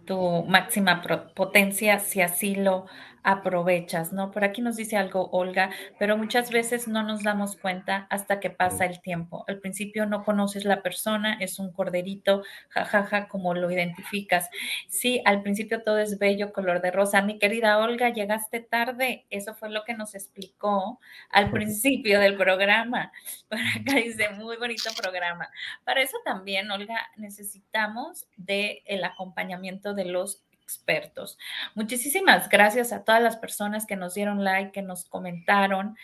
tu 0.06 0.44
máxima 0.46 1.02
potencia 1.34 2.00
si 2.00 2.22
así 2.22 2.56
lo 2.56 2.86
aprovechas, 3.24 4.14
¿no? 4.14 4.32
Por 4.32 4.44
aquí 4.44 4.62
nos 4.62 4.76
dice 4.76 4.98
algo 4.98 5.30
Olga, 5.32 5.72
pero 5.98 6.18
muchas 6.18 6.52
veces 6.52 6.88
no 6.88 7.04
nos 7.04 7.24
damos 7.24 7.56
cuenta 7.56 8.08
hasta 8.10 8.40
que 8.40 8.50
pasa 8.50 8.86
el 8.86 9.02
tiempo. 9.02 9.46
Al 9.48 9.60
principio 9.60 10.06
no 10.06 10.24
conoces 10.24 10.66
la 10.66 10.82
persona, 10.82 11.38
es 11.40 11.60
un 11.60 11.72
corderito, 11.72 12.44
jajaja, 12.70 13.04
ja, 13.04 13.22
ja, 13.22 13.28
como 13.28 13.54
lo 13.54 13.72
identificas. 13.72 14.50
Sí, 14.88 15.22
al 15.26 15.42
principio 15.42 15.84
todo 15.84 16.00
es 16.00 16.20
bello, 16.20 16.54
color 16.54 16.82
de 16.82 16.92
rosa. 16.92 17.22
Mi 17.22 17.40
querida 17.40 17.78
Olga, 17.80 18.10
llegaste 18.10 18.60
tarde. 18.60 19.26
Eso 19.30 19.54
fue 19.56 19.70
lo 19.70 19.84
que 19.84 19.94
nos 19.94 20.16
explicó 20.16 21.00
al 21.30 21.52
principio 21.52 22.20
del 22.20 22.36
programa. 22.36 23.12
Por 23.50 23.60
acá 23.60 23.96
dice, 23.96 24.30
muy 24.30 24.58
bonito 24.58 24.90
programa. 24.98 25.50
Para 25.84 26.02
eso 26.02 26.18
también, 26.26 26.70
Olga, 26.72 27.10
necesitamos 27.16 28.28
del 28.38 28.80
el 28.86 29.04
acompañamiento 29.04 29.94
de 29.94 30.06
los 30.06 30.43
expertos. 30.64 31.38
Muchísimas 31.76 32.50
gracias 32.50 32.92
a 32.94 33.04
todas 33.04 33.22
las 33.22 33.38
personas 33.38 33.86
que 33.86 33.96
nos 33.96 34.14
dieron 34.14 34.44
like, 34.44 34.72
que 34.72 34.82
nos 34.82 35.06
comentaron 35.06 35.96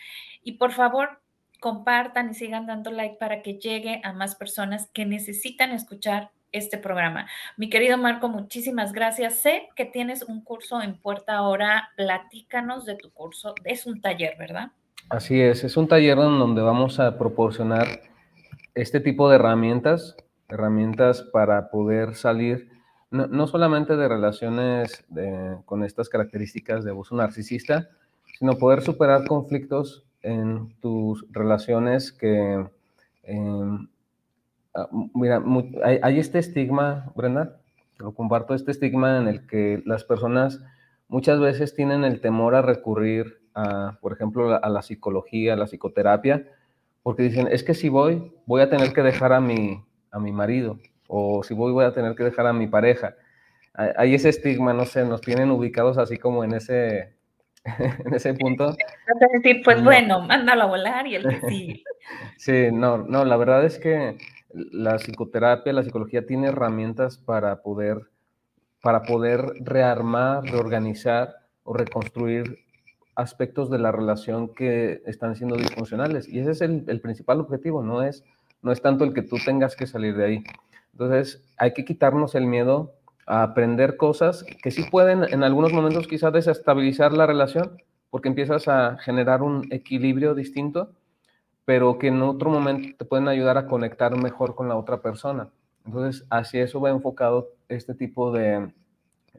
y 0.44 0.52
por 0.52 0.72
favor 0.72 1.20
compartan 1.60 2.30
y 2.30 2.34
sigan 2.34 2.66
dando 2.66 2.90
like 2.90 3.16
para 3.18 3.42
que 3.42 3.54
llegue 3.54 4.00
a 4.04 4.12
más 4.12 4.34
personas 4.34 4.88
que 4.92 5.04
necesitan 5.04 5.72
escuchar 5.72 6.30
este 6.52 6.78
programa. 6.78 7.26
Mi 7.56 7.68
querido 7.70 7.96
Marco, 7.96 8.28
muchísimas 8.28 8.92
gracias. 8.92 9.40
Sé 9.40 9.68
que 9.76 9.84
tienes 9.84 10.22
un 10.22 10.42
curso 10.42 10.82
en 10.82 10.96
puerta 10.96 11.36
ahora. 11.36 11.90
Platícanos 11.96 12.86
de 12.86 12.96
tu 12.96 13.12
curso. 13.12 13.54
Es 13.64 13.86
un 13.86 14.00
taller, 14.00 14.36
¿verdad? 14.38 14.72
Así 15.08 15.40
es, 15.40 15.64
es 15.64 15.76
un 15.76 15.88
taller 15.88 16.16
donde 16.16 16.62
vamos 16.62 17.00
a 17.00 17.18
proporcionar 17.18 17.86
este 18.74 19.00
tipo 19.00 19.28
de 19.28 19.36
herramientas, 19.36 20.16
herramientas 20.48 21.22
para 21.32 21.70
poder 21.70 22.14
salir 22.14 22.68
no, 23.10 23.46
solamente 23.46 23.96
de 23.96 24.08
relaciones 24.08 25.04
con 25.64 25.84
estas 25.84 26.08
características 26.08 26.84
de 26.84 26.90
abuso 26.90 27.16
narcisista, 27.16 27.88
sino 28.38 28.56
poder 28.56 28.82
superar 28.82 29.26
conflictos 29.26 30.04
en 30.22 30.74
tus 30.80 31.26
relaciones 31.32 32.12
que, 32.12 32.64
em, 33.24 33.88
ah, 34.74 34.88
mira, 35.14 35.42
hay, 35.82 36.18
este 36.18 36.38
estigma, 36.38 37.12
Brenda, 37.16 37.56
lo 37.98 38.12
comparto, 38.14 38.54
este 38.54 38.70
estigma 38.70 39.18
en 39.18 39.28
el 39.28 39.46
que 39.46 39.82
las 39.84 40.04
personas 40.04 40.60
muchas 41.08 41.40
veces 41.40 41.74
tienen 41.74 42.04
el 42.04 42.20
temor 42.20 42.54
a 42.54 42.62
recurrir 42.62 43.40
a, 43.54 43.98
por 44.00 44.12
ejemplo, 44.12 44.54
a 44.62 44.68
la 44.68 44.82
psicología, 44.82 45.54
a 45.54 45.56
la 45.56 45.66
psicoterapia, 45.66 46.46
porque 47.02 47.24
dicen, 47.24 47.48
es 47.50 47.64
que 47.64 47.74
si 47.74 47.88
voy, 47.88 48.32
voy 48.46 48.60
a 48.60 48.70
tener 48.70 48.92
que 48.92 49.02
dejar 49.02 49.32
a 49.32 49.40
mi, 49.40 49.82
a 50.10 50.20
mi 50.20 50.32
marido, 50.32 50.78
o 51.12 51.42
si 51.42 51.54
voy, 51.54 51.72
voy 51.72 51.84
a 51.84 51.92
tener 51.92 52.14
que 52.14 52.22
dejar 52.22 52.46
a 52.46 52.52
mi 52.52 52.68
pareja. 52.68 53.16
Hay 53.74 54.14
ese 54.14 54.28
estigma, 54.28 54.72
no 54.72 54.84
sé, 54.84 55.04
nos 55.04 55.20
tienen 55.20 55.50
ubicados 55.50 55.98
así 55.98 56.18
como 56.18 56.44
en 56.44 56.54
ese, 56.54 57.14
en 58.04 58.14
ese 58.14 58.34
punto. 58.34 58.76
decir, 59.32 59.62
pues 59.64 59.82
bueno, 59.82 60.20
mándalo 60.20 60.62
a 60.62 60.66
volar 60.66 61.06
y 61.08 61.16
el 61.16 61.28
que 61.28 61.40
sigue. 61.48 61.82
sí, 62.36 62.68
no, 62.72 62.98
no, 62.98 63.24
la 63.24 63.36
verdad 63.36 63.64
es 63.64 63.78
que 63.78 64.18
la 64.52 64.98
psicoterapia, 64.98 65.72
la 65.72 65.82
psicología 65.82 66.26
tiene 66.26 66.48
herramientas 66.48 67.18
para 67.18 67.60
poder, 67.62 67.98
para 68.80 69.02
poder 69.02 69.40
rearmar, 69.60 70.44
reorganizar 70.44 71.36
o 71.64 71.74
reconstruir 71.74 72.58
aspectos 73.16 73.68
de 73.68 73.78
la 73.78 73.90
relación 73.90 74.54
que 74.54 75.02
están 75.06 75.34
siendo 75.34 75.56
disfuncionales. 75.56 76.28
Y 76.28 76.38
ese 76.38 76.52
es 76.52 76.60
el, 76.60 76.84
el, 76.86 77.00
principal 77.00 77.40
objetivo, 77.40 77.82
no 77.82 78.02
es, 78.02 78.24
no 78.62 78.70
es 78.70 78.80
tanto 78.80 79.04
el 79.04 79.12
que 79.12 79.22
tú 79.22 79.38
tengas 79.44 79.74
que 79.74 79.86
salir 79.86 80.16
de 80.16 80.24
ahí. 80.24 80.44
Entonces, 80.92 81.44
hay 81.56 81.72
que 81.72 81.84
quitarnos 81.84 82.34
el 82.34 82.46
miedo 82.46 82.94
a 83.26 83.42
aprender 83.42 83.96
cosas 83.96 84.44
que 84.62 84.70
sí 84.70 84.84
pueden 84.90 85.24
en 85.24 85.44
algunos 85.44 85.72
momentos 85.72 86.08
quizás 86.08 86.32
desestabilizar 86.32 87.12
la 87.12 87.26
relación, 87.26 87.82
porque 88.10 88.28
empiezas 88.28 88.66
a 88.68 88.98
generar 88.98 89.42
un 89.42 89.68
equilibrio 89.70 90.34
distinto, 90.34 90.92
pero 91.64 91.98
que 91.98 92.08
en 92.08 92.22
otro 92.22 92.50
momento 92.50 92.96
te 92.98 93.04
pueden 93.04 93.28
ayudar 93.28 93.56
a 93.56 93.66
conectar 93.66 94.16
mejor 94.16 94.54
con 94.54 94.68
la 94.68 94.76
otra 94.76 95.00
persona. 95.00 95.50
Entonces, 95.86 96.26
hacia 96.30 96.64
eso 96.64 96.80
va 96.80 96.90
enfocado 96.90 97.50
este 97.68 97.94
tipo 97.94 98.32
de, 98.32 98.72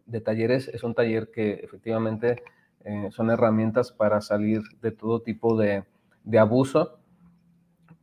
de 0.06 0.22
talleres. 0.22 0.68
Es 0.70 0.84
un 0.84 0.93
taller 0.93 1.32
que 1.32 1.54
efectivamente 1.56 2.43
eh, 2.84 3.10
son 3.12 3.30
herramientas 3.30 3.91
para 3.91 4.22
salir 4.22 4.62
de 4.82 4.91
todo 4.91 5.22
tipo 5.22 5.58
de, 5.58 5.84
de 6.24 6.39
abuso. 6.39 6.99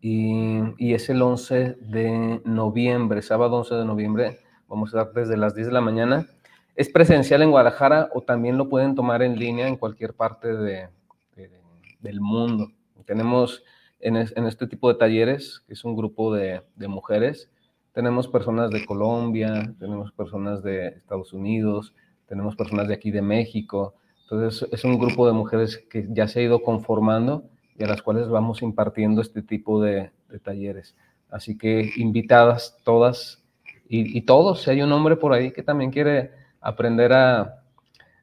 Y, 0.01 0.94
es 0.94 1.09
el 1.09 1.22
11 1.22 1.76
de 1.80 2.40
noviembre, 2.44 3.22
sábado 3.22 3.57
11 3.57 3.74
de 3.74 3.84
noviembre. 3.84 4.38
Vamos 4.68 4.94
a 4.94 5.01
estar 5.01 5.14
desde 5.14 5.36
las 5.36 5.55
10 5.55 5.68
de 5.68 5.72
la 5.72 5.80
mañana. 5.80 6.26
Es 6.76 6.88
presencial 6.88 7.42
en 7.42 7.51
Guadalajara 7.51 8.09
o 8.14 8.22
también 8.22 8.57
lo 8.57 8.68
pueden 8.68 8.94
tomar 8.94 9.22
en 9.22 9.38
línea 9.38 9.66
en 9.66 9.76
cualquier 9.76 10.14
parte 10.14 10.55
de, 10.55 10.88
del 12.01 12.20
mundo. 12.20 12.68
Tenemos 13.05 13.64
en, 13.99 14.16
en, 14.16 14.46
este 14.46 14.66
tipo 14.66 14.88
de 14.88 14.99
talleres, 14.99 15.64
que 15.66 15.72
es 15.72 15.84
un 15.84 15.96
grupo 15.96 16.32
de, 16.32 16.62
de 16.76 16.88
mujeres, 16.88 17.51
tenemos 17.92 18.28
personas 18.28 18.70
de 18.70 18.86
Colombia, 18.86 19.74
tenemos 19.80 20.12
personas 20.12 20.62
de 20.62 20.88
Estados 20.88 21.32
Unidos, 21.32 21.94
tenemos 22.26 22.55
personas 22.55 22.86
de 22.86 22.94
aquí 22.94 23.11
de 23.11 23.22
México, 23.22 23.94
entonces, 24.30 24.68
es 24.70 24.84
un 24.84 24.99
grupo 24.99 25.26
de 25.26 25.32
mujeres 25.32 25.78
que 25.88 26.07
ya 26.11 26.28
se 26.28 26.40
ha 26.40 26.42
ido 26.42 26.61
conformando 26.61 27.49
y 27.79 27.85
a 27.85 27.87
las 27.87 28.03
cuales 28.03 28.29
vamos 28.29 28.62
impartiendo 28.62 29.22
este 29.22 29.43
tipo 29.43 29.81
de, 29.81 30.11
talleres. 30.43 30.95
Así 31.31 31.57
que 31.57 31.91
invitadas 31.97 32.76
todas 32.85 33.43
y, 33.89 34.20
todos, 34.22 34.62
si 34.62 34.70
hay 34.70 34.83
un 34.83 34.93
hombre 34.93 35.16
por 35.16 35.33
ahí 35.33 35.51
que 35.51 35.62
también 35.62 35.91
quiere 35.91 36.33
aprender 36.61 37.14
a, 37.14 37.62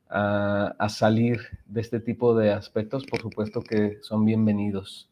a 0.08 0.89
salir 0.89 1.39
de 1.66 1.82
este 1.82 1.99
tipo 1.99 2.36
de 2.36 2.51
aspectos, 2.51 3.06
por 3.06 3.20
supuesto 3.20 3.62
que 3.62 3.97
son 4.01 4.26
bienvenidos. 4.26 5.10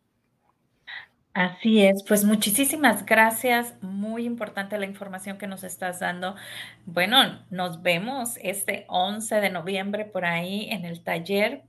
Así 1.33 1.81
es, 1.81 2.03
pues 2.03 2.23
muchísimas 2.23 3.07
gracias, 3.07 3.73
muy 3.81 4.25
importante 4.25 4.77
la 4.77 4.85
información 4.85 5.39
que 5.39 5.47
nos 5.47 5.63
estás 5.63 5.99
dando. 5.99 6.35
Bueno, 6.85 7.39
nos 7.49 7.81
vemos 7.81 8.37
este 8.43 8.85
11 8.87 9.41
de 9.41 9.49
noviembre 9.49 10.05
por 10.05 10.25
ahí 10.25 10.67
en 10.69 10.85
el 10.85 11.03
taller, 11.03 11.63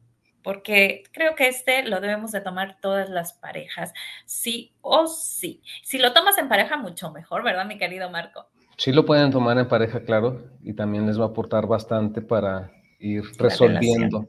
porque 0.45 1.03
creo 1.11 1.35
que 1.35 1.49
este 1.49 1.83
lo 1.83 2.01
debemos 2.01 2.31
de 2.31 2.41
tomar 2.41 2.77
todas 2.81 3.09
las 3.09 3.33
parejas, 3.33 3.93
sí 4.27 4.75
o 4.83 5.09
sí. 5.09 5.63
Si 5.83 5.99
lo 5.99 6.13
tomas 6.13 6.39
en 6.39 6.49
pareja, 6.49 6.77
mucho 6.77 7.11
mejor, 7.11 7.43
¿verdad, 7.43 7.67
mi 7.67 7.79
querido 7.79 8.11
Marco? 8.11 8.47
Sí 8.77 8.93
lo 8.93 9.05
pueden 9.07 9.33
tomar 9.33 9.59
en 9.59 9.67
pareja, 9.67 10.05
claro, 10.05 10.45
y 10.63 10.75
también 10.75 11.07
les 11.07 11.19
va 11.19 11.25
a 11.25 11.29
aportar 11.29 11.67
bastante 11.67 12.21
para 12.21 12.71
ir 13.01 13.25
resolviendo 13.39 14.29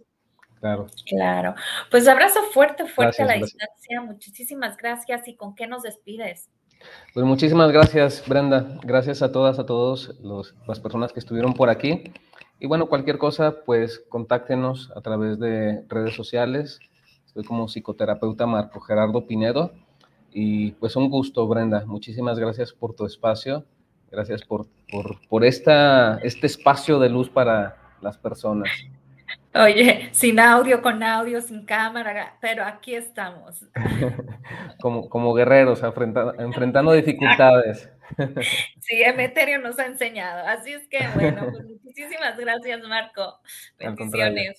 Claro. 0.60 0.88
Claro. 1.06 1.56
Pues 1.92 2.08
abrazo 2.08 2.42
fuerte, 2.52 2.88
fuerte 2.88 3.22
a 3.22 3.26
la 3.26 3.34
distancia. 3.34 4.02
Muchísimas 4.02 4.78
gracias. 4.78 5.28
¿Y 5.28 5.36
con 5.36 5.54
qué 5.54 5.68
nos 5.68 5.84
despides? 5.84 6.50
Pues 7.14 7.24
muchísimas 7.24 7.72
gracias, 7.72 8.28
Brenda. 8.28 8.80
Gracias 8.82 9.22
a 9.22 9.32
todas, 9.32 9.60
a 9.60 9.68
todos 9.68 10.16
los, 10.22 10.56
las 10.68 10.80
personas 10.80 11.14
que 11.14 11.20
estuvieron 11.20 11.54
por 11.54 11.70
aquí. 11.70 12.12
Y 12.60 12.68
bueno, 12.68 12.88
cualquier 12.88 13.18
cosa, 13.18 13.64
pues 13.66 14.04
contáctenos 14.10 14.92
a 14.96 15.02
través 15.02 15.40
de 15.40 15.84
redes 15.90 16.16
sociales. 16.16 16.80
Estoy 17.26 17.44
como 17.44 17.68
psicoterapeuta 17.68 18.46
Marco 18.46 18.80
Gerardo 18.80 19.26
Pinedo. 19.28 19.72
Y 20.32 20.72
pues 20.74 20.96
un 20.96 21.10
gusto, 21.10 21.48
Brenda. 21.48 21.86
Muchísimas 21.86 22.40
gracias 22.40 22.74
por 22.74 22.94
tu 22.94 23.06
espacio. 23.06 23.66
Gracias 24.12 24.44
por, 24.44 24.68
por, 24.90 25.20
por 25.28 25.44
esta, 25.44 26.20
este 26.24 26.48
espacio 26.48 27.00
de 27.00 27.10
luz 27.10 27.30
para 27.30 27.78
las 28.02 28.18
personas. 28.18 28.70
Oye, 29.54 30.10
sin 30.12 30.40
audio, 30.40 30.82
con 30.82 31.02
audio, 31.02 31.42
sin 31.42 31.66
cámara, 31.66 32.36
pero 32.42 32.66
aquí 32.66 32.94
estamos. 32.94 33.66
como, 34.82 35.08
como 35.08 35.34
guerreros, 35.34 35.82
enfrentando 35.82 36.92
dificultades. 36.92 37.90
Sí, 38.80 39.02
Emeterio 39.02 39.60
nos 39.60 39.80
ha 39.80 39.86
enseñado. 39.86 40.48
Así 40.48 40.72
es 40.74 40.88
que, 40.88 41.00
bueno, 41.16 41.50
pues 41.52 41.66
muchísimas 41.84 42.38
gracias, 42.38 42.82
Marco. 42.84 43.40
Bendiciones. 43.80 44.54